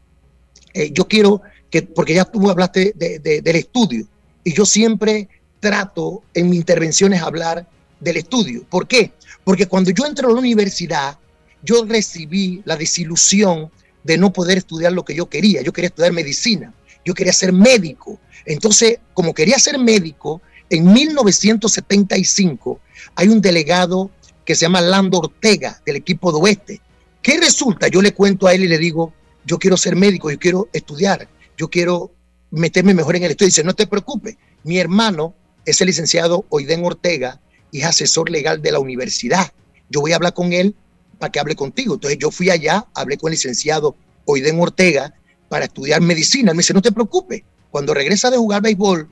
eh, 0.73 0.91
yo 0.91 1.07
quiero 1.07 1.41
que, 1.69 1.83
porque 1.83 2.13
ya 2.13 2.25
tú 2.25 2.49
hablaste 2.49 2.93
del 2.95 3.55
estudio, 3.55 4.07
y 4.43 4.53
yo 4.53 4.65
siempre 4.65 5.27
trato 5.59 6.23
en 6.33 6.49
mis 6.49 6.59
intervenciones 6.59 7.21
hablar 7.21 7.67
del 7.99 8.17
estudio. 8.17 8.63
¿Por 8.69 8.87
qué? 8.87 9.11
Porque 9.43 9.67
cuando 9.67 9.91
yo 9.91 10.05
entro 10.05 10.29
a 10.29 10.33
la 10.33 10.39
universidad, 10.39 11.17
yo 11.61 11.83
recibí 11.85 12.61
la 12.65 12.77
desilusión 12.77 13.69
de 14.03 14.17
no 14.17 14.31
poder 14.31 14.57
estudiar 14.57 14.93
lo 14.93 15.03
que 15.03 15.13
yo 15.13 15.29
quería. 15.29 15.61
Yo 15.61 15.73
quería 15.73 15.89
estudiar 15.89 16.13
medicina, 16.13 16.73
yo 17.05 17.13
quería 17.13 17.33
ser 17.33 17.51
médico. 17.51 18.19
Entonces, 18.45 18.99
como 19.13 19.33
quería 19.33 19.59
ser 19.59 19.77
médico, 19.77 20.41
en 20.69 20.91
1975 20.91 22.79
hay 23.15 23.27
un 23.27 23.41
delegado 23.41 24.11
que 24.49 24.55
se 24.55 24.65
llama 24.65 24.81
Lando 24.81 25.19
Ortega 25.19 25.79
del 25.85 25.97
equipo 25.97 26.31
de 26.31 26.39
Oeste. 26.39 26.81
¿Qué 27.21 27.37
resulta? 27.39 27.87
Yo 27.87 28.01
le 28.01 28.15
cuento 28.15 28.47
a 28.47 28.53
él 28.55 28.63
y 28.63 28.67
le 28.67 28.79
digo, 28.79 29.13
yo 29.45 29.59
quiero 29.59 29.77
ser 29.77 29.95
médico, 29.95 30.31
yo 30.31 30.39
quiero 30.39 30.69
estudiar, 30.73 31.29
yo 31.55 31.69
quiero 31.69 32.09
meterme 32.49 32.95
mejor 32.95 33.15
en 33.15 33.25
el 33.25 33.29
estudio. 33.29 33.49
Dice, 33.49 33.63
no 33.63 33.75
te 33.75 33.85
preocupes, 33.85 34.37
mi 34.63 34.79
hermano 34.79 35.35
es 35.65 35.79
el 35.81 35.85
licenciado 35.85 36.47
Oiden 36.49 36.83
Ortega 36.83 37.39
y 37.71 37.81
es 37.81 37.85
asesor 37.85 38.31
legal 38.31 38.59
de 38.59 38.71
la 38.71 38.79
universidad. 38.79 39.53
Yo 39.87 40.01
voy 40.01 40.13
a 40.13 40.15
hablar 40.15 40.33
con 40.33 40.51
él 40.51 40.73
para 41.19 41.31
que 41.31 41.39
hable 41.39 41.55
contigo. 41.55 41.93
Entonces 41.93 42.17
yo 42.17 42.31
fui 42.31 42.49
allá, 42.49 42.87
hablé 42.95 43.17
con 43.17 43.29
el 43.29 43.33
licenciado 43.33 43.95
Oiden 44.25 44.59
Ortega 44.59 45.13
para 45.47 45.65
estudiar 45.65 46.01
medicina. 46.01 46.55
Me 46.55 46.63
dice, 46.63 46.73
no 46.73 46.81
te 46.81 46.91
preocupes, 46.91 47.43
cuando 47.69 47.93
regresas 47.93 48.31
de 48.31 48.37
jugar 48.37 48.63
béisbol, 48.63 49.07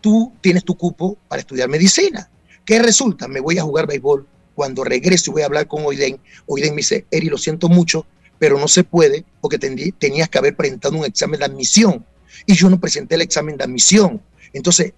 tú 0.00 0.32
tienes 0.40 0.64
tu 0.64 0.76
cupo 0.76 1.16
para 1.28 1.38
estudiar 1.38 1.68
medicina. 1.68 2.28
¿Qué 2.64 2.80
resulta? 2.80 3.28
Me 3.28 3.38
voy 3.38 3.56
a 3.58 3.62
jugar 3.62 3.86
béisbol. 3.86 4.26
Cuando 4.54 4.84
regreso 4.84 5.32
voy 5.32 5.42
a 5.42 5.46
hablar 5.46 5.66
con 5.66 5.84
Oiden. 5.84 6.18
Oiden 6.46 6.70
me 6.70 6.78
dice, 6.78 7.06
Eri, 7.10 7.28
lo 7.28 7.38
siento 7.38 7.68
mucho, 7.68 8.06
pero 8.38 8.58
no 8.58 8.68
se 8.68 8.84
puede 8.84 9.24
porque 9.40 9.58
tenías 9.58 10.28
que 10.28 10.38
haber 10.38 10.56
presentado 10.56 10.96
un 10.96 11.04
examen 11.04 11.40
de 11.40 11.46
admisión. 11.46 12.04
Y 12.46 12.54
yo 12.54 12.68
no 12.68 12.80
presenté 12.80 13.14
el 13.14 13.22
examen 13.22 13.56
de 13.56 13.64
admisión. 13.64 14.20
Entonces, 14.52 14.92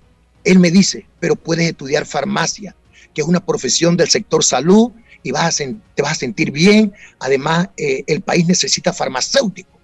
él 0.45 0.59
me 0.59 0.71
dice, 0.71 1.07
pero 1.19 1.37
puedes 1.37 1.69
estudiar 1.69 2.07
farmacia, 2.07 2.77
que 3.14 3.23
es 3.23 3.27
una 3.27 3.45
profesión 3.45 3.97
del 3.97 4.09
sector 4.09 4.45
salud 4.45 4.92
y 5.23 5.33
te 5.33 6.03
vas 6.03 6.12
a 6.12 6.14
sentir 6.14 6.53
bien. 6.53 6.92
Además, 7.19 7.69
eh, 7.77 8.05
el 8.07 8.21
país 8.21 8.47
necesita 8.47 8.92
farmacéutico. 8.92 9.77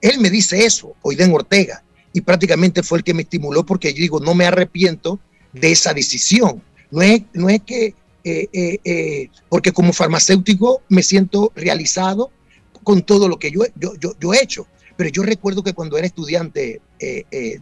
Él 0.00 0.18
me 0.18 0.30
dice 0.30 0.64
eso, 0.64 0.94
Oiden 1.02 1.32
Ortega, 1.32 1.82
y 2.12 2.20
prácticamente 2.20 2.82
fue 2.82 2.98
el 2.98 3.04
que 3.04 3.14
me 3.14 3.22
estimuló 3.22 3.64
porque 3.64 3.92
yo 3.92 4.00
digo, 4.00 4.20
no 4.20 4.34
me 4.34 4.46
arrepiento 4.46 5.20
de 5.52 5.72
esa 5.72 5.94
decisión. 5.94 6.62
No 6.90 7.02
es 7.02 7.62
que, 7.64 7.94
eh, 8.30 8.80
eh, 8.84 9.30
porque 9.48 9.72
como 9.72 9.92
farmacéutico 9.92 10.82
me 10.88 11.02
siento 11.02 11.52
realizado 11.54 12.30
con 12.82 13.02
todo 13.02 13.28
lo 13.28 13.38
que 13.38 13.50
yo, 13.50 13.62
yo, 13.76 13.92
yo, 14.18 14.34
he 14.34 14.42
hecho. 14.42 14.66
Pero 14.96 15.10
yo 15.10 15.22
recuerdo 15.22 15.62
que 15.62 15.74
cuando 15.74 15.96
era 15.96 16.06
estudiante, 16.06 16.80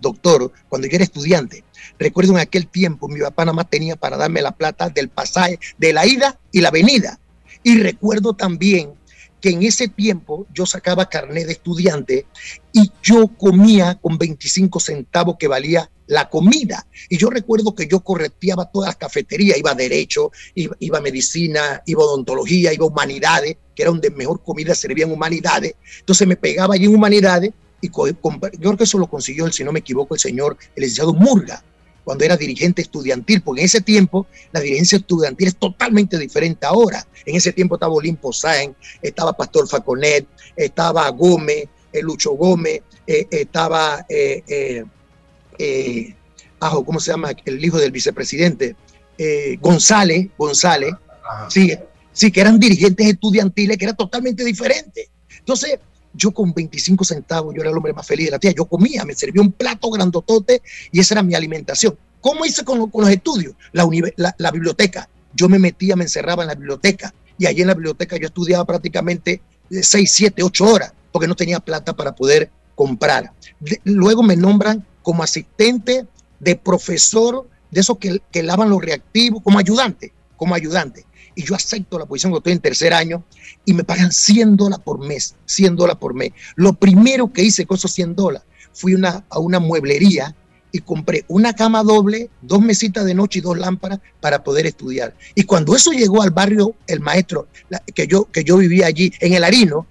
doctor, 0.00 0.50
cuando 0.70 0.88
yo 0.88 0.94
era 0.94 1.04
estudiante, 1.04 1.64
recuerdo 1.98 2.32
en 2.32 2.38
aquel 2.38 2.66
tiempo 2.66 3.08
mi 3.08 3.20
papá 3.20 3.44
nada 3.44 3.54
más 3.54 3.68
tenía 3.68 3.96
para 3.96 4.16
darme 4.16 4.40
la 4.40 4.52
plata 4.52 4.88
del 4.88 5.10
pasaje, 5.10 5.58
de 5.76 5.92
la 5.92 6.06
ida 6.06 6.38
y 6.50 6.62
la 6.62 6.70
venida. 6.70 7.20
Y 7.62 7.78
recuerdo 7.78 8.32
también 8.32 8.94
que 9.40 9.50
en 9.50 9.62
ese 9.62 9.88
tiempo 9.88 10.46
yo 10.52 10.66
sacaba 10.66 11.08
carnet 11.08 11.46
de 11.46 11.52
estudiante 11.52 12.26
y 12.72 12.90
yo 13.02 13.28
comía 13.28 13.96
con 14.00 14.18
25 14.18 14.80
centavos 14.80 15.36
que 15.38 15.48
valía 15.48 15.90
la 16.06 16.28
comida. 16.28 16.86
Y 17.08 17.18
yo 17.18 17.30
recuerdo 17.30 17.74
que 17.74 17.86
yo 17.86 18.00
correteaba 18.00 18.70
todas 18.70 18.88
las 18.88 18.96
cafeterías, 18.96 19.58
iba 19.58 19.72
a 19.72 19.74
derecho, 19.74 20.30
iba, 20.54 20.98
a 20.98 21.00
medicina, 21.00 21.82
iba 21.86 22.02
a 22.02 22.06
odontología, 22.06 22.72
iba 22.72 22.84
a 22.84 22.88
humanidades, 22.88 23.56
que 23.74 23.82
era 23.82 23.90
donde 23.90 24.10
mejor 24.10 24.42
comida 24.42 24.74
servía 24.74 25.04
en 25.04 25.12
humanidades. 25.12 25.74
Entonces 26.00 26.26
me 26.26 26.36
pegaba 26.36 26.74
allí 26.74 26.84
en 26.84 26.94
humanidades 26.94 27.52
y 27.80 27.88
yo 27.88 28.16
creo 28.58 28.76
que 28.76 28.84
eso 28.84 28.98
lo 28.98 29.08
consiguió, 29.08 29.50
si 29.52 29.64
no 29.64 29.72
me 29.72 29.80
equivoco, 29.80 30.14
el 30.14 30.20
señor, 30.20 30.56
el 30.74 30.82
licenciado 30.82 31.12
Murga 31.12 31.62
cuando 32.06 32.24
era 32.24 32.36
dirigente 32.36 32.82
estudiantil, 32.82 33.42
porque 33.42 33.62
en 33.62 33.64
ese 33.64 33.80
tiempo 33.80 34.28
la 34.52 34.60
dirigencia 34.60 34.96
estudiantil 34.96 35.48
es 35.48 35.56
totalmente 35.56 36.16
diferente 36.16 36.64
ahora. 36.64 37.04
En 37.24 37.34
ese 37.34 37.52
tiempo 37.52 37.74
estaba 37.74 37.92
Olimpo 37.92 38.32
Sáenz, 38.32 38.76
estaba 39.02 39.32
Pastor 39.32 39.68
Faconet, 39.68 40.24
estaba 40.54 41.08
Gómez, 41.08 41.64
eh, 41.92 42.02
Lucho 42.02 42.30
Gómez, 42.34 42.82
eh, 43.08 43.26
estaba, 43.28 44.06
eh, 44.08 44.84
¿cómo 46.60 47.00
se 47.00 47.10
llama? 47.10 47.32
El 47.44 47.64
hijo 47.64 47.78
del 47.78 47.90
vicepresidente, 47.90 48.76
González, 49.60 50.28
González, 50.38 50.94
sí, 51.48 51.76
sí, 52.12 52.30
que 52.30 52.40
eran 52.40 52.60
dirigentes 52.60 53.04
estudiantiles, 53.04 53.76
que 53.78 53.84
era 53.84 53.94
totalmente 53.94 54.44
diferente. 54.44 55.10
Entonces, 55.40 55.80
yo 56.16 56.32
con 56.32 56.52
25 56.52 57.04
centavos, 57.04 57.54
yo 57.54 57.60
era 57.60 57.70
el 57.70 57.76
hombre 57.76 57.92
más 57.92 58.06
feliz 58.06 58.26
de 58.26 58.32
la 58.32 58.38
tía, 58.38 58.52
yo 58.52 58.64
comía, 58.64 59.04
me 59.04 59.14
servía 59.14 59.42
un 59.42 59.52
plato 59.52 59.90
grandotote 59.90 60.62
y 60.90 61.00
esa 61.00 61.14
era 61.14 61.22
mi 61.22 61.34
alimentación. 61.34 61.96
¿Cómo 62.20 62.44
hice 62.44 62.64
con, 62.64 62.90
los 62.92 63.10
estudios? 63.10 63.54
La, 63.72 63.86
la, 64.38 64.50
biblioteca. 64.50 65.08
Yo 65.34 65.48
me 65.48 65.58
metía, 65.58 65.94
me 65.96 66.04
encerraba 66.04 66.42
en 66.42 66.48
la 66.48 66.54
biblioteca 66.54 67.14
y 67.38 67.46
allí 67.46 67.60
en 67.60 67.68
la 67.68 67.74
biblioteca 67.74 68.16
yo 68.16 68.26
estudiaba 68.26 68.64
prácticamente 68.64 69.40
6, 69.70 70.10
7, 70.10 70.42
8 70.42 70.64
horas 70.64 70.92
porque 71.12 71.28
no 71.28 71.36
tenía 71.36 71.60
plata 71.60 71.94
para 71.94 72.14
poder 72.14 72.50
comprar. 72.74 73.32
luego 73.84 74.22
me 74.22 74.36
nombran 74.36 74.84
como 75.02 75.22
asistente 75.22 76.06
de 76.40 76.56
profesor 76.56 77.48
de 77.70 77.80
esos 77.80 77.98
que, 77.98 78.20
que 78.30 78.42
lavan 78.42 78.70
los 78.70 78.82
reactivos, 78.82 79.42
como 79.42 79.58
ayudante, 79.58 80.12
como 80.36 80.54
ayudante 80.54 81.04
y 81.36 81.44
yo 81.44 81.54
acepto 81.54 81.98
la 81.98 82.06
posición 82.06 82.32
cuando 82.32 82.40
estoy 82.40 82.54
en 82.54 82.60
tercer 82.60 82.92
año 82.92 83.22
y 83.64 83.74
me 83.74 83.84
pagan 83.84 84.10
100 84.10 84.56
dólares 84.56 84.82
por 84.84 84.98
mes, 85.06 85.36
100 85.44 85.76
dólares 85.76 85.98
por 86.00 86.14
mes. 86.14 86.32
Lo 86.56 86.72
primero 86.72 87.32
que 87.32 87.42
hice 87.42 87.66
con 87.66 87.76
esos 87.76 87.92
100 87.92 88.16
dólares 88.16 88.48
fui 88.72 88.94
una, 88.94 89.24
a 89.30 89.38
una 89.38 89.60
mueblería 89.60 90.34
y 90.72 90.80
compré 90.80 91.24
una 91.28 91.54
cama 91.54 91.82
doble, 91.82 92.30
dos 92.42 92.60
mesitas 92.60 93.04
de 93.04 93.14
noche 93.14 93.38
y 93.38 93.42
dos 93.42 93.56
lámparas 93.56 94.00
para 94.20 94.42
poder 94.42 94.66
estudiar. 94.66 95.14
Y 95.34 95.44
cuando 95.44 95.76
eso 95.76 95.92
llegó 95.92 96.22
al 96.22 96.30
barrio, 96.30 96.74
el 96.86 97.00
maestro, 97.00 97.48
que, 97.94 98.06
yo, 98.06 98.24
que 98.24 98.42
yo 98.42 98.56
vivía 98.56 98.86
allí, 98.86 99.12
en 99.20 99.34
el 99.34 99.44
Harino, 99.44 99.86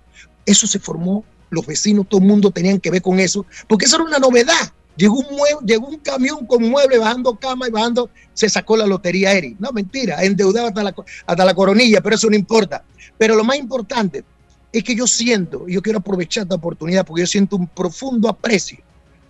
eso 0.45 0.67
se 0.67 0.79
formó, 0.79 1.23
los 1.49 1.65
vecinos, 1.65 2.07
todo 2.09 2.21
el 2.21 2.27
mundo 2.27 2.51
tenían 2.51 2.79
que 2.79 2.91
ver 2.91 3.01
con 3.01 3.19
eso, 3.19 3.45
porque 3.67 3.85
eso 3.85 3.95
era 3.95 4.05
una 4.05 4.19
novedad. 4.19 4.73
Llegó 4.97 5.19
un, 5.19 5.65
llegó 5.65 5.87
un 5.87 5.97
camión 5.97 6.45
con 6.45 6.63
muebles 6.69 6.99
bajando 6.99 7.35
cama 7.35 7.67
y 7.67 7.71
bajando, 7.71 8.09
se 8.33 8.47
sacó 8.47 8.77
la 8.77 8.85
lotería 8.85 9.33
Eri. 9.33 9.55
No, 9.59 9.71
mentira, 9.71 10.23
endeudado 10.23 10.67
hasta 10.67 10.83
la, 10.83 10.95
hasta 11.25 11.45
la 11.45 11.53
coronilla, 11.53 12.01
pero 12.01 12.15
eso 12.15 12.29
no 12.29 12.35
importa. 12.35 12.83
Pero 13.17 13.35
lo 13.35 13.43
más 13.43 13.57
importante 13.57 14.23
es 14.71 14.83
que 14.83 14.95
yo 14.95 15.07
siento, 15.07 15.65
y 15.67 15.73
yo 15.73 15.81
quiero 15.81 15.99
aprovechar 15.99 16.43
esta 16.43 16.55
oportunidad 16.55 17.05
porque 17.05 17.21
yo 17.21 17.27
siento 17.27 17.55
un 17.55 17.67
profundo 17.67 18.27
aprecio, 18.27 18.79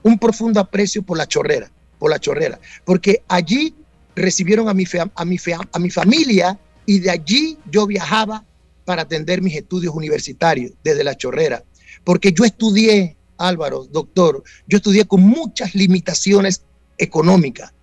un 0.01 0.17
profundo 0.17 0.59
aprecio 0.59 1.03
por 1.03 1.17
la 1.17 1.27
chorrera, 1.27 1.69
por 1.99 2.09
la 2.09 2.19
chorrera, 2.19 2.59
porque 2.83 3.23
allí 3.27 3.75
recibieron 4.15 4.69
a 4.69 4.73
mi, 4.73 4.85
a 5.15 5.25
mi, 5.25 5.37
a 5.71 5.79
mi 5.79 5.89
familia 5.89 6.59
y 6.85 6.99
de 6.99 7.11
allí 7.11 7.57
yo 7.69 7.85
viajaba 7.85 8.43
para 8.85 9.03
atender 9.03 9.41
mis 9.41 9.55
estudios 9.55 9.93
universitarios 9.93 10.73
desde 10.83 11.03
la 11.03 11.15
chorrera, 11.15 11.63
porque 12.03 12.31
yo 12.31 12.43
estudié 12.43 13.17
Álvaro, 13.37 13.85
doctor, 13.91 14.43
yo 14.67 14.77
estudié 14.77 15.05
con 15.05 15.21
muchas 15.21 15.75
limitaciones 15.75 16.63
económicas. 16.97 17.73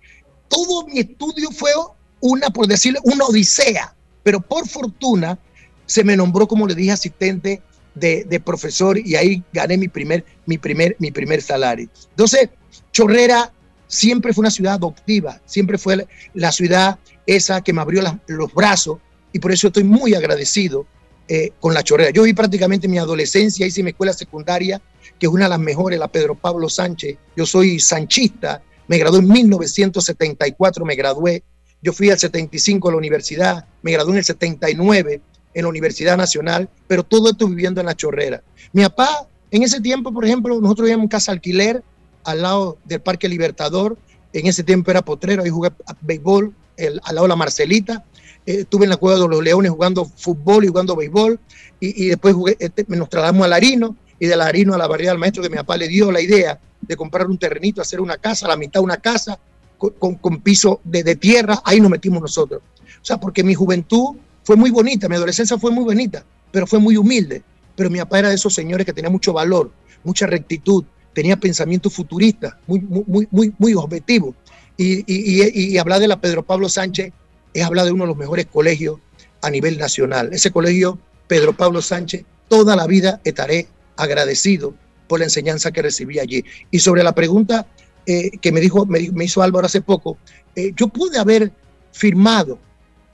Todo 0.47 0.87
mi 0.87 0.99
estudio 0.99 1.51
fue 1.51 1.71
una, 2.19 2.49
por 2.49 2.67
decirle, 2.67 2.99
una 3.03 3.25
odisea, 3.25 3.95
pero 4.23 4.39
por 4.39 4.67
fortuna 4.67 5.37
se 5.85 6.03
me 6.03 6.15
nombró, 6.15 6.47
como 6.47 6.67
le 6.67 6.75
dije, 6.75 6.91
asistente 6.91 7.61
de, 7.95 8.41
profesor 8.43 8.97
y 8.97 9.15
ahí 9.15 9.43
gané 9.53 9.77
mi 9.77 9.87
primer, 9.87 10.25
mi, 10.45 10.57
primer, 10.57 10.95
mi 10.99 11.11
primer 11.11 11.41
salario. 11.41 11.89
Entonces, 12.11 12.49
Chorrera 12.91 13.51
siempre 13.87 14.33
fue 14.33 14.43
una 14.43 14.51
ciudad 14.51 14.73
adoptiva, 14.73 15.39
siempre 15.45 15.77
fue 15.77 16.07
la, 16.33 16.51
ciudad 16.51 16.97
esa 17.25 17.61
que 17.61 17.73
me 17.73 17.81
abrió 17.81 18.01
los 18.27 18.53
brazos 18.53 18.99
y 19.31 19.39
por 19.39 19.51
eso 19.51 19.67
estoy 19.67 19.83
muy 19.83 20.15
agradecido 20.15 20.85
eh, 21.27 21.51
con 21.59 21.73
la 21.73 21.83
chorrera. 21.83 22.09
Yo 22.09 22.23
vi 22.23 22.33
prácticamente 22.33 22.87
mi 22.87 22.97
adolescencia, 22.97 23.65
hice 23.65 23.83
mi 23.83 23.91
escuela 23.91 24.13
secundaria, 24.13 24.81
que 25.19 25.27
es 25.27 25.31
una 25.31 25.45
de 25.45 25.49
las 25.49 25.59
mejores, 25.59 25.99
la 25.99 26.07
Pedro 26.07 26.35
Pablo 26.35 26.69
Sánchez. 26.69 27.17
Yo 27.35 27.45
soy 27.45 27.79
sanchista, 27.79 28.61
me 28.87 28.97
gradué 28.97 29.19
en 29.19 29.27
1974, 29.27 30.85
me 30.85 30.95
gradué. 30.95 31.43
Yo 31.81 31.93
fui 31.93 32.09
al 32.09 32.19
75 32.19 32.87
a 32.87 32.91
la 32.91 32.97
universidad, 32.97 33.65
me 33.81 33.91
gradué 33.91 34.11
en 34.11 34.17
el 34.19 34.23
79 34.23 35.21
en 35.53 35.63
la 35.63 35.69
Universidad 35.69 36.17
Nacional, 36.17 36.69
pero 36.87 37.03
todo 37.03 37.29
esto 37.29 37.47
viviendo 37.47 37.79
en 37.79 37.87
la 37.87 37.95
chorrera. 37.95 38.41
Mi 38.71 38.83
papá, 38.83 39.27
en 39.51 39.63
ese 39.63 39.79
tiempo, 39.79 40.11
por 40.11 40.25
ejemplo, 40.25 40.59
nosotros 40.59 40.85
vivíamos 40.85 41.03
en 41.03 41.09
casa 41.09 41.31
alquiler 41.31 41.83
al 42.23 42.41
lado 42.41 42.77
del 42.85 43.01
Parque 43.01 43.29
Libertador. 43.29 43.97
En 44.31 44.47
ese 44.47 44.63
tiempo 44.63 44.89
era 44.89 45.03
potrero, 45.03 45.43
ahí 45.43 45.49
jugué 45.49 45.71
béisbol 46.01 46.53
al 46.77 47.15
lado 47.15 47.23
de 47.23 47.29
la 47.29 47.35
Marcelita. 47.35 48.03
Eh, 48.45 48.61
estuve 48.61 48.85
en 48.85 48.89
la 48.89 48.97
Cueva 48.97 49.19
de 49.19 49.27
los 49.27 49.43
Leones 49.43 49.71
jugando 49.71 50.05
fútbol 50.05 50.65
y 50.65 50.67
jugando 50.67 50.95
béisbol. 50.95 51.39
Y, 51.79 52.07
después 52.07 52.33
jugué, 52.33 52.55
este, 52.59 52.85
nos 52.87 53.09
trasladamos 53.09 53.45
a 53.45 53.49
Larino 53.49 53.97
y 54.23 54.25
de 54.25 54.37
Larino 54.37 54.73
a 54.73 54.77
la 54.77 54.87
barriada 54.87 55.11
del 55.11 55.19
maestro 55.19 55.43
que 55.43 55.49
mi 55.49 55.57
papá 55.57 55.75
le 55.75 55.89
dio 55.89 56.09
la 56.09 56.21
idea 56.21 56.57
de 56.79 56.95
comprar 56.95 57.27
un 57.27 57.37
terrenito, 57.37 57.81
hacer 57.81 57.99
una 57.99 58.15
casa, 58.15 58.47
la 58.47 58.55
mitad 58.55 58.81
una 58.81 58.95
casa 58.95 59.37
con, 59.77 60.15
con, 60.15 60.39
piso 60.39 60.79
de, 60.85 61.03
de, 61.03 61.17
tierra. 61.17 61.61
Ahí 61.65 61.81
nos 61.81 61.91
metimos 61.91 62.21
nosotros. 62.21 62.61
O 62.61 63.05
sea, 63.05 63.19
porque 63.19 63.43
mi 63.43 63.53
juventud 63.53 64.15
fue 64.45 64.55
muy 64.55 64.71
bonita, 64.71 65.09
mi 65.09 65.17
adolescencia 65.17 65.57
fue 65.57 65.71
muy 65.71 65.83
bonita, 65.83 66.23
pero 66.53 66.65
fue 66.65 66.79
muy 66.79 66.95
humilde. 66.95 67.43
Pero 67.75 67.89
mi 67.89 67.99
papá 67.99 68.19
era 68.19 68.29
de 68.29 68.35
esos 68.35 68.53
señores 68.53 68.85
que 68.85 68.93
tenía 68.93 69.09
mucho 69.09 69.33
valor, 69.33 69.71
mucha 70.05 70.25
rectitud, 70.25 70.85
tenía 71.11 71.35
pensamiento 71.35 71.89
futurista, 71.89 72.57
muy, 72.65 72.79
muy, 72.79 73.27
muy, 73.29 73.53
muy 73.57 73.73
objetivo. 73.73 74.33
Y, 74.77 75.03
y, 75.05 75.77
hablar 75.79 75.99
de 75.99 76.07
la 76.07 76.21
Pedro 76.21 76.43
Pablo 76.43 76.69
Sánchez 76.69 77.11
es 77.53 77.63
hablar 77.65 77.83
de 77.83 77.91
uno 77.91 78.05
de 78.05 78.07
los 78.07 78.17
mejores 78.17 78.45
colegios 78.45 78.99
a 79.41 79.49
nivel 79.49 79.77
nacional. 79.77 80.29
Ese 80.31 80.49
colegio, 80.49 80.97
Pedro 81.27 81.51
Pablo 81.51 81.81
Sánchez, 81.81 82.23
toda 82.47 82.77
la 82.77 82.87
vida 82.87 83.19
estaré 83.25 83.67
agradecido 83.97 84.73
por 85.07 85.19
la 85.19 85.25
enseñanza 85.25 85.71
que 85.71 85.81
recibí 85.81 86.19
allí. 86.19 86.43
Y 86.71 86.79
sobre 86.79 87.03
la 87.03 87.13
pregunta 87.13 87.67
eh, 88.05 88.31
que 88.41 88.51
me, 88.51 88.59
dijo, 88.59 88.85
me, 88.85 88.99
hizo 89.23 89.41
Álvaro 89.41 89.65
hace 89.65 89.81
poco, 89.81 90.17
eh, 90.55 90.73
yo 90.75 90.87
pude 90.87 91.17
haber 91.17 91.51
firmado, 91.91 92.59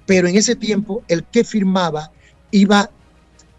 pero 0.05 0.27
en 0.27 0.35
ese 0.35 0.55
tiempo 0.55 1.03
el 1.07 1.23
que 1.25 1.43
firmaba 1.43 2.11
iba, 2.51 2.89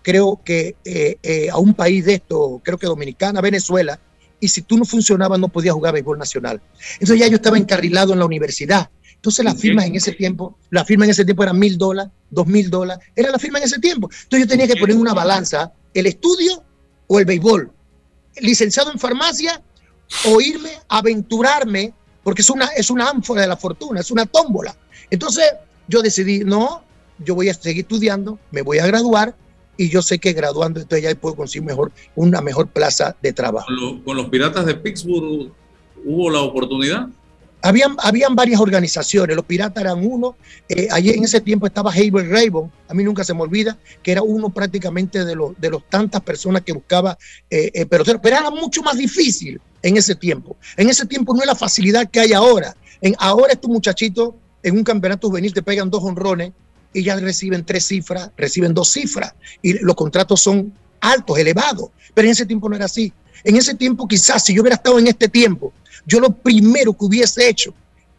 creo 0.03 0.41
que 0.45 0.75
eh, 0.85 1.49
a 1.53 1.59
un 1.59 1.75
país 1.75 2.05
de 2.05 2.15
esto, 2.15 2.61
creo 2.65 2.79
que 2.79 2.87
Dominicana, 2.87 3.41
Venezuela, 3.41 4.01
y 4.41 4.49
si 4.49 4.63
tú 4.63 4.79
no 4.79 4.85
funcionabas 4.85 5.39
no 5.39 5.49
podías 5.49 5.75
jugar 5.75 5.93
béisbol 5.93 6.19
nacional. 6.19 6.61
Entonces 6.95 7.19
ya 7.19 7.29
yo 7.29 7.37
estaba 7.37 7.59
encarrilado 7.59 8.15
en 8.15 8.19
la 8.19 8.25
universidad. 8.25 8.91
Entonces 9.15 9.45
las 9.45 9.61
firmas 9.61 9.85
en 9.85 9.97
ese 9.97 10.13
tiempo, 10.13 10.57
la 10.71 10.83
firma 10.87 11.05
en 11.05 11.11
ese 11.11 11.27
tiempo 11.27 11.43
eran 11.43 11.59
mil 11.59 11.77
dólares, 11.77 12.11
dos 12.31 12.47
mil 12.47 12.71
dólares, 12.71 13.07
era 13.15 13.31
la 13.31 13.39
firma 13.39 13.59
en 13.59 13.65
ese 13.67 13.79
tiempo. 13.79 14.09
Entonces 14.11 14.41
yo 14.41 14.49
tenía 14.49 14.67
que 14.67 14.81
poner 14.81 14.97
una 14.97 15.13
balanza, 15.13 15.75
el 15.93 16.07
estudio 16.07 16.65
o 17.13 17.19
el 17.19 17.25
béisbol, 17.25 17.73
licenciado 18.41 18.93
en 18.93 18.99
farmacia 19.01 19.61
o 20.27 20.41
irme 20.41 20.71
aventurarme, 20.89 21.93
porque 22.23 22.43
es 22.43 22.51
una, 22.51 22.67
es 22.67 22.89
una 22.89 23.09
ánfora 23.09 23.43
de 23.43 23.49
la 23.49 23.57
fortuna, 23.57 23.99
es 23.99 24.13
una 24.13 24.27
tómbola. 24.27 24.77
Entonces 25.11 25.45
yo 25.89 26.03
decidí, 26.03 26.45
no, 26.45 26.85
yo 27.19 27.35
voy 27.35 27.49
a 27.49 27.55
seguir 27.55 27.83
estudiando, 27.83 28.39
me 28.53 28.63
voy 28.63 28.79
a 28.79 28.87
graduar 28.87 29.35
y 29.77 29.89
yo 29.89 30.03
sé 30.03 30.21
que 30.21 30.33
graduando 30.35 30.79
entonces 30.79 31.03
ya 31.03 31.13
puedo 31.17 31.35
conseguir 31.35 31.67
mejor, 31.67 31.91
una 32.15 32.41
mejor 32.41 32.69
plaza 32.69 33.17
de 33.21 33.33
trabajo. 33.33 33.67
¿Con, 34.05 34.17
los 34.17 34.29
piratas 34.29 34.65
de 34.65 34.77
Pittsburgh 34.77 35.51
hubo 36.05 36.31
la 36.31 36.43
oportunidad? 36.43 37.09
Habían, 37.63 37.97
habían 37.99 38.35
varias 38.35 38.61
organizaciones, 38.61 39.37
los 39.37 39.45
piratas 39.45 39.83
eran 39.83 40.05
uno, 40.05 40.37
eh, 40.69 40.89
allí 40.91 41.11
en 41.11 41.25
ese 41.25 41.41
tiempo 41.41 41.67
estaba 41.67 41.91
Haber 41.91 42.29
Raybon, 42.29 42.73
a 42.89 42.95
mí 42.95 43.05
nunca 43.05 43.23
se 43.23 43.35
me 43.35 43.43
olvida, 43.43 43.77
que 44.03 44.13
era 44.13 44.23
uno 44.23 44.49
prácticamente 44.49 45.25
de 45.25 45.35
los 45.35 45.61
de 45.61 45.69
los 45.69 45.89
tantas 45.89 46.23
personas 46.23 46.63
que 46.63 46.73
buscaba 46.73 47.19
eh, 47.51 47.71
eh 47.75 47.87
pero, 47.87 48.05
pero 48.05 48.37
era 48.37 48.51
mucho 48.51 48.83
más 48.83 48.97
difícil 48.97 49.61
en 49.83 49.97
ese 49.97 50.15
tiempo. 50.15 50.57
En 50.77 50.89
ese 50.89 51.07
tiempo 51.07 51.35
no 51.35 51.41
es 51.41 51.47
la 51.47 51.55
facilidad 51.55 52.09
que 52.11 52.21
hay 52.21 52.33
ahora. 52.33 52.75
En, 53.01 53.15
ahora 53.19 53.53
estos 53.53 53.71
muchachitos 53.71 54.35
en 54.63 54.77
un 54.77 54.85
campeonato 54.85 55.29
juvenil 55.29 55.53
te 55.53 55.63
pegan 55.63 55.91
dos 55.91 56.03
honrones 56.03 56.53
y 56.93 57.03
ya 57.03 57.17
reciben 57.17 57.65
tres 57.65 57.87
cifras, 57.87 58.31
reciben 58.37 58.75
dos 58.75 58.91
cifras 58.91 59.35
y 59.63 59.75
los 59.75 59.95
contratos 59.95 60.41
son 60.41 60.73
altos, 61.01 61.39
elevados. 61.39 61.91
Pero 62.15 62.27
en 62.27 62.33
ese 62.33 62.47
tiempo 62.47 62.69
no 62.69 62.77
era 62.77 62.87
así. 62.87 63.13
En 63.45 63.57
ese 63.57 63.75
tiempo 63.75 64.07
quizás 64.07 64.45
si 64.45 64.55
yo 64.55 64.63
hubiera 64.63 64.77
estado 64.77 64.99
en 64.99 65.07
este 65.07 65.29
tiempo, 65.29 65.73
yo 66.07 66.21
lo 66.21 66.31
primero 66.31 66.93
que 66.93 67.05
hubiese 67.05 67.49
hecho 67.49 67.75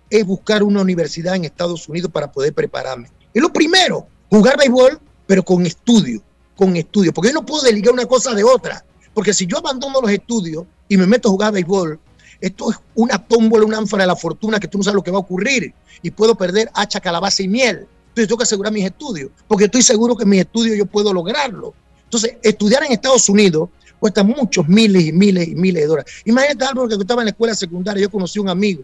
es 0.10 0.26
buscar 0.26 0.64
una 0.64 0.82
universidad 0.82 1.36
en 1.36 1.46
Estados 1.46 1.88
Unidos 1.88 2.12
para 2.12 2.32
poder 2.32 2.54
prepararme. 2.54 3.10
Es 3.34 3.42
lo 3.42 3.52
primero, 3.52 4.08
jugar 4.30 4.58
béisbol, 4.58 5.00
pero 5.26 5.44
con 5.44 5.66
estudio, 5.66 6.22
con 6.56 6.76
estudio, 6.76 7.14
porque 7.14 7.30
yo 7.30 7.34
no 7.34 7.46
puedo 7.46 7.64
deligar 7.64 7.94
una 7.94 8.06
cosa 8.06 8.34
de 8.34 8.44
otra. 8.44 8.84
Porque 9.14 9.34
si 9.34 9.46
yo 9.46 9.58
abandono 9.58 10.02
los 10.02 10.12
estudios 10.12 10.66
y 10.88 10.98
me 10.98 11.08
meto 11.08 11.30
a 11.30 11.32
jugar 11.32 11.54
béisbol, 11.54 12.00
esto 12.40 12.72
es 12.72 12.78
una 12.96 13.18
tómbola, 13.18 13.66
una 13.66 13.78
ánfora 13.78 14.04
de 14.04 14.08
la 14.08 14.16
fortuna 14.16 14.60
que 14.60 14.68
tú 14.68 14.78
no 14.78 14.84
sabes 14.84 14.96
lo 14.96 15.04
que 15.04 15.12
va 15.12 15.18
a 15.18 15.22
ocurrir 15.22 15.74
y 16.02 16.12
puedo 16.12 16.36
perder 16.36 16.70
hacha, 16.74 17.00
calabaza 17.00 17.44
y 17.44 17.48
miel. 17.48 17.88
Entonces 18.10 18.28
tengo 18.28 18.38
que 18.38 18.44
asegurar 18.44 18.74
mis 18.74 18.86
estudios, 18.86 19.32
porque 19.48 19.66
estoy 19.66 19.82
seguro 19.82 20.18
que 20.18 20.26
mis 20.26 20.42
estudios 20.42 20.78
yo 20.78 20.86
puedo 20.86 21.14
lograrlo. 21.14 21.74
Entonces, 22.04 22.36
estudiar 22.44 22.84
en 22.84 22.92
Estados 22.92 23.30
Unidos 23.30 23.70
cuesta 24.02 24.24
muchos 24.24 24.68
miles 24.68 25.06
y 25.06 25.14
miles 25.14 25.48
y 25.48 25.56
miles 25.56 25.84
de 25.84 25.88
dólares. 25.88 26.14
Imagínate 26.26 26.66
algo 26.66 26.90
que 26.90 26.96
estaba 26.96 27.22
en 27.22 27.28
la 27.28 27.32
escuela 27.32 27.56
secundaria, 27.56 28.02
yo 28.02 28.10
conocí 28.10 28.40
a 28.40 28.42
un 28.42 28.50
amigo, 28.50 28.84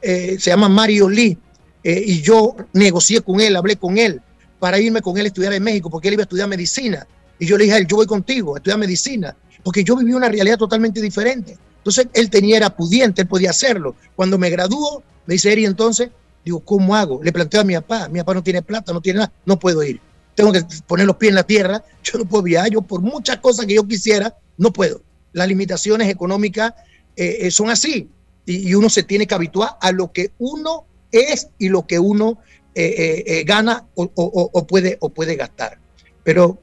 eh, 0.00 0.36
se 0.38 0.48
llama 0.48 0.70
Mario 0.70 1.10
Lee, 1.10 1.36
eh, 1.82 2.02
y 2.06 2.22
yo 2.22 2.56
negocié 2.72 3.20
con 3.20 3.40
él, 3.40 3.56
hablé 3.56 3.76
con 3.76 3.98
él 3.98 4.22
para 4.58 4.78
irme 4.78 5.02
con 5.02 5.18
él 5.18 5.26
a 5.26 5.28
estudiar 5.28 5.52
en 5.52 5.62
México, 5.62 5.90
porque 5.90 6.08
él 6.08 6.14
iba 6.14 6.22
a 6.22 6.24
estudiar 6.24 6.48
medicina. 6.48 7.06
Y 7.38 7.44
yo 7.44 7.58
le 7.58 7.64
dije 7.64 7.76
a 7.76 7.78
él, 7.80 7.86
yo 7.86 7.96
voy 7.96 8.06
contigo 8.06 8.54
a 8.54 8.58
estudiar 8.58 8.78
medicina, 8.78 9.36
porque 9.62 9.84
yo 9.84 9.96
viví 9.96 10.14
una 10.14 10.30
realidad 10.30 10.56
totalmente 10.56 11.02
diferente. 11.02 11.58
Entonces, 11.78 12.06
él 12.14 12.30
tenía, 12.30 12.56
era 12.56 12.70
pudiente, 12.74 13.20
él 13.20 13.28
podía 13.28 13.50
hacerlo. 13.50 13.94
Cuando 14.16 14.38
me 14.38 14.48
graduó, 14.48 15.02
me 15.26 15.34
dice, 15.34 15.52
Eri, 15.52 15.66
entonces, 15.66 16.08
Digo, 16.44 16.60
¿cómo 16.60 16.94
hago? 16.94 17.22
Le 17.22 17.32
planteo 17.32 17.62
a 17.62 17.64
mi 17.64 17.74
papá, 17.74 18.08
mi 18.08 18.18
papá 18.18 18.34
no 18.34 18.42
tiene 18.42 18.60
plata, 18.60 18.92
no 18.92 19.00
tiene 19.00 19.20
nada, 19.20 19.32
no 19.46 19.58
puedo 19.58 19.82
ir. 19.82 20.00
Tengo 20.34 20.52
que 20.52 20.62
poner 20.86 21.06
los 21.06 21.16
pies 21.16 21.30
en 21.30 21.36
la 21.36 21.44
tierra, 21.44 21.82
yo 22.04 22.18
no 22.18 22.26
puedo 22.26 22.42
viajar, 22.42 22.70
yo 22.70 22.82
por 22.82 23.00
muchas 23.00 23.38
cosas 23.38 23.66
que 23.66 23.74
yo 23.74 23.86
quisiera, 23.86 24.34
no 24.56 24.72
puedo. 24.72 25.02
Las 25.32 25.48
limitaciones 25.48 26.08
económicas 26.08 26.74
eh, 27.16 27.38
eh, 27.40 27.50
son 27.50 27.70
así 27.70 28.08
y, 28.46 28.74
uno 28.74 28.88
se 28.88 29.02
tiene 29.02 29.26
que 29.26 29.34
habituar 29.34 29.70
a 29.80 29.92
lo 29.92 30.12
que 30.12 30.30
uno 30.38 30.84
es 31.10 31.48
y 31.58 31.68
lo 31.68 31.86
que 31.86 31.98
uno 31.98 32.38
eh, 32.74 33.44
gana 33.46 33.86
o, 33.94 34.66
puede, 34.66 34.96
o 35.00 35.10
puede 35.10 35.36
gastar. 35.36 35.78
Pero... 36.22 36.58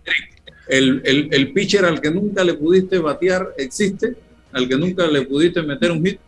El, 0.67 1.01
el, 1.05 1.27
el 1.33 1.51
pitcher 1.53 1.83
al 1.83 1.99
que 1.99 2.11
nunca 2.11 2.43
le 2.43 2.53
pudiste 2.53 2.99
batear 2.99 3.53
existe, 3.57 4.15
al 4.53 4.69
que 4.69 4.77
nunca 4.77 5.05
le 5.07 5.23
pudiste 5.23 5.61
meter 5.61 5.91
un 5.91 6.05
hit. 6.05 6.19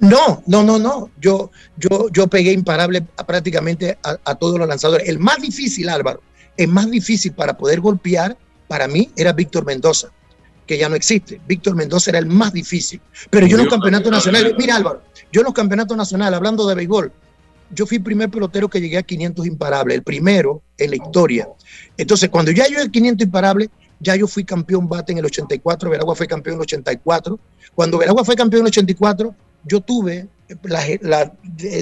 No, 0.00 0.42
no, 0.46 0.64
no, 0.64 0.78
no. 0.78 1.10
Yo, 1.20 1.50
yo, 1.76 2.08
yo 2.10 2.26
pegué 2.26 2.52
imparable 2.52 3.02
prácticamente 3.26 3.98
a, 4.02 4.34
todos 4.34 4.58
los 4.58 4.66
lanzadores. 4.66 5.08
El 5.08 5.18
más 5.18 5.40
difícil, 5.40 5.88
Álvaro, 5.90 6.22
el 6.56 6.68
más 6.68 6.90
difícil 6.90 7.32
para 7.32 7.56
poder 7.56 7.80
golpear, 7.80 8.36
para 8.66 8.88
mí, 8.88 9.10
era 9.14 9.32
Víctor 9.32 9.66
Mendoza, 9.66 10.10
que 10.70 10.78
ya 10.78 10.88
no 10.88 10.94
existe. 10.94 11.40
Víctor 11.48 11.74
Mendoza 11.74 12.12
era 12.12 12.20
el 12.20 12.26
más 12.26 12.52
difícil. 12.52 13.00
Pero 13.28 13.44
yo 13.44 13.56
en 13.56 13.64
los 13.64 13.72
campeonatos 13.72 14.12
nacionales, 14.12 14.54
mira 14.56 14.76
Álvaro, 14.76 15.02
yo 15.32 15.40
en 15.40 15.46
los 15.46 15.52
campeonatos 15.52 15.96
nacionales, 15.96 16.36
hablando 16.36 16.64
de 16.68 16.76
béisbol, 16.76 17.12
yo 17.74 17.86
fui 17.86 17.96
el 17.96 18.04
primer 18.04 18.30
pelotero 18.30 18.70
que 18.70 18.80
llegué 18.80 18.96
a 18.96 19.02
500 19.02 19.48
imparables, 19.48 19.96
el 19.96 20.04
primero 20.04 20.62
en 20.78 20.90
la 20.90 20.94
historia. 20.94 21.48
Entonces, 21.96 22.28
cuando 22.28 22.52
ya 22.52 22.68
yo 22.68 22.80
el 22.80 22.88
500 22.88 23.24
imparables, 23.24 23.68
ya 23.98 24.14
yo 24.14 24.28
fui 24.28 24.44
campeón 24.44 24.88
bate 24.88 25.10
en 25.10 25.18
el 25.18 25.24
84, 25.24 25.90
Veragua 25.90 26.14
fue 26.14 26.28
campeón 26.28 26.54
en 26.54 26.58
el 26.60 26.62
84. 26.62 27.40
Cuando 27.74 27.98
Veragua 27.98 28.24
fue 28.24 28.36
campeón 28.36 28.60
en 28.60 28.66
el 28.66 28.70
84, 28.70 29.34
yo 29.64 29.80
tuve 29.80 30.28
la, 30.62 31.32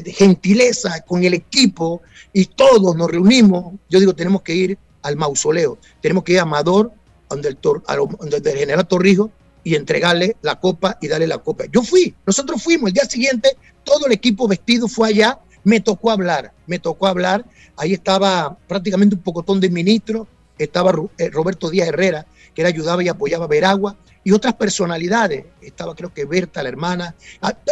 gentileza 0.06 1.02
con 1.02 1.24
el 1.24 1.34
equipo 1.34 2.00
y 2.32 2.46
todos 2.46 2.96
nos 2.96 3.10
reunimos. 3.10 3.74
Yo 3.90 4.00
digo, 4.00 4.14
tenemos 4.14 4.40
que 4.40 4.54
ir 4.54 4.78
al 5.02 5.16
mausoleo, 5.16 5.76
tenemos 6.00 6.24
que 6.24 6.32
ir 6.32 6.38
a 6.38 6.42
Amador, 6.44 6.90
donde 7.28 7.48
el, 7.50 7.58
donde 7.60 8.50
el 8.50 8.58
general 8.58 8.86
Torrijos, 8.86 9.30
y 9.64 9.74
entregarle 9.74 10.36
la 10.42 10.58
copa 10.58 10.96
y 11.00 11.08
darle 11.08 11.26
la 11.26 11.38
copa. 11.38 11.64
Yo 11.70 11.82
fui, 11.82 12.14
nosotros 12.26 12.62
fuimos, 12.62 12.88
el 12.88 12.94
día 12.94 13.04
siguiente 13.04 13.56
todo 13.84 14.06
el 14.06 14.12
equipo 14.12 14.48
vestido 14.48 14.88
fue 14.88 15.08
allá, 15.08 15.40
me 15.64 15.80
tocó 15.80 16.10
hablar, 16.10 16.52
me 16.66 16.78
tocó 16.78 17.06
hablar, 17.06 17.44
ahí 17.76 17.92
estaba 17.92 18.56
prácticamente 18.66 19.16
un 19.16 19.22
pocotón 19.22 19.60
de 19.60 19.68
ministros, 19.68 20.26
estaba 20.56 20.92
eh, 21.18 21.30
Roberto 21.30 21.70
Díaz 21.70 21.88
Herrera, 21.88 22.26
que 22.54 22.62
era 22.62 22.68
ayudaba 22.68 23.02
y 23.02 23.08
apoyaba 23.08 23.44
a 23.44 23.48
Veragua, 23.48 23.96
y 24.24 24.32
otras 24.32 24.54
personalidades. 24.54 25.44
Estaba 25.60 25.94
creo 25.94 26.12
que 26.12 26.24
Berta, 26.24 26.62
la 26.62 26.68
hermana, 26.68 27.14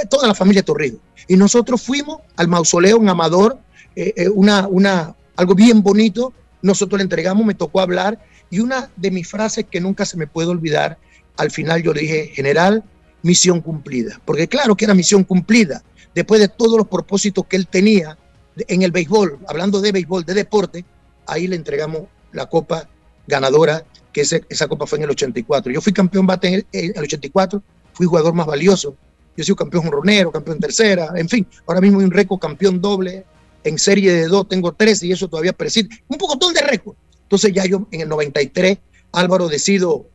toda 0.09 0.29
la 0.29 0.35
familia 0.35 0.63
Torrijos. 0.63 1.01
Y 1.29 1.37
nosotros 1.37 1.83
fuimos 1.83 2.21
al 2.37 2.49
mausoleo 2.49 2.99
en 2.99 3.09
Amador, 3.09 3.59
eh, 3.95 4.13
eh, 4.17 4.29
una, 4.29 4.69
una, 4.69 5.15
algo 5.37 5.55
bien 5.55 5.83
bonito. 5.83 6.33
Nosotros 6.63 6.99
le 6.99 7.03
entregamos, 7.03 7.45
me 7.45 7.55
tocó 7.55 7.81
hablar 7.81 8.19
y 8.51 8.61
una 8.61 8.91
de 8.97 9.11
mis 9.11 9.29
frases 9.29 9.67
que 9.71 9.81
nunca 9.81 10.05
se 10.05 10.17
me 10.17 10.27
puede 10.27 10.49
olvidar, 10.49 10.99
al 11.37 11.51
final 11.51 11.83
yo 11.83 11.93
le 11.93 12.03
dije, 12.03 12.27
general, 12.35 12.85
misión 13.23 13.61
cumplida. 13.61 14.21
Porque 14.25 14.49
claro 14.49 14.77
que 14.77 14.85
era 14.85 14.95
misión 14.95 15.25
cumplida. 15.25 15.83
Después 16.15 16.41
de 16.41 16.49
todos 16.49 16.79
los 16.79 16.89
propósitos 16.89 17.47
que 17.47 17.57
él 17.57 17.67
tenía 17.67 18.17
en 18.57 18.83
el 18.83 18.91
béisbol, 18.91 19.39
hablando 19.49 19.81
de 19.81 19.93
béisbol, 19.93 20.25
de 20.25 20.35
deporte, 20.35 20.85
ahí 21.27 21.47
le 21.47 21.57
entregamos 21.57 22.05
la 22.33 22.47
copa 22.47 22.89
ganadora, 23.27 23.85
que 24.13 24.23
esa 24.23 24.69
copa 24.69 24.87
fue 24.87 24.99
en 24.99 25.05
el 25.05 25.11
84. 25.11 25.73
Yo 25.73 25.81
fui 25.81 25.93
campeón 25.93 26.27
bate 26.27 26.49
en 26.73 26.93
el, 26.97 27.03
84, 27.03 27.63
fui 27.93 28.07
jugador 28.07 28.33
más 28.33 28.47
valioso. 28.47 28.97
Yo 29.37 29.45
soy 29.45 29.55
campeón 29.55 29.91
ronero, 29.91 30.33
campeón 30.33 30.59
tercera, 30.59 31.13
en 31.15 31.29
fin, 31.29 31.47
ahora 31.67 31.83
mismo 31.83 31.99
hay 31.99 32.07
un 32.07 32.11
récord 32.11 32.39
campeón 32.39 32.81
doble, 32.81 33.27
en 33.65 33.79
serie 33.79 34.13
de 34.13 34.29
dos 34.29 34.49
tengo 34.49 34.73
tres 34.73 35.03
y 35.03 35.13
eso 35.13 35.29
todavía 35.29 35.53
preside. 35.53 35.91
Un 36.09 36.17
poco 36.17 36.39
de 36.53 36.63
récord. 36.63 36.97
Entonces 37.27 37.53
ya 37.53 37.65
yo 37.65 37.89
en 37.91 38.03
el 38.03 38.09
93, 38.09 38.79
Álvaro 39.13 39.49
decido, 39.49 40.07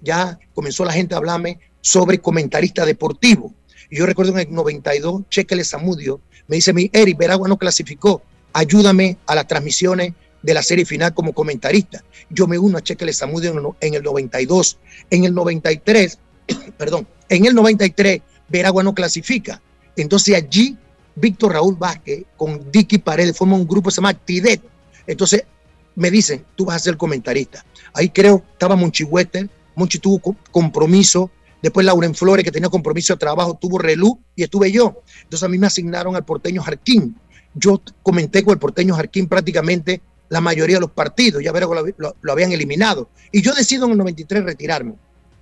ya 0.00 0.38
comenzó 0.54 0.86
la 0.86 0.92
gente 0.92 1.14
a 1.14 1.18
hablarme 1.18 1.58
sobre 1.82 2.18
comentarista 2.18 2.86
deportivo. 2.86 3.52
Y 3.90 3.98
yo 3.98 4.06
recuerdo 4.06 4.32
en 4.32 4.48
el 4.48 4.54
92, 4.54 5.22
Chequele 5.28 5.64
Zamudio 5.64 6.20
me 6.48 6.56
dice, 6.56 6.72
mi 6.72 6.90
Eric, 6.92 7.18
Veragua 7.18 7.46
no 7.46 7.58
clasificó, 7.58 8.22
ayúdame 8.52 9.18
a 9.26 9.34
las 9.34 9.46
transmisiones 9.46 10.14
de 10.42 10.54
la 10.54 10.62
serie 10.62 10.84
final 10.84 11.14
como 11.14 11.32
comentarista. 11.32 12.02
Yo 12.30 12.46
me 12.46 12.58
uno 12.58 12.78
a 12.78 12.82
Chequele 12.82 13.12
Zamudio 13.12 13.76
en 13.80 13.94
el 13.94 14.02
92. 14.02 14.78
En 15.10 15.24
el 15.24 15.34
93, 15.34 16.18
perdón, 16.78 17.06
en 17.28 17.44
el 17.44 17.54
93, 17.54 18.22
Veragua 18.48 18.82
no 18.82 18.94
clasifica. 18.94 19.60
Entonces 19.94 20.34
allí, 20.34 20.76
Víctor 21.14 21.52
Raúl 21.52 21.76
Vázquez 21.76 22.24
con 22.36 22.70
Dicky 22.72 22.98
Paredes 22.98 23.36
forman 23.36 23.60
un 23.60 23.68
grupo 23.68 23.90
que 23.90 23.94
se 23.94 23.96
llama 23.98 24.08
Actidet. 24.08 24.60
Entonces 25.06 25.44
me 26.00 26.10
dicen, 26.10 26.46
tú 26.56 26.64
vas 26.64 26.76
a 26.76 26.78
ser 26.78 26.96
comentarista. 26.96 27.62
Ahí 27.92 28.08
creo 28.08 28.42
estaba 28.52 28.74
Monchi 28.74 29.04
Wetter, 29.04 29.50
Monchi 29.76 29.98
tuvo 29.98 30.34
compromiso, 30.50 31.30
después 31.60 31.84
Lauren 31.84 32.14
Flores, 32.14 32.42
que 32.42 32.50
tenía 32.50 32.70
compromiso 32.70 33.12
de 33.12 33.18
trabajo, 33.18 33.58
tuvo 33.60 33.76
relú 33.76 34.18
y 34.34 34.42
estuve 34.42 34.72
yo. 34.72 35.02
Entonces 35.24 35.42
a 35.42 35.48
mí 35.48 35.58
me 35.58 35.66
asignaron 35.66 36.16
al 36.16 36.24
porteño 36.24 36.62
Jarquín. 36.62 37.16
Yo 37.52 37.82
comenté 38.02 38.42
con 38.42 38.54
el 38.54 38.58
porteño 38.58 38.94
Jarquín 38.94 39.28
prácticamente 39.28 40.00
la 40.30 40.40
mayoría 40.40 40.76
de 40.76 40.80
los 40.80 40.90
partidos, 40.92 41.42
ya 41.42 41.52
verán 41.52 41.68
lo, 41.98 42.14
lo, 42.18 42.32
habían 42.32 42.52
eliminado. 42.52 43.10
Y 43.30 43.42
yo 43.42 43.52
decido 43.52 43.84
en 43.84 43.92
el 43.92 43.98
93 43.98 44.42
retirarme. 44.42 44.94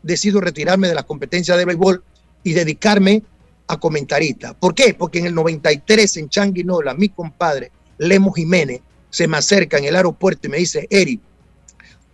Decido 0.02 0.40
retirarme 0.40 0.88
de 0.88 0.96
las 0.96 1.04
competencias 1.04 1.56
de 1.56 1.66
béisbol 1.66 2.02
y 2.42 2.52
dedicarme 2.52 3.22
a 3.68 3.78
comentarista. 3.78 4.54
¿Por 4.54 4.74
qué? 4.74 4.92
Porque 4.94 5.20
en 5.20 5.26
el 5.26 5.34
93 5.36 6.16
en 6.16 6.28
Changuinola, 6.28 6.94
mi 6.94 7.10
compadre 7.10 7.70
Lemo 7.98 8.32
Jiménez 8.32 8.80
se 9.10 9.26
me 9.26 9.36
acerca 9.36 9.78
en 9.78 9.84
el 9.84 9.96
aeropuerto 9.96 10.46
y 10.46 10.50
me 10.50 10.58
dice, 10.58 10.86
Eri, 10.90 11.20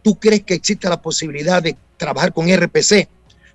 ¿tú 0.02 0.18
crees 0.18 0.42
que 0.42 0.54
existe 0.54 0.88
la 0.88 1.00
posibilidad 1.00 1.62
de 1.62 1.76
trabajar 1.96 2.32
con 2.32 2.48
RPC? 2.48 3.08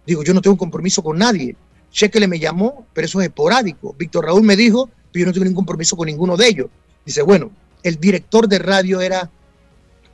Digo, 0.05 0.23
yo 0.23 0.33
no 0.33 0.41
tengo 0.41 0.57
compromiso 0.57 1.03
con 1.03 1.17
nadie. 1.17 1.55
Chequele 1.91 2.27
me 2.27 2.39
llamó, 2.39 2.85
pero 2.93 3.05
eso 3.05 3.21
es 3.21 3.27
esporádico. 3.27 3.95
Víctor 3.97 4.25
Raúl 4.25 4.43
me 4.43 4.55
dijo, 4.55 4.89
pero 5.11 5.23
yo 5.23 5.25
no 5.27 5.33
tengo 5.33 5.45
ningún 5.45 5.63
compromiso 5.63 5.95
con 5.95 6.07
ninguno 6.07 6.35
de 6.37 6.47
ellos. 6.47 6.67
Dice, 7.05 7.21
bueno, 7.21 7.51
el 7.83 7.99
director 7.99 8.47
de 8.47 8.59
radio 8.59 9.01
era 9.01 9.29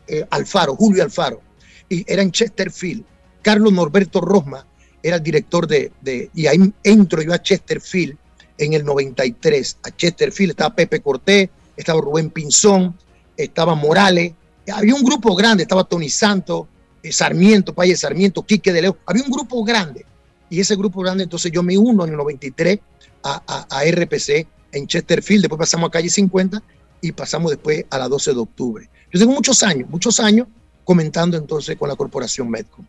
eh, 0.08 0.26
Alfaro, 0.30 0.76
Julio 0.76 1.04
Alfaro, 1.04 1.42
y 1.90 2.04
era 2.12 2.22
en 2.22 2.32
Chesterfield. 2.32 3.04
Carlos 3.42 3.74
Norberto 3.74 4.22
Rosma 4.22 4.66
era 5.04 5.18
el 5.18 5.24
director 5.24 5.68
de, 5.68 5.92
de, 6.02 6.30
y 6.34 6.48
ahí 6.48 6.58
entro 6.84 7.22
yo 7.22 7.34
a 7.34 7.42
Chesterfield 7.42 8.18
en 8.58 8.74
el 8.74 8.86
93. 8.86 9.78
A 9.84 9.92
Chesterfield 9.92 10.52
estaba 10.52 10.76
Pepe 10.76 11.00
Cortés, 11.00 11.50
estaba 11.78 12.02
Rubén 12.02 12.30
Pinzón, 12.30 12.96
estaba 13.38 13.76
Morales, 13.76 14.34
había 14.74 14.96
un 14.96 15.04
grupo 15.04 15.36
grande, 15.36 15.64
estaba 15.64 15.84
Tony 15.84 16.10
Santos, 16.10 16.68
eh, 17.04 17.12
Sarmiento, 17.12 17.74
Paye 17.74 17.96
Sarmiento, 17.96 18.44
Quique 18.44 18.74
de 18.74 18.82
Leo, 18.82 18.98
había 19.06 19.24
un 19.24 19.32
grupo 19.32 19.64
grande. 19.64 20.06
Y 20.50 20.60
ese 20.60 20.76
grupo 20.76 21.02
grande, 21.02 21.24
entonces 21.24 21.52
yo 21.52 21.64
me 21.64 21.78
uno 21.78 22.04
en 22.04 22.12
el 22.12 22.18
93 22.18 22.80
a, 23.24 23.66
a, 23.70 23.84
RPC 23.84 24.48
en 24.72 24.88
Chesterfield, 24.88 25.44
después 25.44 25.60
pasamos 25.60 25.88
a 25.88 25.92
calle 25.92 26.10
50 26.10 26.62
y 27.02 27.12
pasamos 27.12 27.52
después 27.52 27.86
a 27.90 27.98
la 27.98 28.08
12 28.08 28.34
de 28.34 28.40
octubre. 28.40 28.90
Yo 29.12 29.20
tengo 29.20 29.34
muchos 29.34 29.64
años, 29.64 29.90
muchos 29.90 30.20
años 30.20 30.48
comentando 30.84 31.38
entonces 31.38 31.76
con 31.78 31.90
la 31.90 31.96
corporación 31.96 32.50
Medco. 32.50 32.84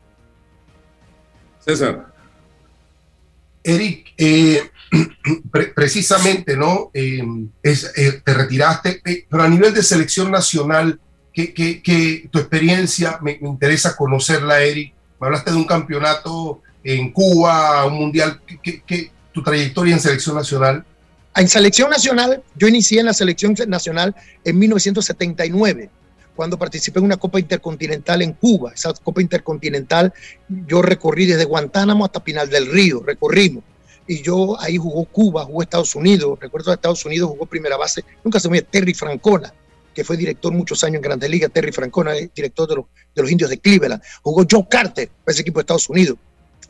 César. 1.65 2.15
Eric, 3.65 4.15
eh, 4.17 4.61
precisamente, 5.75 6.57
¿no? 6.57 6.91
Es, 6.93 7.93
eh, 7.97 8.21
te 8.25 8.35
retiraste, 8.35 9.01
eh, 9.05 9.27
pero 9.29 9.43
a 9.43 9.49
nivel 9.49 9.75
de 9.75 9.83
selección 9.83 10.31
nacional, 10.31 10.99
¿qué, 11.33 12.29
tu 12.31 12.39
experiencia? 12.39 13.19
Me, 13.23 13.39
interesa 13.43 13.97
conocerla, 13.97 14.61
Eric. 14.61 14.95
Me 15.21 15.27
hablaste 15.27 15.51
de 15.51 15.57
un 15.57 15.65
campeonato 15.65 16.63
en 16.85 17.13
Cuba, 17.13 17.85
un 17.87 17.95
mundial. 17.95 18.41
¿Qué, 18.63 19.11
tu 19.33 19.43
trayectoria 19.43 19.95
en 19.95 20.01
selección 20.01 20.37
nacional? 20.37 20.85
En 21.35 21.49
selección 21.49 21.91
nacional, 21.91 22.43
yo 22.55 22.69
inicié 22.69 23.01
en 23.01 23.07
la 23.07 23.13
selección 23.13 23.55
nacional 23.69 24.15
en 24.45 24.59
1979 24.59 25.91
cuando 26.35 26.59
participé 26.59 26.99
en 26.99 27.07
una 27.07 27.17
Copa 27.17 27.39
Intercontinental 27.39 28.23
en 28.23 28.33
Cuba. 28.33 28.73
Esa 28.75 28.93
Copa 28.95 29.21
Intercontinental 29.21 30.13
yo 30.67 30.81
recorrí 30.81 31.27
desde 31.27 31.45
Guantánamo 31.45 32.05
hasta 32.05 32.25
Pinal 32.25 32.49
del 32.49 32.71
Río, 32.71 33.03
recorrimos 33.05 33.65
y 34.07 34.23
yo 34.23 34.61
ahí 34.61 34.77
jugó 34.77 35.05
Cuba, 35.05 35.45
jugó 35.45 35.63
Estados 35.63 35.95
Unidos, 35.95 36.39
recuerdo 36.41 36.73
Estados 36.73 37.05
Unidos 37.05 37.31
jugó 37.31 37.47
primera 37.47 37.77
base, 37.77 38.05
nunca 38.25 38.39
se 38.41 38.49
me 38.49 38.63
Terry 38.63 38.95
Francona, 38.95 39.53
que 39.95 40.05
fue 40.05 40.17
director 40.17 40.53
muchos 40.53 40.85
años 40.85 40.97
en 40.97 41.03
Grandes 41.03 41.31
Ligas, 41.31 41.51
Terry 41.53 41.73
Francona, 41.73 42.13
director 42.13 42.69
de 42.69 42.77
los, 42.77 42.85
de 43.15 43.23
los 43.23 43.31
indios 43.31 43.51
de 43.51 43.59
Cleveland, 43.59 44.03
jugó 44.23 44.45
Joe 44.49 44.67
Carter, 44.69 45.11
ese 45.27 45.41
equipo 45.41 45.59
de 45.59 45.63
Estados 45.63 45.89
Unidos. 45.89 46.19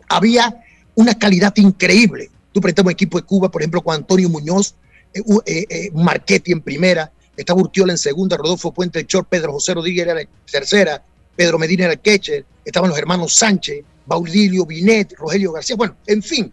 Había 0.09 0.63
una 0.95 1.15
calidad 1.19 1.53
increíble. 1.57 2.31
Tú 2.53 2.61
prestas 2.61 2.85
un 2.85 2.93
equipo 2.93 3.19
de 3.19 3.25
Cuba, 3.27 3.51
por 3.51 3.63
ejemplo, 3.63 3.83
con 3.83 3.95
Antonio 3.95 4.29
Muñoz, 4.29 4.75
eh, 5.13 5.23
eh, 5.47 5.67
eh, 5.69 6.43
en 6.47 6.61
primera, 6.61 7.11
estaba 7.37 7.61
Urtiola 7.61 7.93
en 7.93 7.99
segunda, 7.99 8.37
Rodolfo 8.37 8.73
Puente 8.73 8.99
el 8.99 9.07
Pedro 9.29 9.53
José 9.53 9.75
Rodríguez 9.75 10.07
era 10.07 10.21
en 10.21 10.29
tercera, 10.51 11.03
Pedro 11.35 11.59
Medina 11.59 11.85
era 11.85 11.93
el 11.95 12.01
catcher, 12.01 12.45
estaban 12.65 12.91
los 12.91 12.99
hermanos 12.99 13.35
Sánchez, 13.35 13.85
Baudilio 14.07 14.65
Binet, 14.65 15.15
Rogelio 15.19 15.53
García, 15.53 15.77
bueno, 15.77 15.97
en 16.07 16.23
fin, 16.23 16.53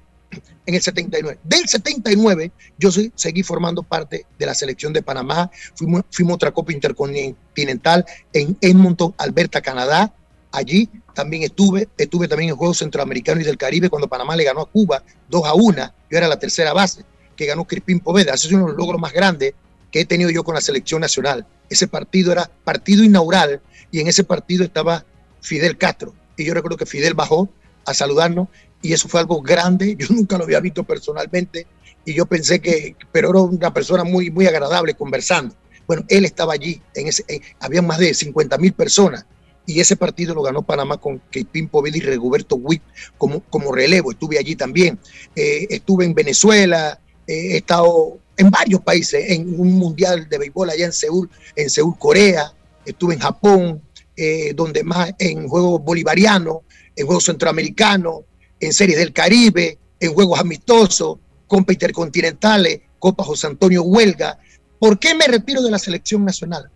en 0.65 0.75
el 0.75 0.81
79. 0.81 1.39
Del 1.43 1.67
79 1.67 2.51
yo 2.77 2.89
seguí 3.15 3.43
formando 3.43 3.83
parte 3.83 4.25
de 4.37 4.45
la 4.45 4.53
selección 4.53 4.93
de 4.93 5.01
Panamá, 5.01 5.51
fuimos, 5.75 6.03
fuimos 6.11 6.35
otra 6.35 6.51
Copa 6.51 6.71
Intercontinental 6.71 8.05
en 8.33 8.57
Edmonton, 8.61 9.13
Alberta, 9.17 9.61
Canadá. 9.61 10.13
Allí 10.51 10.87
también 11.15 11.43
estuve, 11.43 11.89
estuve 11.97 12.27
también 12.27 12.51
en 12.51 12.55
Juegos 12.55 12.77
Centroamericanos 12.77 13.43
y 13.43 13.45
del 13.45 13.57
Caribe 13.57 13.89
cuando 13.89 14.07
Panamá 14.07 14.35
le 14.35 14.43
ganó 14.43 14.61
a 14.61 14.65
Cuba 14.65 15.03
2 15.29 15.45
a 15.45 15.53
1. 15.53 15.93
Yo 16.11 16.17
era 16.17 16.27
la 16.27 16.37
tercera 16.37 16.73
base 16.73 17.03
que 17.35 17.45
ganó 17.45 17.65
Crispín 17.65 17.99
Poveda. 17.99 18.33
Ese 18.33 18.47
es 18.47 18.53
uno 18.53 18.65
de 18.65 18.69
los 18.69 18.77
logros 18.77 19.01
más 19.01 19.13
grandes 19.13 19.53
que 19.91 20.01
he 20.01 20.05
tenido 20.05 20.29
yo 20.29 20.43
con 20.43 20.55
la 20.55 20.61
selección 20.61 21.01
nacional. 21.01 21.45
Ese 21.69 21.87
partido 21.87 22.31
era 22.31 22.49
partido 22.63 23.03
inaugural 23.03 23.61
y 23.91 23.99
en 23.99 24.07
ese 24.07 24.23
partido 24.23 24.63
estaba 24.63 25.05
Fidel 25.41 25.77
Castro. 25.77 26.13
Y 26.37 26.45
yo 26.45 26.53
recuerdo 26.53 26.77
que 26.77 26.85
Fidel 26.85 27.13
bajó 27.13 27.49
a 27.85 27.93
saludarnos 27.93 28.47
y 28.83 28.93
eso 28.93 29.07
fue 29.07 29.21
algo 29.21 29.41
grande. 29.41 29.95
Yo 29.97 30.07
nunca 30.11 30.37
lo 30.37 30.43
había 30.43 30.59
visto 30.59 30.83
personalmente 30.83 31.65
y 32.05 32.13
yo 32.13 32.27
pensé 32.27 32.59
que, 32.59 32.95
pero 33.11 33.29
era 33.31 33.39
una 33.39 33.73
persona 33.73 34.03
muy, 34.03 34.29
muy 34.29 34.45
agradable 34.45 34.93
conversando. 34.93 35.55
Bueno, 35.87 36.03
él 36.09 36.25
estaba 36.25 36.53
allí, 36.53 36.79
en 36.93 37.07
ese, 37.07 37.25
había 37.59 37.81
más 37.81 37.97
de 37.97 38.13
50 38.13 38.57
mil 38.57 38.73
personas 38.73 39.25
y 39.65 39.79
ese 39.79 39.95
partido 39.95 40.35
lo 40.35 40.41
ganó 40.41 40.61
Panamá 40.61 40.97
con 40.97 41.21
Keipin 41.31 41.69
Poveda 41.69 41.97
y 41.97 42.01
Regoberto 42.01 42.57
Witt 42.57 42.83
como, 43.17 43.39
como 43.41 43.71
relevo. 43.71 44.11
Estuve 44.11 44.37
allí 44.37 44.55
también. 44.55 44.99
Eh, 45.35 45.67
estuve 45.69 46.05
en 46.05 46.13
Venezuela, 46.13 46.99
he 47.25 47.57
estado 47.57 48.17
en 48.35 48.49
varios 48.49 48.81
países, 48.81 49.23
en 49.29 49.59
un 49.59 49.73
mundial 49.73 50.27
de 50.27 50.37
béisbol 50.37 50.69
allá 50.69 50.85
en 50.85 50.93
Seúl, 50.93 51.29
en 51.55 51.69
Seúl, 51.69 51.97
Corea. 51.97 52.53
Estuve 52.85 53.13
en 53.13 53.21
Japón, 53.21 53.81
eh, 54.17 54.53
donde 54.53 54.83
más 54.83 55.13
en 55.19 55.47
juegos 55.47 55.81
bolivarianos, 55.83 56.57
en 56.95 57.05
juegos 57.05 57.25
centroamericanos, 57.25 58.23
en 58.65 58.73
series 58.73 58.97
del 58.97 59.13
Caribe, 59.13 59.77
en 59.99 60.13
juegos 60.13 60.39
amistosos, 60.39 61.17
Copa 61.47 61.73
Intercontinentales, 61.73 62.81
Copa 62.99 63.23
José 63.23 63.47
Antonio 63.47 63.83
Huelga. 63.83 64.39
¿Por 64.79 64.99
qué 64.99 65.15
me 65.15 65.27
retiro 65.27 65.61
de 65.61 65.71
la 65.71 65.79
selección 65.79 66.25
nacional? 66.25 66.69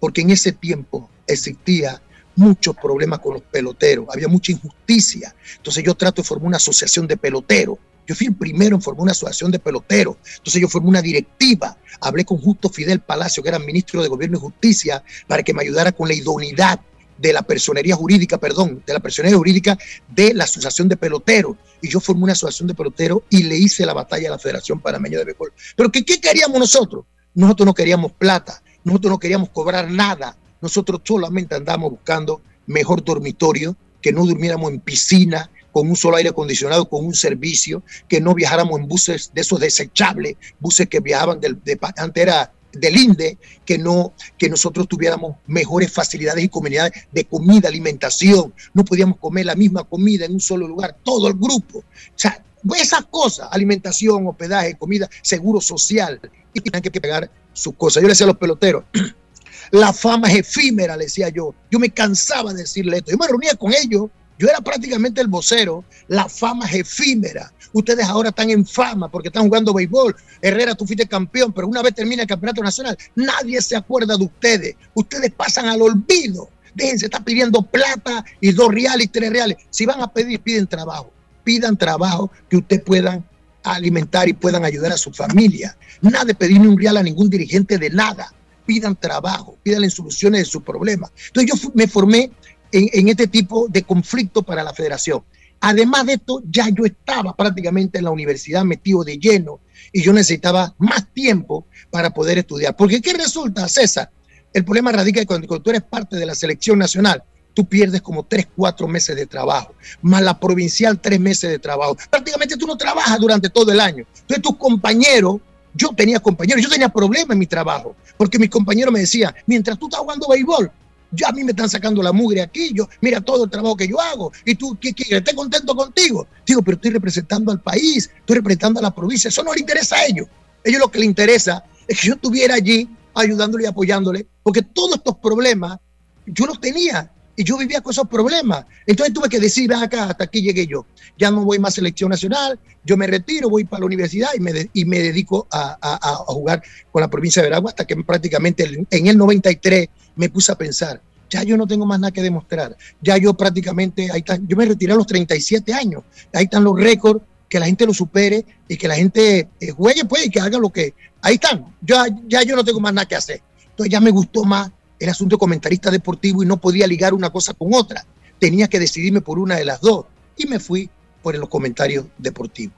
Porque 0.00 0.20
en 0.20 0.30
ese 0.30 0.52
tiempo 0.52 1.10
existía 1.26 2.00
muchos 2.34 2.74
problemas 2.76 3.18
con 3.18 3.34
los 3.34 3.42
peloteros, 3.42 4.06
había 4.10 4.28
mucha 4.28 4.52
injusticia. 4.52 5.34
Entonces 5.56 5.84
yo 5.84 5.94
trato 5.94 6.22
de 6.22 6.28
formar 6.28 6.48
una 6.48 6.56
asociación 6.56 7.06
de 7.06 7.16
peloteros. 7.16 7.78
Yo 8.06 8.16
fui 8.16 8.26
el 8.26 8.34
primero 8.34 8.74
en 8.74 8.82
formar 8.82 9.02
una 9.02 9.12
asociación 9.12 9.50
de 9.50 9.58
peloteros. 9.58 10.16
Entonces 10.38 10.60
yo 10.60 10.68
formé 10.68 10.88
una 10.88 11.02
directiva. 11.02 11.76
Hablé 12.00 12.24
con 12.24 12.38
Justo 12.38 12.68
Fidel 12.68 13.00
Palacio, 13.00 13.42
que 13.42 13.48
era 13.48 13.58
ministro 13.58 14.02
de 14.02 14.08
Gobierno 14.08 14.38
y 14.38 14.40
Justicia, 14.40 15.04
para 15.28 15.42
que 15.42 15.54
me 15.54 15.62
ayudara 15.62 15.92
con 15.92 16.08
la 16.08 16.14
idoneidad 16.14 16.80
de 17.22 17.32
la 17.32 17.42
personería 17.42 17.94
jurídica, 17.94 18.36
perdón, 18.36 18.82
de 18.84 18.92
la 18.92 18.98
personería 18.98 19.38
jurídica 19.38 19.78
de 20.08 20.34
la 20.34 20.44
Asociación 20.44 20.88
de 20.88 20.96
Peloteros. 20.96 21.56
Y 21.80 21.88
yo 21.88 22.00
formé 22.00 22.24
una 22.24 22.32
asociación 22.32 22.66
de 22.66 22.74
peloteros 22.74 23.22
y 23.30 23.44
le 23.44 23.56
hice 23.56 23.86
la 23.86 23.94
batalla 23.94 24.28
a 24.28 24.32
la 24.32 24.38
Federación 24.38 24.80
Panameña 24.80 25.18
de 25.18 25.24
Béisbol. 25.24 25.52
Pero 25.76 25.90
¿qué, 25.90 26.04
¿qué 26.04 26.20
queríamos 26.20 26.58
nosotros? 26.58 27.04
Nosotros 27.34 27.64
no 27.66 27.74
queríamos 27.74 28.12
plata, 28.12 28.62
nosotros 28.84 29.12
no 29.12 29.18
queríamos 29.18 29.50
cobrar 29.50 29.88
nada, 29.90 30.36
nosotros 30.60 31.00
solamente 31.04 31.54
andábamos 31.54 31.92
buscando 31.92 32.42
mejor 32.66 33.04
dormitorio, 33.04 33.76
que 34.00 34.12
no 34.12 34.26
durmiéramos 34.26 34.72
en 34.72 34.80
piscina, 34.80 35.48
con 35.70 35.88
un 35.88 35.96
solo 35.96 36.16
aire 36.16 36.30
acondicionado, 36.30 36.88
con 36.88 37.06
un 37.06 37.14
servicio, 37.14 37.82
que 38.08 38.20
no 38.20 38.34
viajáramos 38.34 38.80
en 38.80 38.88
buses 38.88 39.30
de 39.32 39.40
esos 39.40 39.58
desechables, 39.60 40.36
buses 40.60 40.88
que 40.88 41.00
viajaban 41.00 41.40
del, 41.40 41.62
de, 41.64 41.78
antes 41.96 42.22
era 42.22 42.52
del 42.72 42.96
INDE 42.96 43.38
que, 43.64 43.78
no, 43.78 44.14
que 44.38 44.48
nosotros 44.48 44.88
tuviéramos 44.88 45.36
mejores 45.46 45.92
facilidades 45.92 46.44
y 46.44 46.48
comunidades 46.48 46.92
de 47.12 47.24
comida, 47.24 47.68
alimentación. 47.68 48.52
No 48.74 48.84
podíamos 48.84 49.18
comer 49.18 49.46
la 49.46 49.54
misma 49.54 49.84
comida 49.84 50.24
en 50.24 50.32
un 50.32 50.40
solo 50.40 50.66
lugar, 50.66 50.96
todo 51.02 51.28
el 51.28 51.34
grupo. 51.34 51.78
O 51.78 51.84
sea, 52.14 52.42
esas 52.76 53.04
cosas, 53.06 53.48
alimentación, 53.50 54.26
hospedaje, 54.26 54.76
comida, 54.76 55.08
seguro 55.22 55.60
social, 55.60 56.20
y 56.54 56.60
tienen 56.60 56.82
que 56.82 57.00
pagar 57.00 57.30
sus 57.52 57.74
cosas. 57.74 58.02
Yo 58.02 58.08
le 58.08 58.12
decía 58.12 58.24
a 58.24 58.28
los 58.28 58.38
peloteros, 58.38 58.84
la 59.70 59.92
fama 59.92 60.30
es 60.30 60.40
efímera, 60.40 60.96
le 60.96 61.04
decía 61.04 61.28
yo. 61.28 61.54
Yo 61.70 61.78
me 61.78 61.90
cansaba 61.90 62.52
de 62.52 62.62
decirle 62.62 62.98
esto. 62.98 63.10
Yo 63.10 63.18
me 63.18 63.26
reunía 63.26 63.54
con 63.54 63.72
ellos, 63.72 64.08
yo 64.38 64.48
era 64.48 64.60
prácticamente 64.60 65.20
el 65.20 65.28
vocero. 65.28 65.84
La 66.08 66.28
fama 66.28 66.66
es 66.66 66.74
efímera. 66.74 67.52
Ustedes 67.72 68.06
ahora 68.06 68.30
están 68.30 68.50
en 68.50 68.66
fama 68.66 69.08
porque 69.08 69.28
están 69.28 69.44
jugando 69.44 69.72
béisbol. 69.72 70.14
Herrera, 70.40 70.74
tú 70.74 70.86
fuiste 70.86 71.06
campeón, 71.06 71.52
pero 71.52 71.66
una 71.66 71.82
vez 71.82 71.94
termina 71.94 72.22
el 72.22 72.28
campeonato 72.28 72.62
nacional, 72.62 72.96
nadie 73.14 73.60
se 73.62 73.76
acuerda 73.76 74.16
de 74.16 74.24
ustedes. 74.24 74.76
Ustedes 74.94 75.32
pasan 75.32 75.66
al 75.66 75.80
olvido. 75.82 76.48
Déjense, 76.74 77.06
está 77.06 77.22
pidiendo 77.22 77.62
plata 77.62 78.24
y 78.40 78.52
dos 78.52 78.72
reales 78.72 79.06
y 79.06 79.08
tres 79.08 79.30
reales. 79.30 79.58
Si 79.70 79.86
van 79.86 80.00
a 80.00 80.08
pedir, 80.08 80.40
piden 80.40 80.66
trabajo. 80.66 81.12
Pidan 81.44 81.76
trabajo 81.76 82.30
que 82.48 82.58
ustedes 82.58 82.82
puedan 82.82 83.24
alimentar 83.62 84.28
y 84.28 84.32
puedan 84.32 84.64
ayudar 84.64 84.92
a 84.92 84.96
su 84.96 85.12
familia. 85.12 85.76
Nada 86.00 86.24
de 86.24 86.34
pedir 86.34 86.60
un 86.60 86.78
real 86.78 86.96
a 86.96 87.02
ningún 87.02 87.28
dirigente 87.28 87.78
de 87.78 87.90
nada. 87.90 88.32
Pidan 88.64 88.96
trabajo, 88.96 89.58
pidan 89.62 89.88
soluciones 89.90 90.42
de 90.42 90.44
sus 90.46 90.62
problemas. 90.62 91.10
Entonces 91.28 91.52
yo 91.52 91.70
me 91.74 91.86
formé 91.86 92.30
en, 92.70 92.88
en 92.92 93.08
este 93.08 93.26
tipo 93.26 93.66
de 93.68 93.82
conflicto 93.82 94.42
para 94.42 94.62
la 94.62 94.72
federación. 94.72 95.22
Además 95.64 96.06
de 96.06 96.14
esto, 96.14 96.42
ya 96.50 96.68
yo 96.70 96.84
estaba 96.84 97.36
prácticamente 97.36 97.98
en 97.98 98.04
la 98.04 98.10
universidad 98.10 98.64
metido 98.64 99.04
de 99.04 99.16
lleno 99.16 99.60
y 99.92 100.02
yo 100.02 100.12
necesitaba 100.12 100.74
más 100.78 101.06
tiempo 101.14 101.66
para 101.88 102.10
poder 102.10 102.38
estudiar. 102.38 102.74
Porque 102.76 103.00
¿qué 103.00 103.12
resulta, 103.12 103.68
César? 103.68 104.10
El 104.52 104.64
problema 104.64 104.90
radica 104.90 105.20
en 105.20 105.26
cuando, 105.26 105.46
cuando 105.46 105.62
tú 105.62 105.70
eres 105.70 105.82
parte 105.82 106.16
de 106.16 106.26
la 106.26 106.34
selección 106.34 106.80
nacional, 106.80 107.22
tú 107.54 107.64
pierdes 107.64 108.02
como 108.02 108.24
tres, 108.24 108.48
cuatro 108.56 108.88
meses 108.88 109.14
de 109.14 109.24
trabajo, 109.24 109.72
más 110.02 110.20
la 110.22 110.38
provincial 110.40 111.00
tres 111.00 111.20
meses 111.20 111.48
de 111.48 111.60
trabajo. 111.60 111.96
Prácticamente 112.10 112.56
tú 112.56 112.66
no 112.66 112.76
trabajas 112.76 113.20
durante 113.20 113.48
todo 113.48 113.70
el 113.70 113.78
año. 113.78 114.04
Entonces 114.20 114.42
tus 114.42 114.56
compañeros, 114.56 115.36
yo 115.74 115.90
tenía 115.96 116.18
compañeros, 116.18 116.60
yo 116.60 116.70
tenía 116.70 116.88
problemas 116.88 117.30
en 117.30 117.38
mi 117.38 117.46
trabajo, 117.46 117.94
porque 118.16 118.36
mis 118.36 118.50
compañeros 118.50 118.92
me 118.92 118.98
decían, 118.98 119.32
mientras 119.46 119.78
tú 119.78 119.86
estás 119.86 120.00
jugando 120.00 120.26
béisbol, 120.28 120.72
ya 121.12 121.28
a 121.28 121.32
mí 121.32 121.44
me 121.44 121.52
están 121.52 121.68
sacando 121.68 122.02
la 122.02 122.12
mugre 122.12 122.42
aquí, 122.42 122.72
yo, 122.74 122.88
mira 123.00 123.20
todo 123.20 123.44
el 123.44 123.50
trabajo 123.50 123.76
que 123.76 123.86
yo 123.86 124.00
hago, 124.00 124.32
y 124.44 124.54
tú, 124.54 124.76
¿qué 124.80 124.92
quieres? 124.92 125.18
Estoy 125.18 125.34
contento 125.34 125.76
contigo. 125.76 126.26
Digo, 126.46 126.62
pero 126.62 126.76
estoy 126.76 126.90
representando 126.90 127.52
al 127.52 127.60
país, 127.60 128.10
estoy 128.18 128.36
representando 128.36 128.80
a 128.80 128.82
la 128.82 128.94
provincia, 128.94 129.28
eso 129.28 129.42
no 129.42 129.52
le 129.52 129.60
interesa 129.60 129.96
a 129.96 130.06
ellos. 130.06 130.26
Ellos 130.64 130.80
lo 130.80 130.90
que 130.90 130.98
les 130.98 131.08
interesa 131.08 131.64
es 131.86 132.00
que 132.00 132.08
yo 132.08 132.14
estuviera 132.14 132.54
allí 132.54 132.88
ayudándole 133.14 133.64
y 133.64 133.66
apoyándole, 133.66 134.26
porque 134.42 134.62
todos 134.62 134.96
estos 134.96 135.16
problemas 135.18 135.78
yo 136.26 136.46
los 136.46 136.60
tenía 136.60 137.10
y 137.34 137.44
yo 137.44 137.58
vivía 137.58 137.80
con 137.80 137.92
esos 137.92 138.08
problemas. 138.08 138.64
Entonces 138.86 139.14
tuve 139.14 139.28
que 139.28 139.40
decir, 139.40 139.72
acá, 139.72 140.04
hasta 140.04 140.24
aquí 140.24 140.42
llegué 140.42 140.66
yo. 140.66 140.86
Ya 141.18 141.30
no 141.30 141.44
voy 141.44 141.58
más 141.58 141.74
a 141.74 141.76
selección 141.76 142.10
nacional, 142.10 142.58
yo 142.84 142.96
me 142.96 143.06
retiro, 143.06 143.48
voy 143.48 143.64
para 143.64 143.80
la 143.80 143.86
universidad 143.86 144.30
y 144.36 144.40
me, 144.40 144.52
de, 144.52 144.70
y 144.72 144.84
me 144.84 144.98
dedico 144.98 145.46
a, 145.50 145.78
a, 145.80 146.10
a, 146.10 146.14
jugar 146.26 146.62
con 146.90 147.00
la 147.00 147.08
provincia 147.08 147.42
de 147.42 147.48
Veragua 147.48 147.70
hasta 147.70 147.86
que 147.86 147.96
prácticamente 147.96 148.86
en 148.90 149.06
el 149.06 149.16
93 149.16 149.88
me 150.16 150.28
puse 150.28 150.52
a 150.52 150.56
pensar, 150.56 151.00
ya 151.32 151.42
yo 151.42 151.56
no 151.56 151.66
tengo 151.66 151.86
más 151.86 151.98
nada 151.98 152.12
que 152.12 152.22
demostrar. 152.22 152.76
Ya 153.00 153.16
yo 153.16 153.34
prácticamente, 153.34 154.10
ahí 154.12 154.18
está, 154.18 154.38
yo 154.46 154.56
me 154.56 154.66
retiré 154.66 154.92
a 154.92 154.96
los 154.96 155.06
37 155.06 155.72
años. 155.72 156.02
Ahí 156.32 156.44
están 156.44 156.62
los 156.62 156.78
récords, 156.78 157.22
que 157.48 157.58
la 157.58 157.66
gente 157.66 157.86
lo 157.86 157.94
supere 157.94 158.44
y 158.68 158.76
que 158.76 158.88
la 158.88 158.96
gente 158.96 159.48
eh, 159.60 159.70
juegue 159.70 160.04
pues 160.04 160.26
y 160.26 160.30
que 160.30 160.40
haga 160.40 160.58
lo 160.58 160.70
que... 160.70 160.94
Ahí 161.22 161.34
están, 161.34 161.74
ya, 161.80 162.06
ya 162.26 162.42
yo 162.42 162.56
no 162.56 162.64
tengo 162.64 162.80
más 162.80 162.92
nada 162.92 163.06
que 163.06 163.14
hacer. 163.14 163.40
Entonces 163.70 163.90
ya 163.90 164.00
me 164.00 164.10
gustó 164.10 164.44
más 164.44 164.70
el 164.98 165.08
asunto 165.08 165.36
de 165.36 165.40
comentarista 165.40 165.90
deportivo 165.90 166.42
y 166.42 166.46
no 166.46 166.58
podía 166.58 166.86
ligar 166.86 167.14
una 167.14 167.30
cosa 167.30 167.54
con 167.54 167.74
otra. 167.74 168.04
Tenía 168.38 168.68
que 168.68 168.78
decidirme 168.78 169.20
por 169.20 169.38
una 169.38 169.56
de 169.56 169.64
las 169.64 169.80
dos 169.80 170.06
y 170.36 170.46
me 170.46 170.60
fui 170.60 170.90
por 171.22 171.36
los 171.36 171.48
comentarios 171.48 172.06
deportivos. 172.18 172.74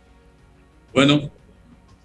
Bueno, 0.92 1.30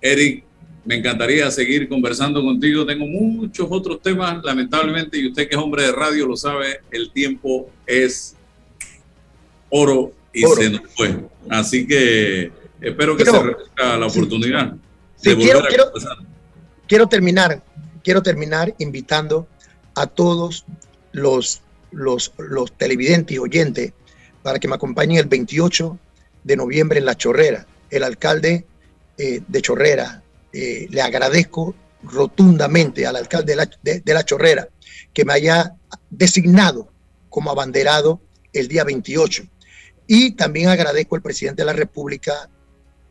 Eric, 0.02 0.44
me 0.86 0.96
encantaría 0.96 1.50
seguir 1.52 1.88
conversando 1.88 2.42
contigo. 2.42 2.86
Tengo 2.86 3.06
muchos 3.06 3.68
otros 3.70 4.02
temas, 4.02 4.44
lamentablemente, 4.44 5.18
y 5.18 5.28
usted 5.28 5.48
que 5.48 5.56
es 5.56 5.62
hombre 5.62 5.84
de 5.84 5.92
radio 5.92 6.26
lo 6.26 6.36
sabe, 6.36 6.82
el 6.92 7.12
tiempo 7.12 7.70
es 7.86 8.36
oro 9.70 10.14
y 10.34 10.46
oro. 10.46 10.62
se 10.62 10.70
nos 10.70 10.82
fue. 10.96 11.16
Así 11.50 11.88
que 11.88 12.52
espero 12.82 13.16
que 13.16 13.24
quiero, 13.24 13.40
se 13.40 13.48
repita 13.48 13.98
la 13.98 14.08
oportunidad. 14.08 14.76
Sí, 15.16 15.36
quiero, 15.36 15.62
quiero, 15.68 15.92
quiero 16.88 17.08
terminar, 17.08 17.62
quiero 18.04 18.24
terminar 18.24 18.74
invitando 18.80 19.48
a 19.96 20.08
todos 20.08 20.66
los, 21.12 21.62
los, 21.92 22.32
los 22.38 22.72
televidentes 22.74 23.36
y 23.36 23.40
oyentes 23.40 23.94
para 24.44 24.60
que 24.60 24.68
me 24.68 24.76
acompañen 24.76 25.18
el 25.18 25.26
28 25.26 26.00
de 26.44 26.56
noviembre 26.56 27.00
en 27.00 27.06
La 27.06 27.16
Chorrera. 27.16 27.66
El 27.90 28.04
alcalde 28.04 28.66
eh, 29.18 29.42
de 29.48 29.62
Chorrera, 29.62 30.24
eh, 30.54 30.88
le 30.90 31.02
agradezco 31.02 31.76
rotundamente 32.04 33.06
al 33.06 33.16
alcalde 33.16 33.54
de 33.54 33.56
la, 33.56 33.70
de, 33.84 34.14
la, 34.14 34.24
Chorrera 34.24 34.70
que 35.14 35.26
me 35.26 35.34
haya 35.34 35.76
designado 36.10 36.92
como 37.30 37.52
abanderado 37.52 38.22
el 38.54 38.68
día 38.68 38.84
28. 38.84 39.44
Y 40.08 40.32
también 40.32 40.70
agradezco 40.70 41.16
al 41.16 41.22
presidente 41.22 41.62
de 41.62 41.68
la 41.68 41.74
República, 41.74 42.50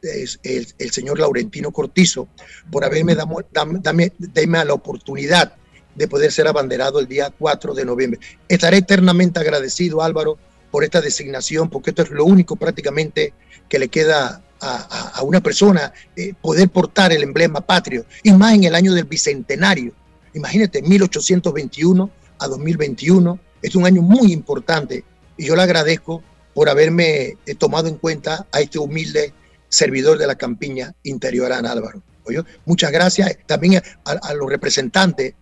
el, 0.03 0.67
el, 0.79 0.91
señor 0.91 1.21
Laurentino 1.21 1.71
Cortizo, 1.71 2.29
por 2.71 2.85
haberme 2.85 3.15
dado 3.15 3.37
la 3.53 4.75
oportunidad 4.75 5.55
de 5.95 6.09
poder 6.09 6.33
ser 6.33 6.49
abanderado 6.49 6.99
el 6.99 7.07
día 7.07 7.33
4 7.37 7.75
de 7.75 7.85
noviembre. 7.85 8.21
Estaré 8.49 8.79
eternamente 8.79 9.39
agradecido, 9.39 10.03
Álvaro, 10.03 10.39
por 10.71 10.85
esta 10.85 11.01
designación, 11.01 11.71
porque 11.71 11.91
esto 11.91 12.03
es 12.03 12.11
lo 12.11 12.25
único 12.25 12.57
prácticamente 12.57 13.33
que 13.69 13.79
le 13.79 13.89
queda 13.89 14.43
a, 14.61 15.13
a, 15.15 15.23
una 15.23 15.41
persona, 15.41 15.93
eh, 16.17 16.35
poder 16.41 16.69
portar 16.69 17.13
el 17.13 17.23
emblema 17.23 17.61
patrio, 17.61 18.05
y 18.23 18.33
más 18.33 18.55
en 18.55 18.65
el 18.65 18.75
año 18.75 18.93
del 18.95 19.05
bicentenario. 19.05 19.93
Imagínate, 20.35 20.83
1821 20.83 22.11
a 22.39 22.47
2021, 22.49 23.39
es 23.63 23.75
un 23.75 23.87
año 23.87 24.03
muy 24.03 24.33
importante, 24.33 25.05
y 25.37 25.47
yo 25.47 25.57
le 25.57 25.63
agradezco 25.63 26.23
por 26.55 26.69
haberme 26.69 27.37
eh, 27.47 27.55
tomado 27.57 27.89
en 27.89 27.97
cuenta 27.97 28.47
a 28.51 28.61
este 28.61 28.79
humilde 28.79 29.33
servidor 29.69 30.19
de 30.19 30.27
la 30.27 30.35
campiña 30.35 30.95
interior, 31.05 31.53
Álvaro. 31.53 32.03
¿Oye? 32.25 32.43
Muchas 32.65 32.91
gracias 32.91 33.39
también 33.47 33.81
a, 34.05 34.35
los 34.35 34.49
representantes 34.51 35.35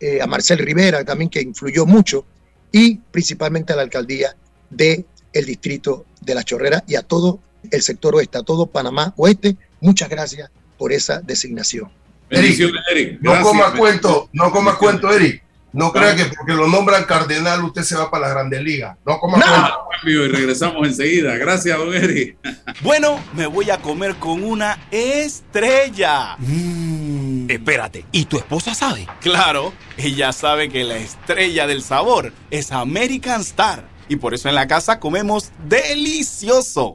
eh, 0.00 0.20
a 0.20 0.26
Marcel 0.26 0.58
Rivera 0.58 1.04
también 1.04 1.30
que 1.30 1.40
influyó 1.40 1.86
mucho 1.86 2.24
y 2.72 2.96
principalmente 2.96 3.72
a 3.72 3.76
la 3.76 3.82
alcaldía 3.82 4.34
del 4.68 5.06
el 5.32 5.44
distrito 5.44 6.06
de 6.20 6.34
La 6.34 6.42
Chorrera 6.42 6.82
y 6.86 6.96
a 6.96 7.02
todo 7.02 7.38
el 7.70 7.82
sector 7.82 8.14
oeste, 8.14 8.38
a 8.38 8.42
todo 8.42 8.66
Panamá 8.66 9.12
oeste. 9.16 9.56
Muchas 9.80 10.08
gracias 10.08 10.50
por 10.78 10.92
esa 10.92 11.20
designación. 11.20 11.90
Eric, 12.30 12.60
Eric. 12.90 13.18
no 13.20 13.42
coma 13.42 13.72
cuento, 13.74 14.28
no 14.32 14.50
coma 14.50 14.76
cuento, 14.78 15.12
Eric. 15.12 15.42
No 15.72 15.90
crea 15.90 16.14
que 16.14 16.26
porque 16.26 16.52
lo 16.52 16.68
nombran 16.68 17.04
cardenal 17.04 17.64
usted 17.64 17.82
se 17.82 17.96
va 17.96 18.10
para 18.10 18.26
las 18.26 18.34
grandes 18.34 18.62
ligas. 18.62 18.96
No 19.06 19.18
coma 19.18 19.38
no. 19.38 19.44
cuento. 19.46 19.92
Y 20.04 20.28
regresamos 20.28 20.86
enseguida. 20.86 21.36
Gracias, 21.36 21.78
don 21.78 21.94
Eric. 21.94 22.36
Bueno, 22.82 23.18
me 23.34 23.46
voy 23.46 23.70
a 23.70 23.78
comer 23.78 24.16
con 24.16 24.42
una 24.42 24.78
estrella. 24.90 26.36
Mm. 26.38 27.50
Espérate, 27.50 28.04
¿y 28.12 28.24
tu 28.26 28.36
esposa 28.38 28.74
sabe? 28.74 29.06
Claro, 29.20 29.72
ella 29.96 30.32
sabe 30.32 30.68
que 30.68 30.84
la 30.84 30.96
estrella 30.96 31.66
del 31.66 31.82
sabor 31.82 32.32
es 32.50 32.72
American 32.72 33.40
Star. 33.42 33.88
Y 34.08 34.16
por 34.16 34.34
eso 34.34 34.48
en 34.48 34.54
la 34.54 34.66
casa 34.66 34.98
comemos 35.00 35.52
delicioso. 35.68 36.94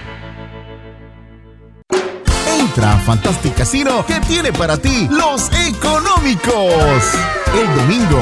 Entra 2.61 2.93
a 2.93 2.97
Fantastic 2.99 3.55
Casino 3.55 4.05
que 4.05 4.19
tiene 4.21 4.53
para 4.53 4.77
ti 4.77 5.07
los 5.09 5.49
económicos. 5.67 7.03
El 7.59 7.75
domingo, 7.75 8.21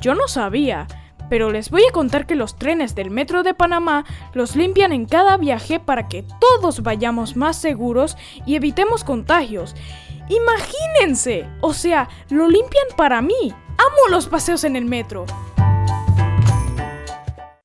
Yo 0.00 0.14
no 0.14 0.28
sabía, 0.28 0.86
pero 1.28 1.50
les 1.50 1.70
voy 1.70 1.82
a 1.86 1.92
contar 1.92 2.26
que 2.26 2.34
los 2.34 2.56
trenes 2.56 2.94
del 2.94 3.10
Metro 3.10 3.42
de 3.42 3.52
Panamá 3.52 4.06
los 4.32 4.56
limpian 4.56 4.92
en 4.92 5.04
cada 5.04 5.36
viaje 5.36 5.78
para 5.78 6.08
que 6.08 6.24
todos 6.40 6.82
vayamos 6.82 7.36
más 7.36 7.56
seguros 7.58 8.16
y 8.46 8.56
evitemos 8.56 9.04
contagios. 9.04 9.76
Imagínense, 10.30 11.46
o 11.60 11.74
sea, 11.74 12.08
lo 12.30 12.48
limpian 12.48 12.86
para 12.96 13.20
mí. 13.20 13.52
Amo 13.52 14.08
los 14.10 14.26
paseos 14.26 14.64
en 14.64 14.74
el 14.74 14.86
metro. 14.86 15.26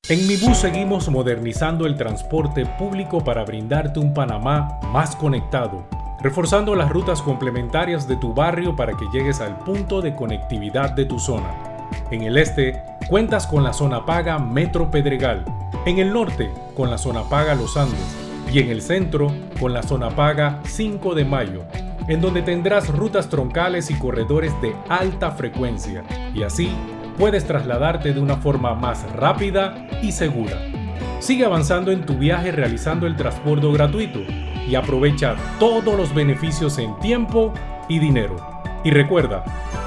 En 0.08 0.26
Mi 0.28 0.36
Bus 0.36 0.58
seguimos 0.58 1.08
modernizando 1.08 1.86
el 1.86 1.96
transporte 1.96 2.66
público 2.66 3.24
para 3.24 3.44
brindarte 3.44 3.98
un 3.98 4.12
Panamá 4.12 4.78
más 4.92 5.16
conectado, 5.16 5.88
reforzando 6.20 6.74
las 6.74 6.90
rutas 6.90 7.22
complementarias 7.22 8.06
de 8.06 8.16
tu 8.16 8.34
barrio 8.34 8.76
para 8.76 8.94
que 8.94 9.06
llegues 9.10 9.40
al 9.40 9.58
punto 9.60 10.02
de 10.02 10.14
conectividad 10.14 10.90
de 10.90 11.06
tu 11.06 11.18
zona. 11.18 11.75
En 12.10 12.22
el 12.22 12.36
este, 12.36 12.82
cuentas 13.08 13.46
con 13.46 13.64
la 13.64 13.72
zona 13.72 14.04
paga 14.04 14.38
Metro 14.38 14.90
Pedregal. 14.90 15.44
En 15.86 15.98
el 15.98 16.12
norte, 16.12 16.50
con 16.74 16.90
la 16.90 16.98
zona 16.98 17.22
paga 17.28 17.54
Los 17.54 17.76
Andes. 17.76 18.16
Y 18.52 18.60
en 18.60 18.70
el 18.70 18.82
centro, 18.82 19.32
con 19.60 19.72
la 19.72 19.82
zona 19.82 20.10
paga 20.10 20.60
5 20.64 21.14
de 21.14 21.24
Mayo, 21.24 21.64
en 22.08 22.20
donde 22.20 22.42
tendrás 22.42 22.88
rutas 22.88 23.28
troncales 23.28 23.90
y 23.90 23.94
corredores 23.94 24.52
de 24.62 24.74
alta 24.88 25.32
frecuencia. 25.32 26.04
Y 26.34 26.42
así, 26.42 26.70
puedes 27.18 27.44
trasladarte 27.44 28.12
de 28.12 28.20
una 28.20 28.36
forma 28.36 28.74
más 28.74 29.10
rápida 29.12 29.88
y 30.02 30.12
segura. 30.12 30.60
Sigue 31.18 31.44
avanzando 31.44 31.90
en 31.90 32.04
tu 32.04 32.14
viaje 32.14 32.52
realizando 32.52 33.06
el 33.06 33.16
transporte 33.16 33.70
gratuito 33.72 34.20
y 34.68 34.74
aprovecha 34.74 35.36
todos 35.58 35.96
los 35.96 36.14
beneficios 36.14 36.78
en 36.78 36.98
tiempo 37.00 37.52
y 37.88 37.98
dinero. 37.98 38.36
Y 38.84 38.90
recuerda, 38.90 39.44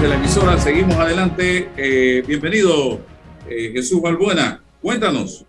De 0.00 0.08
la 0.08 0.14
emisora. 0.14 0.58
Seguimos 0.58 0.96
adelante. 0.96 1.68
Eh, 1.76 2.22
bienvenido, 2.26 3.00
eh, 3.46 3.70
Jesús 3.74 4.00
Balbuena. 4.00 4.62
Cuéntanos. 4.80 5.44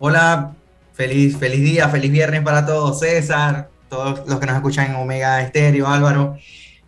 Hola, 0.00 0.56
feliz, 0.92 1.36
feliz 1.36 1.60
día, 1.60 1.88
feliz 1.88 2.10
viernes 2.10 2.42
para 2.42 2.66
todos. 2.66 2.98
César, 2.98 3.70
todos 3.88 4.26
los 4.26 4.40
que 4.40 4.46
nos 4.46 4.56
escuchan 4.56 4.90
en 4.90 4.96
Omega 4.96 5.40
Estéreo, 5.42 5.86
Álvaro. 5.86 6.38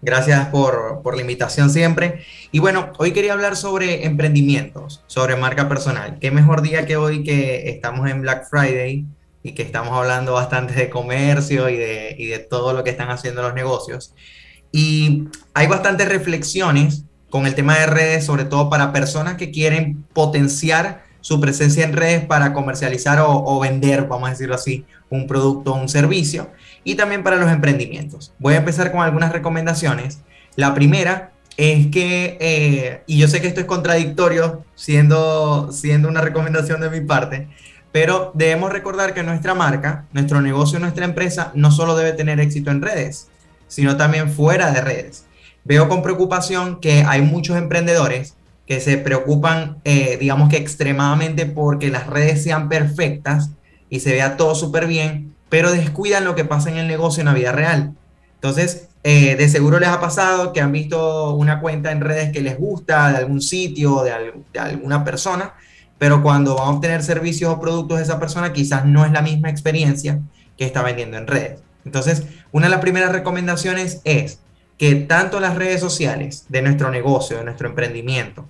Gracias 0.00 0.48
por, 0.48 1.00
por, 1.02 1.14
la 1.14 1.20
invitación 1.20 1.70
siempre. 1.70 2.24
Y 2.50 2.58
bueno, 2.58 2.92
hoy 2.98 3.12
quería 3.12 3.34
hablar 3.34 3.54
sobre 3.54 4.04
emprendimientos, 4.04 5.04
sobre 5.06 5.36
marca 5.36 5.68
personal. 5.68 6.18
Qué 6.20 6.32
mejor 6.32 6.62
día 6.62 6.86
que 6.86 6.96
hoy 6.96 7.22
que 7.22 7.70
estamos 7.70 8.10
en 8.10 8.20
Black 8.22 8.48
Friday 8.50 9.04
y 9.44 9.52
que 9.52 9.62
estamos 9.62 9.96
hablando 9.96 10.32
bastante 10.32 10.74
de 10.74 10.90
comercio 10.90 11.68
y 11.68 11.76
de, 11.76 12.16
y 12.18 12.26
de 12.26 12.40
todo 12.40 12.72
lo 12.72 12.82
que 12.82 12.90
están 12.90 13.10
haciendo 13.10 13.42
los 13.42 13.54
negocios. 13.54 14.12
Y 14.72 15.28
hay 15.54 15.66
bastantes 15.66 16.08
reflexiones 16.08 17.04
con 17.30 17.46
el 17.46 17.54
tema 17.54 17.78
de 17.78 17.86
redes, 17.86 18.26
sobre 18.26 18.44
todo 18.44 18.68
para 18.68 18.92
personas 18.92 19.36
que 19.36 19.50
quieren 19.50 20.04
potenciar 20.12 21.04
su 21.22 21.40
presencia 21.40 21.84
en 21.84 21.94
redes 21.94 22.24
para 22.24 22.52
comercializar 22.52 23.22
o, 23.24 23.58
vender, 23.60 24.06
vamos 24.08 24.28
a 24.28 24.32
decirlo 24.32 24.54
así, 24.54 24.84
un 25.08 25.26
producto 25.26 25.72
o 25.72 25.80
un 25.80 25.88
servicio, 25.88 26.50
y 26.84 26.96
también 26.96 27.22
para 27.22 27.36
los 27.36 27.50
emprendimientos. 27.50 28.34
Voy 28.38 28.54
a 28.54 28.58
empezar 28.58 28.92
con 28.92 29.00
algunas 29.00 29.32
recomendaciones. 29.32 30.20
La 30.56 30.74
primera 30.74 31.32
es 31.56 31.86
que, 31.88 32.36
eh, 32.40 33.02
y 33.06 33.18
yo 33.18 33.28
sé 33.28 33.40
que 33.40 33.46
esto 33.46 33.60
es 33.60 33.66
contradictorio 33.66 34.64
siendo, 34.74 35.70
siendo 35.70 36.08
una 36.08 36.20
recomendación 36.22 36.80
de 36.80 36.90
mi 36.90 37.00
parte, 37.00 37.48
pero 37.92 38.32
debemos 38.34 38.72
recordar 38.72 39.14
que 39.14 39.22
nuestra 39.22 39.54
marca, 39.54 40.06
nuestro 40.12 40.40
negocio, 40.40 40.78
nuestra 40.80 41.04
empresa 41.04 41.52
no 41.54 41.70
solo 41.70 41.94
debe 41.94 42.12
tener 42.12 42.40
éxito 42.40 42.70
en 42.70 42.82
redes, 42.82 43.28
sino 43.72 43.96
también 43.96 44.30
fuera 44.30 44.70
de 44.70 44.82
redes. 44.82 45.24
Veo 45.64 45.88
con 45.88 46.02
preocupación 46.02 46.78
que 46.78 47.04
hay 47.08 47.22
muchos 47.22 47.56
emprendedores 47.56 48.34
que 48.66 48.80
se 48.80 48.98
preocupan, 48.98 49.78
eh, 49.84 50.18
digamos 50.20 50.50
que 50.50 50.58
extremadamente 50.58 51.46
porque 51.46 51.88
las 51.88 52.06
redes 52.06 52.42
sean 52.42 52.68
perfectas 52.68 53.48
y 53.88 54.00
se 54.00 54.12
vea 54.12 54.36
todo 54.36 54.54
súper 54.54 54.86
bien, 54.86 55.34
pero 55.48 55.72
descuidan 55.72 56.26
lo 56.26 56.34
que 56.34 56.44
pasa 56.44 56.70
en 56.70 56.76
el 56.76 56.86
negocio 56.86 57.22
en 57.22 57.28
la 57.28 57.32
vida 57.32 57.52
real. 57.52 57.94
Entonces, 58.34 58.88
eh, 59.04 59.36
de 59.36 59.48
seguro 59.48 59.80
les 59.80 59.88
ha 59.88 60.00
pasado 60.02 60.52
que 60.52 60.60
han 60.60 60.70
visto 60.70 61.34
una 61.34 61.58
cuenta 61.60 61.92
en 61.92 62.02
redes 62.02 62.30
que 62.30 62.42
les 62.42 62.58
gusta 62.58 63.10
de 63.10 63.16
algún 63.16 63.40
sitio, 63.40 64.02
de, 64.02 64.34
de 64.52 64.58
alguna 64.58 65.02
persona, 65.02 65.54
pero 65.96 66.22
cuando 66.22 66.56
van 66.56 66.66
a 66.66 66.70
obtener 66.72 67.02
servicios 67.02 67.50
o 67.50 67.58
productos 67.58 67.96
de 67.96 68.04
esa 68.04 68.20
persona, 68.20 68.52
quizás 68.52 68.84
no 68.84 69.06
es 69.06 69.12
la 69.12 69.22
misma 69.22 69.48
experiencia 69.48 70.20
que 70.58 70.66
está 70.66 70.82
vendiendo 70.82 71.16
en 71.16 71.26
redes. 71.26 71.60
Entonces, 71.84 72.24
una 72.52 72.66
de 72.66 72.70
las 72.70 72.80
primeras 72.80 73.12
recomendaciones 73.12 74.00
es 74.04 74.40
que 74.78 74.94
tanto 74.94 75.40
las 75.40 75.56
redes 75.56 75.80
sociales 75.80 76.46
de 76.48 76.62
nuestro 76.62 76.90
negocio, 76.90 77.38
de 77.38 77.44
nuestro 77.44 77.68
emprendimiento, 77.68 78.48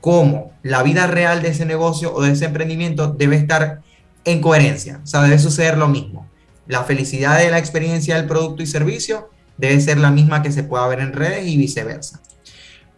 como 0.00 0.52
la 0.62 0.82
vida 0.82 1.06
real 1.06 1.42
de 1.42 1.48
ese 1.48 1.64
negocio 1.64 2.14
o 2.14 2.22
de 2.22 2.32
ese 2.32 2.44
emprendimiento 2.44 3.08
debe 3.08 3.36
estar 3.36 3.80
en 4.24 4.40
coherencia, 4.40 5.00
o 5.02 5.06
sea, 5.06 5.22
debe 5.22 5.38
suceder 5.38 5.78
lo 5.78 5.88
mismo. 5.88 6.28
La 6.66 6.84
felicidad 6.84 7.38
de 7.38 7.50
la 7.50 7.58
experiencia 7.58 8.16
del 8.16 8.26
producto 8.26 8.62
y 8.62 8.66
servicio 8.66 9.30
debe 9.56 9.80
ser 9.80 9.98
la 9.98 10.10
misma 10.10 10.42
que 10.42 10.52
se 10.52 10.62
pueda 10.62 10.86
ver 10.88 11.00
en 11.00 11.12
redes 11.12 11.46
y 11.46 11.56
viceversa. 11.56 12.20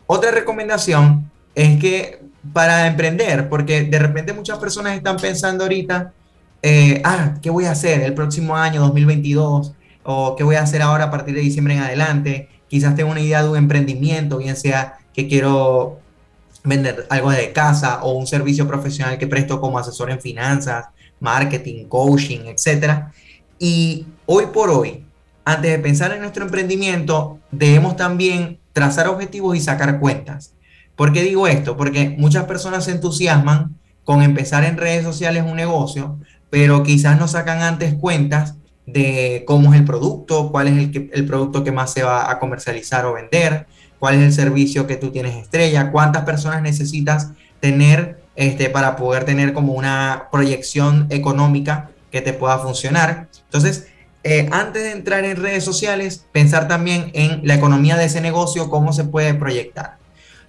Otra 0.06 0.30
recomendación 0.30 1.30
es 1.54 1.78
que 1.80 2.20
para 2.52 2.86
emprender, 2.86 3.48
porque 3.48 3.84
de 3.84 3.98
repente 3.98 4.32
muchas 4.32 4.58
personas 4.58 4.96
están 4.96 5.16
pensando 5.16 5.64
ahorita, 5.64 6.12
eh, 6.62 7.00
ah, 7.04 7.34
¿qué 7.42 7.50
voy 7.50 7.66
a 7.66 7.72
hacer 7.72 8.02
el 8.02 8.14
próximo 8.14 8.56
año 8.56 8.80
2022? 8.80 9.74
¿O 10.06 10.36
qué 10.36 10.44
voy 10.44 10.56
a 10.56 10.62
hacer 10.62 10.82
ahora 10.82 11.04
a 11.04 11.10
partir 11.10 11.34
de 11.34 11.40
diciembre 11.40 11.74
en 11.74 11.80
adelante? 11.80 12.48
Quizás 12.68 12.94
tengo 12.94 13.10
una 13.10 13.20
idea 13.20 13.42
de 13.42 13.48
un 13.48 13.56
emprendimiento, 13.56 14.38
bien 14.38 14.56
sea 14.56 14.98
que 15.12 15.26
quiero 15.26 15.98
vender 16.64 17.06
algo 17.10 17.30
de 17.30 17.52
casa 17.52 18.00
o 18.02 18.12
un 18.12 18.26
servicio 18.26 18.66
profesional 18.66 19.18
que 19.18 19.26
presto 19.26 19.60
como 19.60 19.78
asesor 19.78 20.10
en 20.10 20.20
finanzas, 20.20 20.86
marketing, 21.20 21.86
coaching, 21.86 22.40
etc. 22.46 23.04
Y 23.58 24.06
hoy 24.26 24.46
por 24.52 24.70
hoy, 24.70 25.04
antes 25.44 25.70
de 25.70 25.78
pensar 25.78 26.12
en 26.12 26.20
nuestro 26.20 26.44
emprendimiento, 26.44 27.38
debemos 27.50 27.96
también 27.96 28.58
trazar 28.72 29.08
objetivos 29.08 29.56
y 29.56 29.60
sacar 29.60 29.98
cuentas. 29.98 30.54
¿Por 30.96 31.12
qué 31.12 31.22
digo 31.22 31.46
esto? 31.46 31.76
Porque 31.76 32.14
muchas 32.18 32.44
personas 32.44 32.84
se 32.84 32.92
entusiasman 32.92 33.76
con 34.04 34.22
empezar 34.22 34.64
en 34.64 34.76
redes 34.76 35.04
sociales 35.04 35.44
un 35.46 35.56
negocio, 35.56 36.18
pero 36.50 36.82
quizás 36.82 37.18
no 37.18 37.28
sacan 37.28 37.62
antes 37.62 37.94
cuentas 37.94 38.56
de 38.86 39.44
cómo 39.46 39.74
es 39.74 39.80
el 39.80 39.84
producto, 39.84 40.50
cuál 40.50 40.68
es 40.68 40.96
el, 41.12 41.26
producto 41.26 41.64
que 41.64 41.72
más 41.72 41.92
se 41.92 42.04
va 42.04 42.30
a 42.30 42.38
comercializar 42.38 43.04
o 43.04 43.14
vender, 43.14 43.66
cuál 43.98 44.14
es 44.14 44.22
el 44.22 44.32
servicio 44.32 44.86
que 44.86 44.96
tú 44.96 45.10
tienes 45.10 45.34
estrella, 45.34 45.90
cuántas 45.90 46.24
personas 46.24 46.62
necesitas 46.62 47.32
tener 47.60 48.20
este, 48.36 48.70
para 48.70 48.96
poder 48.96 49.24
tener 49.24 49.52
como 49.52 49.72
una 49.72 50.28
proyección 50.30 51.06
económica 51.10 51.90
que 52.12 52.20
te 52.20 52.32
pueda 52.32 52.58
funcionar. 52.58 53.28
Entonces, 53.44 53.88
eh, 54.22 54.48
antes 54.52 54.82
de 54.82 54.92
entrar 54.92 55.24
en 55.24 55.36
redes 55.36 55.64
sociales, 55.64 56.26
pensar 56.32 56.68
también 56.68 57.10
en 57.14 57.40
la 57.44 57.54
economía 57.54 57.96
de 57.96 58.04
ese 58.04 58.20
negocio, 58.20 58.70
cómo 58.70 58.92
se 58.92 59.04
puede 59.04 59.34
proyectar. 59.34 59.98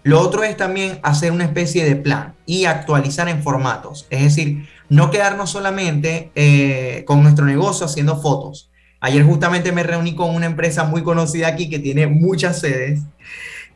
Lo 0.04 0.22
otro 0.22 0.44
es 0.44 0.56
también 0.56 1.00
hacer 1.04 1.32
una 1.32 1.44
especie 1.44 1.84
de 1.84 1.96
plan 1.96 2.34
y 2.46 2.66
actualizar 2.66 3.28
en 3.28 3.44
formatos. 3.44 4.08
Es 4.10 4.22
decir, 4.22 4.68
no 4.90 5.12
quedarnos 5.12 5.50
solamente 5.50 6.32
eh, 6.36 7.04
con 7.06 7.24
nuestro 7.24 7.46
negocio 7.46 7.86
haciendo 7.86 8.22
fotos. 8.22 8.72
Ayer 9.00 9.24
justamente 9.24 9.72
me 9.72 9.84
reuní 9.84 10.16
con 10.16 10.34
una 10.34 10.46
empresa 10.46 10.84
muy 10.84 11.04
conocida 11.04 11.48
aquí 11.48 11.70
que 11.70 11.80
tiene 11.80 12.08
muchas 12.08 12.60
sedes 12.60 13.02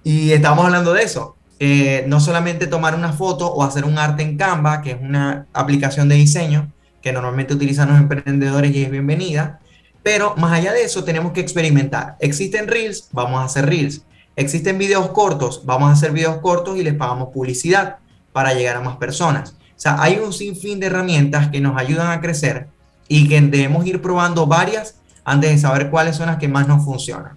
y 0.03 0.31
estamos 0.31 0.65
hablando 0.65 0.93
de 0.93 1.03
eso. 1.03 1.35
Eh, 1.59 2.05
no 2.07 2.19
solamente 2.19 2.65
tomar 2.65 2.95
una 2.95 3.13
foto 3.13 3.47
o 3.47 3.63
hacer 3.63 3.85
un 3.85 3.99
arte 3.99 4.23
en 4.23 4.35
Canva, 4.35 4.81
que 4.81 4.91
es 4.91 4.97
una 4.99 5.45
aplicación 5.53 6.09
de 6.09 6.15
diseño 6.15 6.71
que 7.03 7.13
normalmente 7.13 7.53
utilizan 7.53 7.89
los 7.89 7.99
emprendedores 7.99 8.75
y 8.75 8.83
es 8.83 8.89
bienvenida, 8.89 9.59
pero 10.03 10.35
más 10.37 10.53
allá 10.53 10.73
de 10.73 10.83
eso 10.83 11.03
tenemos 11.03 11.33
que 11.33 11.41
experimentar. 11.41 12.15
Existen 12.19 12.67
reels, 12.67 13.09
vamos 13.11 13.39
a 13.39 13.45
hacer 13.45 13.67
reels. 13.67 14.03
Existen 14.35 14.77
videos 14.77 15.09
cortos, 15.09 15.65
vamos 15.65 15.89
a 15.89 15.93
hacer 15.93 16.11
videos 16.11 16.37
cortos 16.37 16.77
y 16.77 16.83
les 16.83 16.95
pagamos 16.95 17.29
publicidad 17.29 17.97
para 18.31 18.53
llegar 18.53 18.77
a 18.77 18.81
más 18.81 18.97
personas. 18.97 19.55
Sea, 19.81 19.99
hay 19.99 20.21
un 20.23 20.31
sinfín 20.31 20.79
de 20.79 20.85
herramientas 20.85 21.47
que 21.47 21.59
nos 21.59 21.75
ayudan 21.75 22.11
a 22.11 22.21
crecer 22.21 22.67
y 23.07 23.27
que 23.27 23.41
debemos 23.41 23.83
ir 23.87 23.99
probando 23.99 24.45
varias 24.45 24.93
antes 25.25 25.49
de 25.49 25.57
saber 25.57 25.89
cuáles 25.89 26.17
son 26.17 26.27
las 26.27 26.37
que 26.37 26.47
más 26.47 26.67
nos 26.67 26.85
funcionan. 26.85 27.31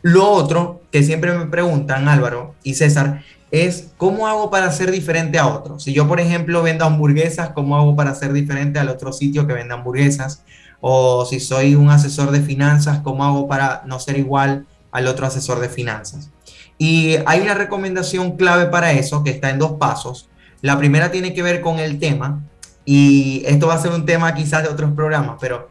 Lo 0.00 0.30
otro 0.30 0.80
que 0.90 1.02
siempre 1.02 1.36
me 1.36 1.44
preguntan 1.44 2.08
Álvaro 2.08 2.54
y 2.62 2.72
César 2.72 3.22
es 3.50 3.90
cómo 3.98 4.26
hago 4.26 4.48
para 4.48 4.72
ser 4.72 4.90
diferente 4.90 5.38
a 5.38 5.46
otro. 5.46 5.78
Si 5.78 5.92
yo, 5.92 6.08
por 6.08 6.20
ejemplo, 6.20 6.62
vendo 6.62 6.86
hamburguesas, 6.86 7.50
¿cómo 7.50 7.76
hago 7.76 7.94
para 7.94 8.14
ser 8.14 8.32
diferente 8.32 8.78
al 8.78 8.88
otro 8.88 9.12
sitio 9.12 9.46
que 9.46 9.52
vende 9.52 9.74
hamburguesas? 9.74 10.44
O 10.80 11.26
si 11.26 11.38
soy 11.38 11.74
un 11.74 11.90
asesor 11.90 12.30
de 12.30 12.40
finanzas, 12.40 13.00
¿cómo 13.00 13.26
hago 13.26 13.46
para 13.46 13.82
no 13.84 14.00
ser 14.00 14.16
igual 14.16 14.64
al 14.90 15.06
otro 15.06 15.26
asesor 15.26 15.60
de 15.60 15.68
finanzas? 15.68 16.30
Y 16.78 17.16
hay 17.26 17.42
una 17.42 17.52
recomendación 17.52 18.38
clave 18.38 18.68
para 18.68 18.92
eso 18.92 19.22
que 19.22 19.28
está 19.28 19.50
en 19.50 19.58
dos 19.58 19.72
pasos. 19.72 20.27
La 20.60 20.78
primera 20.78 21.10
tiene 21.10 21.34
que 21.34 21.42
ver 21.42 21.60
con 21.60 21.78
el 21.78 21.98
tema 21.98 22.42
y 22.84 23.42
esto 23.46 23.66
va 23.66 23.74
a 23.74 23.82
ser 23.82 23.92
un 23.92 24.06
tema 24.06 24.34
quizás 24.34 24.62
de 24.62 24.68
otros 24.68 24.92
programas, 24.92 25.36
pero 25.40 25.68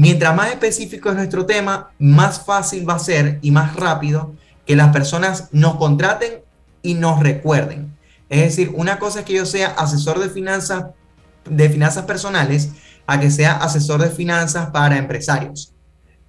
Mientras 0.00 0.36
más 0.36 0.50
específico 0.50 1.08
es 1.08 1.16
nuestro 1.16 1.44
tema, 1.44 1.90
más 1.98 2.44
fácil 2.44 2.88
va 2.88 2.94
a 2.94 2.98
ser 3.00 3.40
y 3.42 3.50
más 3.50 3.74
rápido 3.74 4.32
que 4.64 4.76
las 4.76 4.92
personas 4.92 5.48
nos 5.50 5.74
contraten 5.74 6.34
y 6.82 6.94
nos 6.94 7.18
recuerden. 7.18 7.98
Es 8.28 8.42
decir, 8.42 8.70
una 8.76 9.00
cosa 9.00 9.18
es 9.18 9.24
que 9.24 9.32
yo 9.32 9.44
sea 9.44 9.70
asesor 9.70 10.20
de 10.20 10.28
finanzas, 10.30 10.84
de 11.50 11.68
finanzas 11.68 12.04
personales, 12.04 12.70
a 13.08 13.18
que 13.18 13.32
sea 13.32 13.56
asesor 13.56 14.00
de 14.00 14.10
finanzas 14.10 14.70
para 14.70 14.98
empresarios. 14.98 15.74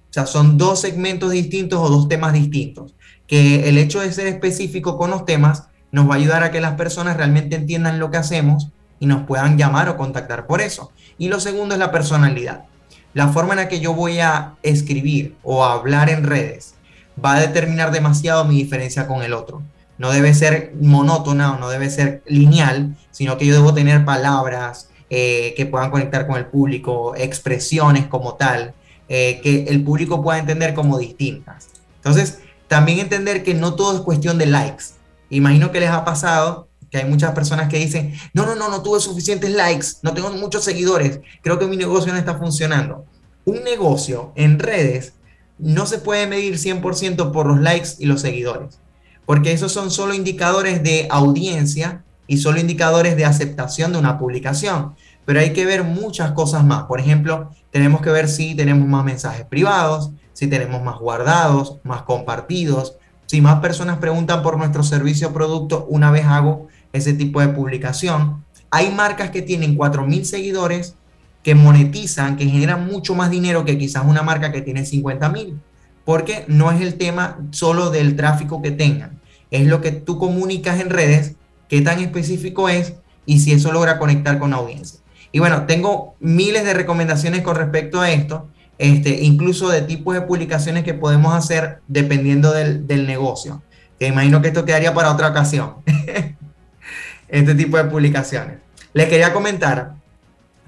O 0.08 0.12
sea, 0.12 0.26
son 0.26 0.58
dos 0.58 0.80
segmentos 0.80 1.30
distintos 1.30 1.78
o 1.78 1.88
dos 1.90 2.08
temas 2.08 2.32
distintos. 2.32 2.96
Que 3.28 3.68
el 3.68 3.78
hecho 3.78 4.00
de 4.00 4.12
ser 4.12 4.26
específico 4.26 4.98
con 4.98 5.12
los 5.12 5.24
temas 5.24 5.68
nos 5.92 6.08
va 6.08 6.14
a 6.14 6.18
ayudar 6.18 6.42
a 6.42 6.50
que 6.50 6.60
las 6.60 6.74
personas 6.74 7.16
realmente 7.16 7.56
entiendan 7.56 7.98
lo 7.98 8.10
que 8.10 8.18
hacemos 8.18 8.68
y 8.98 9.06
nos 9.06 9.26
puedan 9.26 9.58
llamar 9.58 9.88
o 9.88 9.96
contactar 9.96 10.46
por 10.46 10.60
eso. 10.60 10.92
Y 11.18 11.28
lo 11.28 11.40
segundo 11.40 11.74
es 11.74 11.78
la 11.78 11.90
personalidad 11.90 12.64
la 13.12 13.28
forma 13.28 13.54
en 13.54 13.58
la 13.58 13.68
que 13.68 13.80
yo 13.80 13.94
voy 13.94 14.20
a 14.20 14.54
escribir 14.62 15.36
o 15.42 15.64
hablar 15.64 16.10
en 16.10 16.24
redes 16.24 16.74
va 17.22 17.34
a 17.34 17.40
determinar 17.40 17.90
demasiado 17.90 18.44
mi 18.44 18.56
diferencia 18.56 19.06
con 19.06 19.22
el 19.22 19.32
otro. 19.32 19.62
No 19.98 20.10
debe 20.10 20.32
ser 20.32 20.72
monótona 20.80 21.52
o 21.52 21.58
no 21.58 21.68
debe 21.68 21.90
ser 21.90 22.22
lineal, 22.26 22.96
sino 23.10 23.36
que 23.36 23.46
yo 23.46 23.54
debo 23.54 23.74
tener 23.74 24.04
palabras 24.04 24.88
eh, 25.10 25.52
que 25.56 25.66
puedan 25.66 25.90
conectar 25.90 26.26
con 26.26 26.36
el 26.36 26.46
público, 26.46 27.14
expresiones 27.16 28.06
como 28.06 28.34
tal, 28.34 28.72
eh, 29.08 29.40
que 29.42 29.64
el 29.64 29.82
público 29.82 30.22
pueda 30.22 30.38
entender 30.38 30.72
como 30.72 30.98
distintas. 30.98 31.68
Entonces, 31.96 32.38
también 32.68 33.00
entender 33.00 33.42
que 33.42 33.54
no 33.54 33.74
todo 33.74 33.96
es 33.96 34.02
cuestión 34.02 34.38
de 34.38 34.46
likes. 34.46 34.84
Imagino 35.30 35.72
que 35.72 35.80
les 35.80 35.90
ha 35.90 36.04
pasado 36.04 36.68
que 36.90 36.98
hay 36.98 37.04
muchas 37.04 37.32
personas 37.32 37.68
que 37.68 37.78
dicen, 37.78 38.14
no, 38.34 38.44
no, 38.44 38.56
no, 38.56 38.68
no 38.68 38.82
tuve 38.82 39.00
suficientes 39.00 39.50
likes, 39.50 39.86
no 40.02 40.12
tengo 40.12 40.30
muchos 40.30 40.64
seguidores, 40.64 41.20
creo 41.40 41.58
que 41.58 41.66
mi 41.66 41.76
negocio 41.76 42.12
no 42.12 42.18
está 42.18 42.36
funcionando. 42.36 43.04
Un 43.44 43.62
negocio 43.62 44.32
en 44.34 44.58
redes 44.58 45.14
no 45.58 45.86
se 45.86 45.98
puede 45.98 46.26
medir 46.26 46.58
100% 46.58 47.32
por 47.32 47.46
los 47.46 47.60
likes 47.60 47.90
y 47.98 48.06
los 48.06 48.20
seguidores, 48.20 48.80
porque 49.24 49.52
esos 49.52 49.72
son 49.72 49.90
solo 49.90 50.14
indicadores 50.14 50.82
de 50.82 51.06
audiencia 51.10 52.02
y 52.26 52.38
solo 52.38 52.60
indicadores 52.60 53.16
de 53.16 53.24
aceptación 53.24 53.92
de 53.92 53.98
una 53.98 54.18
publicación. 54.18 54.94
Pero 55.26 55.40
hay 55.40 55.52
que 55.52 55.66
ver 55.66 55.84
muchas 55.84 56.32
cosas 56.32 56.64
más. 56.64 56.84
Por 56.84 56.98
ejemplo, 56.98 57.50
tenemos 57.70 58.00
que 58.00 58.10
ver 58.10 58.28
si 58.28 58.54
tenemos 58.54 58.88
más 58.88 59.04
mensajes 59.04 59.44
privados, 59.46 60.10
si 60.32 60.46
tenemos 60.46 60.82
más 60.82 60.98
guardados, 60.98 61.76
más 61.84 62.02
compartidos, 62.02 62.96
si 63.30 63.40
más 63.40 63.60
personas 63.60 63.98
preguntan 63.98 64.42
por 64.42 64.58
nuestro 64.58 64.82
servicio 64.82 65.28
o 65.28 65.32
producto 65.32 65.86
una 65.88 66.10
vez 66.10 66.26
hago 66.26 66.66
ese 66.92 67.12
tipo 67.12 67.40
de 67.40 67.46
publicación. 67.46 68.44
Hay 68.72 68.90
marcas 68.90 69.30
que 69.30 69.40
tienen 69.40 69.78
4.000 69.78 70.24
seguidores 70.24 70.96
que 71.44 71.54
monetizan, 71.54 72.36
que 72.36 72.46
generan 72.46 72.88
mucho 72.88 73.14
más 73.14 73.30
dinero 73.30 73.64
que 73.64 73.78
quizás 73.78 74.02
una 74.04 74.24
marca 74.24 74.50
que 74.50 74.62
tiene 74.62 74.82
50.000, 74.82 75.60
porque 76.04 76.44
no 76.48 76.72
es 76.72 76.80
el 76.80 76.94
tema 76.94 77.38
solo 77.52 77.90
del 77.90 78.16
tráfico 78.16 78.62
que 78.62 78.72
tengan, 78.72 79.20
es 79.52 79.64
lo 79.68 79.80
que 79.80 79.92
tú 79.92 80.18
comunicas 80.18 80.80
en 80.80 80.90
redes, 80.90 81.36
qué 81.68 81.82
tan 81.82 82.00
específico 82.00 82.68
es 82.68 82.94
y 83.26 83.38
si 83.38 83.52
eso 83.52 83.70
logra 83.70 84.00
conectar 84.00 84.40
con 84.40 84.50
la 84.50 84.56
audiencia. 84.56 84.98
Y 85.30 85.38
bueno, 85.38 85.66
tengo 85.66 86.16
miles 86.18 86.64
de 86.64 86.74
recomendaciones 86.74 87.42
con 87.42 87.54
respecto 87.54 88.00
a 88.00 88.10
esto, 88.10 88.48
este, 88.80 89.22
incluso 89.22 89.68
de 89.68 89.82
tipos 89.82 90.14
de 90.14 90.22
publicaciones 90.22 90.84
que 90.84 90.94
podemos 90.94 91.34
hacer 91.34 91.80
dependiendo 91.86 92.50
del, 92.52 92.86
del 92.86 93.06
negocio. 93.06 93.62
Que 93.98 94.06
imagino 94.06 94.40
que 94.40 94.48
esto 94.48 94.64
quedaría 94.64 94.94
para 94.94 95.12
otra 95.12 95.28
ocasión. 95.28 95.74
este 97.28 97.54
tipo 97.54 97.76
de 97.76 97.84
publicaciones. 97.84 98.56
Les 98.94 99.06
quería 99.08 99.34
comentar 99.34 99.96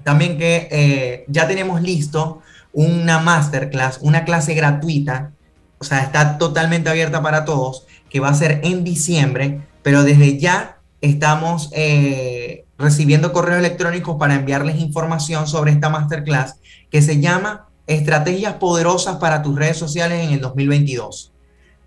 también 0.03 0.37
que 0.37 0.67
eh, 0.71 1.25
ya 1.27 1.47
tenemos 1.47 1.81
listo 1.81 2.43
una 2.71 3.17
masterclass, 3.17 3.97
una 4.01 4.25
clase 4.25 4.53
gratuita, 4.53 5.31
o 5.79 5.83
sea, 5.83 6.01
está 6.01 6.37
totalmente 6.37 6.91
abierta 6.91 7.23
para 7.23 7.45
todos, 7.45 7.87
que 8.11 8.19
va 8.19 8.29
a 8.29 8.35
ser 8.35 8.61
en 8.63 8.83
diciembre, 8.83 9.61
pero 9.81 10.03
desde 10.03 10.37
ya 10.37 10.77
estamos 11.01 11.71
eh, 11.73 12.65
recibiendo 12.77 13.33
correos 13.33 13.57
electrónicos 13.57 14.17
para 14.19 14.35
enviarles 14.35 14.77
información 14.77 15.47
sobre 15.47 15.71
esta 15.71 15.89
masterclass 15.89 16.59
que 16.91 17.01
se 17.01 17.19
llama 17.19 17.69
Estrategias 17.87 18.55
Poderosas 18.55 19.17
para 19.17 19.41
tus 19.41 19.55
redes 19.55 19.77
sociales 19.77 20.23
en 20.25 20.33
el 20.33 20.41
2022 20.41 21.33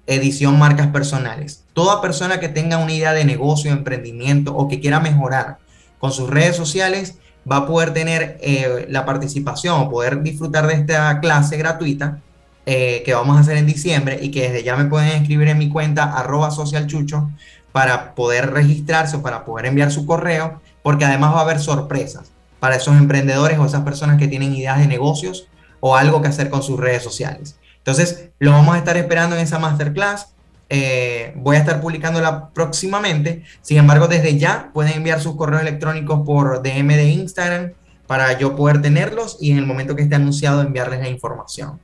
edición 0.06 0.58
marcas 0.58 0.88
personales. 0.88 1.64
Toda 1.72 2.00
persona 2.00 2.40
que 2.40 2.48
tenga 2.48 2.78
una 2.78 2.92
idea 2.92 3.12
de 3.12 3.24
negocio, 3.24 3.72
emprendimiento 3.72 4.54
o 4.56 4.68
que 4.68 4.80
quiera 4.80 5.00
mejorar 5.00 5.58
con 5.98 6.12
sus 6.12 6.30
redes 6.30 6.56
sociales 6.56 7.18
va 7.50 7.58
a 7.58 7.66
poder 7.66 7.92
tener 7.92 8.38
eh, 8.40 8.86
la 8.88 9.04
participación 9.04 9.80
o 9.80 9.90
poder 9.90 10.22
disfrutar 10.22 10.66
de 10.66 10.74
esta 10.74 11.20
clase 11.20 11.56
gratuita 11.56 12.20
eh, 12.66 13.02
que 13.04 13.14
vamos 13.14 13.36
a 13.36 13.40
hacer 13.40 13.56
en 13.56 13.66
diciembre 13.66 14.18
y 14.20 14.30
que 14.30 14.42
desde 14.42 14.64
ya 14.64 14.76
me 14.76 14.86
pueden 14.86 15.10
escribir 15.10 15.48
en 15.48 15.58
mi 15.58 15.68
cuenta 15.68 16.12
arroba 16.12 16.50
socialchucho 16.50 17.30
para 17.72 18.14
poder 18.14 18.52
registrarse 18.52 19.16
o 19.16 19.22
para 19.22 19.44
poder 19.44 19.66
enviar 19.66 19.92
su 19.92 20.06
correo, 20.06 20.60
porque 20.82 21.04
además 21.04 21.34
va 21.34 21.40
a 21.40 21.42
haber 21.42 21.60
sorpresas 21.60 22.32
para 22.58 22.76
esos 22.76 22.96
emprendedores 22.96 23.58
o 23.58 23.66
esas 23.66 23.82
personas 23.82 24.18
que 24.18 24.28
tienen 24.28 24.54
ideas 24.54 24.78
de 24.78 24.86
negocios 24.86 25.46
o 25.80 25.96
algo 25.96 26.22
que 26.22 26.28
hacer 26.28 26.50
con 26.50 26.62
sus 26.62 26.78
redes 26.78 27.02
sociales. 27.02 27.58
Entonces, 27.78 28.30
lo 28.38 28.50
vamos 28.50 28.74
a 28.74 28.78
estar 28.78 28.96
esperando 28.96 29.36
en 29.36 29.42
esa 29.42 29.58
masterclass. 29.58 30.28
eh, 30.68 31.32
voy 31.36 31.54
a 31.54 31.60
estar 31.60 31.80
publicándola 31.80 32.50
próximamente. 32.50 33.44
Sin 33.62 33.76
embargo, 33.78 34.08
desde 34.08 34.36
ya 34.36 34.70
pueden 34.74 34.94
enviar 34.94 35.20
sus 35.20 35.36
correos 35.36 35.62
electrónicos 35.62 36.26
por 36.26 36.62
DM 36.62 36.88
de 36.96 37.04
Instagram 37.04 37.72
para 38.08 38.36
yo 38.38 38.56
poder 38.56 38.82
tenerlos 38.82 39.36
y 39.40 39.52
en 39.52 39.58
el 39.58 39.66
momento 39.66 39.94
que 39.94 40.02
esté 40.02 40.16
anunciado 40.16 40.62
enviarles 40.62 41.00
la 41.00 41.08
información 41.08 41.78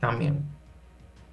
también. 0.00 0.42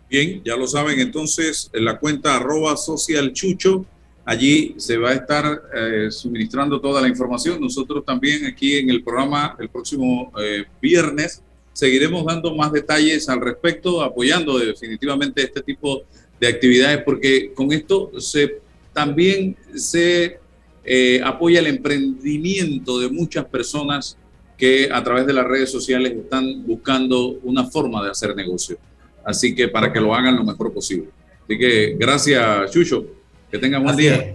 Bien, 0.10 0.42
ya 0.46 0.56
lo 0.56 0.68
saben 0.68 1.00
entonces, 1.00 1.70
en 1.74 1.84
la 1.84 1.98
cuenta 2.00 2.36
arroba 2.36 2.78
socialchucho, 2.78 3.86
allí 4.24 4.76
se 4.78 4.98
va 4.98 5.10
a 5.10 5.14
estar 5.14 5.46
eh, 5.74 6.12
suministrando 6.12 6.80
toda 6.80 7.02
la 7.02 7.08
información. 7.08 7.60
Nosotros 7.60 8.06
también 8.06 8.46
aquí 8.46 8.78
en 8.78 8.90
el 8.90 9.04
programa 9.04 9.56
el 9.60 9.70
próximo 9.70 10.32
eh, 10.40 10.66
viernes 10.82 11.42
seguiremos 11.76 12.26
dando 12.26 12.56
más 12.56 12.72
detalles 12.72 13.28
al 13.28 13.42
respecto, 13.42 14.02
apoyando 14.02 14.58
definitivamente 14.58 15.44
este 15.44 15.62
tipo 15.62 16.04
de 16.40 16.48
actividades, 16.48 17.04
porque 17.04 17.52
con 17.54 17.74
esto 17.74 18.12
se, 18.18 18.60
también 18.94 19.58
se 19.76 20.40
eh, 20.86 21.22
apoya 21.22 21.60
el 21.60 21.68
emprendimiento 21.68 22.98
de 22.98 23.10
muchas 23.10 23.44
personas 23.46 24.18
que 24.58 24.90
a 24.90 25.04
través 25.04 25.28
de 25.28 25.34
las 25.34 25.46
redes 25.46 25.70
sociales 25.70 26.14
están 26.14 26.66
buscando 26.66 27.40
una 27.44 27.66
forma 27.66 28.02
de 28.06 28.12
hacer 28.12 28.34
negocio. 28.34 28.78
Así 29.26 29.54
que 29.54 29.68
para 29.68 29.92
que 29.92 30.00
lo 30.00 30.16
hagan 30.16 30.38
lo 30.38 30.46
mejor 30.46 30.74
posible. 30.74 31.10
Así 31.44 31.58
que 31.58 31.98
gracias, 32.00 32.72
Chucho. 32.72 33.06
Que 33.52 33.58
tengan 33.58 33.84
buen 33.84 33.98
día. 33.98 34.34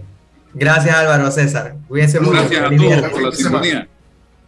Gracias, 0.53 0.95
Álvaro 0.95 1.31
César. 1.31 1.75
Cuídense 1.87 2.19
mucho. 2.19 2.33
Gracias 2.33 2.61
a 2.61 2.69
todos 2.69 3.09
por 3.09 3.21
la 3.23 3.31
sintonía. 3.31 3.87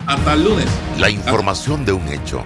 Hasta 0.05 0.33
el 0.33 0.43
lunes. 0.43 0.67
La 0.99 1.09
información 1.09 1.83
de 1.85 1.93
un 1.93 2.07
hecho 2.09 2.45